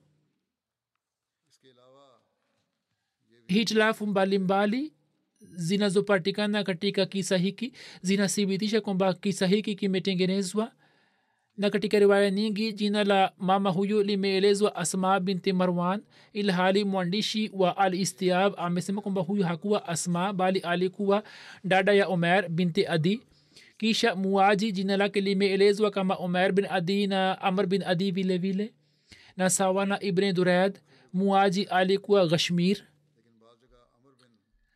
Hitilafu 3.48 4.08
mbalimbali 4.08 4.94
zinazopatikana 5.40 6.64
katika 6.64 7.06
kisa 7.06 7.38
hiki 7.38 7.74
zinathibitisha 8.02 8.82
kwamba 8.82 9.14
kisa 9.14 9.48
hiki 9.48 9.76
kimetengenezwa 9.76 10.72
na 11.58 11.70
katika 11.70 11.99
riwaya 11.99 12.32
nyingi 12.32 12.74
jina 12.74 13.03
la 13.03 13.32
mama 13.38 13.70
huyu 13.70 14.03
limeelezwa 14.03 14.76
asma 14.76 15.20
binti 15.20 15.53
marwan 15.53 16.01
ilhali 16.34 16.84
mwandishi 16.86 17.51
wa 17.53 17.78
al 17.78 17.93
istiab 17.93 18.53
amesema 18.58 19.01
kwamba 19.01 19.22
huyu 19.22 19.43
hakuwa 19.43 19.88
asma 19.88 20.34
bali 20.34 20.60
alikuwa 20.60 21.24
dada 21.64 21.93
ya 21.93 22.08
omer 22.08 22.49
binti 22.49 22.88
adi. 22.88 23.22
Kisha 23.78 24.16
muaji 24.16 24.72
jina 24.72 24.97
lake 24.97 25.22
limeelezwa 25.22 25.91
kama 25.91 26.16
omer 26.16 26.51
bin 26.51 26.66
adi 26.70 27.08
na 27.08 27.41
amr 27.41 27.66
bin 27.68 27.84
adi 27.84 28.12
vile 28.12 28.38
vile. 28.38 28.74
Na 29.38 29.49
sawa 29.49 29.86
na 29.86 30.03
ibne 30.03 30.34
durad 30.34 30.80
muaji 31.14 31.64
alikuwa 31.64 32.28
ghashmir 32.28 32.78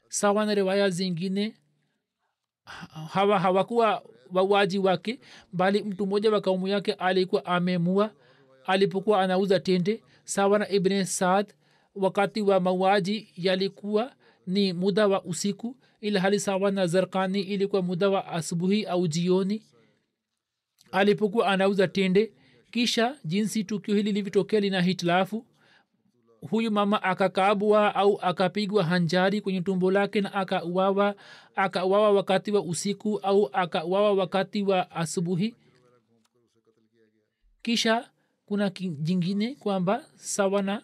sawa 0.10 0.46
na 0.46 0.54
riwaya 0.56 0.90
zingine 0.90 1.54
hawa 3.10 3.40
hawakuwa 3.40 4.04
wauaji 4.34 4.78
wake 4.80 5.20
bali 5.54 5.84
mtu 5.84 6.06
mmoja 6.06 6.32
wa 6.32 6.42
kaumu 6.42 6.68
yake 6.68 6.94
alikuwa 6.94 7.46
amemua 7.46 8.12
alipokuwa 8.66 9.22
anauza 9.22 9.60
tende 9.60 10.04
sawa 10.24 10.60
na 10.60 10.70
ibne 10.70 11.06
saad. 11.06 11.54
Wakati 11.96 12.42
wa 12.42 12.60
mauaji 12.60 13.28
yalikuwa 13.38 14.14
ni 14.48 14.74
muda 14.74 15.08
wa 15.08 15.24
usiku 15.24 15.76
ila 16.02 16.20
hali 16.20 16.40
sawa 16.40 16.72
na 16.72 16.88
zarkani 16.88 17.42
ilikuwa 17.42 17.82
muda 17.82 18.10
wa 18.10 18.28
asubuhi 18.28 18.86
au 18.86 19.08
jioni. 19.08 19.62
Alipokuwa 20.92 21.48
anauza 21.48 21.88
tende 21.88 22.32
kisha 22.72 23.16
jinsi 23.26 23.64
tukio 23.64 23.96
hili 23.96 24.04
lilivyotokea 24.10 24.60
lina 24.60 24.82
hitilafu 24.82 25.46
huyu 26.50 26.72
mama 26.72 27.04
akakabwa 27.04 27.96
au 27.96 28.20
akapigwa 28.22 28.84
hanjari 28.84 29.42
kwenye 29.42 29.62
tumbo 29.62 29.92
lake 29.92 30.22
na 30.22 30.34
akauawa 30.34 31.16
akauawa 31.56 32.12
wakati 32.12 32.52
wa 32.52 32.62
usiku 32.62 33.18
au 33.20 33.50
akauawa 33.54 34.14
wakati 34.14 34.64
wa 34.64 34.92
asubuhi. 34.92 35.56
Kisha 37.62 38.10
kuna 38.46 38.70
jingine 39.00 39.56
kwamba 39.56 40.06
sawana 40.16 40.84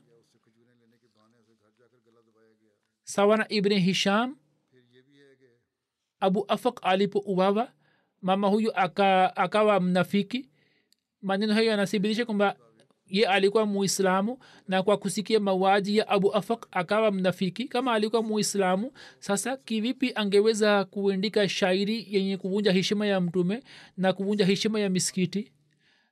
sawana 3.04 3.46
ibne 3.50 3.80
hisham 3.80 4.36
abu 6.20 6.46
afak 6.48 6.80
alipouawa 6.82 7.72
mama 8.22 8.48
huyu 8.48 8.72
aka, 8.76 9.80
mnafiki. 9.80 10.50
Maneno 11.22 11.54
hayo 11.54 11.68
yanathibitisha 11.70 12.26
kwamba 12.26 12.56
ye 13.10 13.28
alikuwa 13.28 13.66
muislamu 13.66 14.38
na 14.68 14.84
kwa 14.84 14.98
kusikia 14.98 15.40
mauaji 15.40 15.98
ya 15.98 16.08
abu 16.08 16.34
afak 16.34 16.68
akawa 16.72 17.12
mnafiki. 17.12 17.66
Kama 17.66 17.94
alikuwa 17.94 18.24
muislamu 18.24 18.92
sasa 19.20 19.58
kivipi 19.58 20.12
angeweza 20.16 20.86
kuandika 20.86 21.50
shairi 21.50 22.08
yenye 22.10 22.38
kuvunja 22.38 22.72
heshima 22.72 23.08
ya 23.08 23.22
mtume 23.22 23.64
na 23.98 24.14
kuvunja 24.14 24.46
heshima 24.46 24.80
ya 24.80 24.90
miskiti 24.90 25.52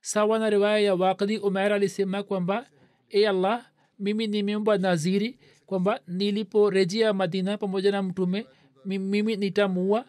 sawa 0.01 0.39
na 0.39 0.49
riwaya 0.49 0.79
ya 0.79 0.95
wakdi 0.95 1.37
umer 1.37 1.73
alisema 1.73 2.23
kwamba 2.23 2.65
e 3.09 3.27
allah 3.27 3.65
mimi 3.99 4.27
nimeomba 4.27 4.77
naziri 4.77 5.39
kwamba 5.65 5.99
niliporejea 6.07 7.13
madina 7.13 7.57
pamoja 7.57 7.91
na 7.91 8.03
mtume 8.03 8.45
mimi 8.85 9.35
nitamua 9.35 10.05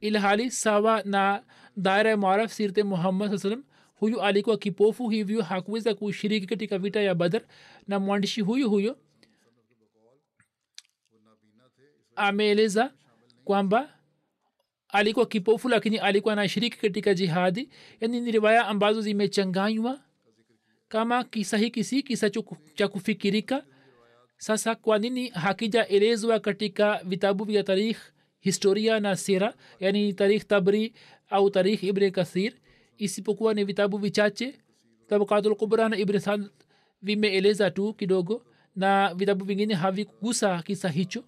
ilhali 0.00 0.50
sawa 0.50 1.02
na 1.04 1.42
daira 1.76 2.10
ya 2.10 2.16
maraf 2.16 2.52
sirte 2.52 2.82
muhammad 2.82 3.30
saa 3.30 3.38
salam 3.38 3.64
huyu 3.96 4.22
alikuwa 4.22 4.58
kipofu 4.58 5.08
hivyo 5.08 5.42
hakuweza 5.42 5.94
kushiriki 5.94 6.46
katika 6.46 6.78
vita 6.78 7.00
ya 7.00 7.14
badar 7.14 7.42
na 7.88 8.00
mwandishi 8.00 8.40
huyu 8.40 8.70
huyo 8.70 8.98
ameeleza 12.16 12.92
kwamba 13.44 13.92
alikuwa 14.88 15.26
kipofu 15.26 15.68
lakini 15.68 15.98
alikuwa 15.98 16.32
anashiriki 16.32 16.78
katika 16.78 17.14
jihadi. 17.14 17.68
Yani 18.00 18.20
ni 18.20 18.30
riwaya 18.32 18.66
ambazo 18.66 19.00
zimechanganywa 19.00 20.00
kama 20.88 21.24
kisa 21.24 21.56
hiki 21.58 21.84
si 21.84 22.02
kisa 22.02 22.30
cha 22.74 22.88
kufikirika. 22.88 23.64
Sasa 24.38 24.74
kwa 24.74 24.98
nini 24.98 25.28
hakijaelezwa 25.28 26.40
katika 26.40 27.00
vitabu 27.04 27.44
vya 27.44 27.62
tarikh 27.62 27.98
historia 28.40 29.00
na 29.00 29.16
sira? 29.16 29.54
Yani 29.80 30.12
tarikh 30.12 30.46
tabri 30.46 30.92
au 31.30 31.50
tarikh 31.50 31.82
ibn 31.82 32.10
kathir 32.10 32.52
isipokuwa 32.98 33.54
ni 33.54 33.64
vitabu 33.64 33.98
vichache. 33.98 34.58
Tabakatul 35.08 35.54
kubra 35.56 35.88
na 35.88 35.96
ibn 35.96 36.18
sad 36.18 36.50
vimeeleza 37.02 37.70
tu 37.70 37.94
kidogo 37.94 38.46
na 38.76 39.14
vitabu 39.14 39.44
vingine 39.44 39.74
havikugusa 39.74 40.62
kisa 40.62 40.88
hicho. 40.88 41.24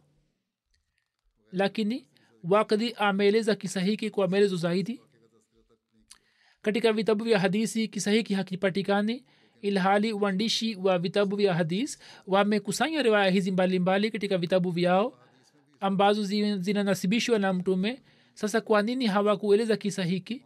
Lakini 1.52 2.06
wakdi 2.44 2.94
ameeleza 2.96 3.54
kisa 3.54 3.80
hiki 3.80 4.10
kwa 4.10 4.28
maelezo 4.28 4.56
zaidi. 4.56 5.00
Katika 6.62 6.92
vitabu 6.92 7.24
vya 7.24 7.38
hadisi 7.38 7.88
kisa 7.88 8.10
hiki 8.10 8.34
hakipatikani 8.34 9.24
ilhali 9.62 10.12
uandishi 10.12 10.76
wa 10.76 10.98
vitabu 10.98 11.36
vya 11.36 11.54
hadis 11.54 11.98
wamekusanya 12.26 13.02
riwaya 13.02 13.30
hizi 13.30 13.50
mbalimbali 13.50 14.10
katika 14.10 14.38
vitabu 14.38 14.70
vyao 14.70 15.18
ambazo 15.80 16.24
zinanasibishwa 16.58 17.38
na 17.38 17.52
mtume. 17.52 18.02
Sasa 18.34 18.60
kwa 18.60 18.82
nini 18.82 19.06
hawakueleza 19.06 19.76
kisa 19.76 20.04
hiki 20.04 20.42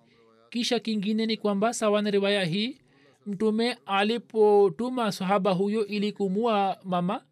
kisha 0.52 0.78
kingine 0.80 1.26
ni 1.26 1.36
kwamba 1.36 1.74
sawa 1.74 2.02
na 2.02 2.10
riwaya 2.10 2.44
hii 2.44 2.76
mtume 3.26 3.76
alipotuma 3.86 5.12
sahaba 5.12 5.50
huyo 5.50 5.86
ili 5.86 6.12
kumua 6.12 6.78
mama. 6.84 7.22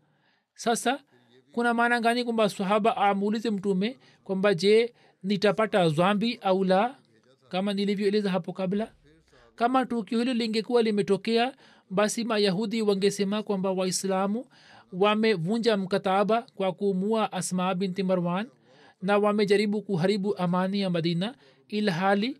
Sasa 0.55 1.01
kuna 1.53 1.75
maana 1.75 2.01
gani 2.01 2.25
kwamba 2.25 2.49
sahaba 2.49 2.97
amuulize 2.97 3.51
mtume 3.51 3.99
kwamba 4.25 4.55
je 4.55 4.95
nitapata 5.23 5.89
zwambi 5.89 6.39
au 6.43 6.64
la? 6.64 6.97
Kama 7.49 7.73
nilivyoeleza 7.73 8.31
hapo 8.31 8.53
kabla. 8.53 8.93
Kama 9.55 9.87
tukio 9.87 10.18
hilo 10.18 10.35
lingekuwa 10.35 10.83
limetokea 10.83 11.55
basi 11.91 12.25
mayahudi 12.25 12.83
wangesema 12.83 13.43
kwamba 13.43 13.71
waislamu 13.71 14.45
wamevunja 14.93 15.77
mkataba 15.77 16.43
kwa 16.55 16.73
kumua 16.73 17.33
asma 17.33 17.75
binti 17.75 18.03
marwan 18.03 18.47
na 19.03 19.18
wamejaribu 19.18 19.83
kuharibu 19.83 20.37
amani 20.37 20.81
ya 20.81 20.91
madina 20.91 21.35
ilhali 21.68 22.37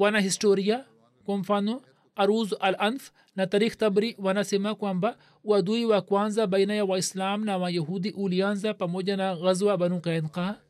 wana 0.00 0.20
historia 0.20 0.84
kwa 1.24 1.36
mfano 1.36 1.82
aruz 2.16 2.52
al 2.60 2.76
anf 2.78 3.10
na 3.36 3.46
tarikh 3.46 3.76
tabri 3.76 4.16
wanasema 4.18 4.74
kwamba 4.74 5.18
uadui 5.44 5.84
wa 5.84 6.00
kwanza 6.02 6.46
baina 6.46 6.74
ya 6.74 6.84
waislam 6.84 7.44
na 7.44 7.58
wayahudi 7.58 8.10
ulianza 8.10 8.74
pamoja 8.74 9.16
na 9.16 9.36
ghazwa 9.36 9.76
banu 9.76 10.00
kainka 10.00 10.60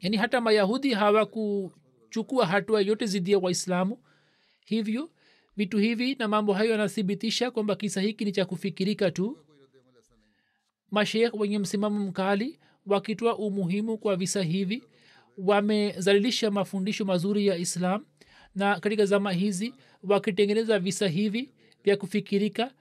yaani 0.00 0.16
hata 0.16 0.40
mayahudi 0.40 0.92
hawakuchukua 0.92 2.46
hatua 2.46 2.80
yote 2.80 3.06
zidi 3.06 3.32
ya 3.32 3.38
waislamu. 3.38 3.98
Hivyo 4.64 5.10
vitu 5.56 5.78
hivi 5.78 6.14
na 6.14 6.28
mambo 6.28 6.52
hayo 6.52 6.70
yanathibitisha 6.70 7.50
kwamba 7.50 7.76
kisa 7.76 8.00
hiki 8.00 8.24
ni 8.24 8.32
cha 8.32 8.44
kufikirika 8.44 9.10
tu. 9.10 9.38
Mashekh 10.90 11.34
wenye 11.34 11.58
msimamo 11.58 11.98
mkali 12.06 12.58
wakitoa 12.86 13.38
umuhimu 13.38 13.98
kwa 13.98 14.16
visa 14.16 14.42
hivi 14.42 14.84
wamezalilisha 15.38 16.50
mafundisho 16.50 17.04
mazuri 17.04 17.46
ya 17.46 17.56
islam 17.56 18.04
na 18.54 18.80
katika 18.80 19.04
zama 19.06 19.32
hizi 19.32 19.74
wakitengeneza 20.02 20.78
visa 20.78 21.08
hivi 21.08 21.50
vya 21.84 21.96
kufikirika 21.96 22.72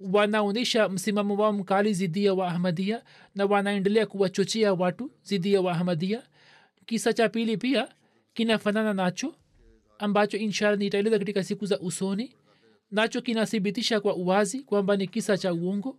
wanaonyesha 0.00 0.88
msimamo 0.88 1.36
wao 1.36 1.52
mkali 1.52 1.94
zidi 1.94 2.24
ya 2.24 2.34
waahmadia 2.34 3.02
na 3.34 3.44
wanaendelea 3.46 4.06
kuwachochea 4.06 4.74
watu 4.74 5.10
zidi 5.22 5.52
ya 5.52 5.60
waahmadia 5.60 6.22
kisa 6.86 7.12
cha 7.12 7.28
pili 7.28 7.56
pia 7.56 7.88
kinafanana 8.34 8.94
nacho 8.94 9.34
ambacho 9.98 10.36
inshala 10.36 10.76
nitaeleza 10.76 11.18
katika 11.18 11.44
siku 11.44 11.66
za 11.66 11.80
usoni. 11.80 12.34
Nacho 12.90 13.20
kinathibitisha 13.22 14.00
kwa 14.00 14.16
uwazi 14.16 14.62
kwamba 14.62 14.96
ni 14.96 15.06
kisa 15.06 15.38
cha 15.38 15.54
uongo 15.54 15.98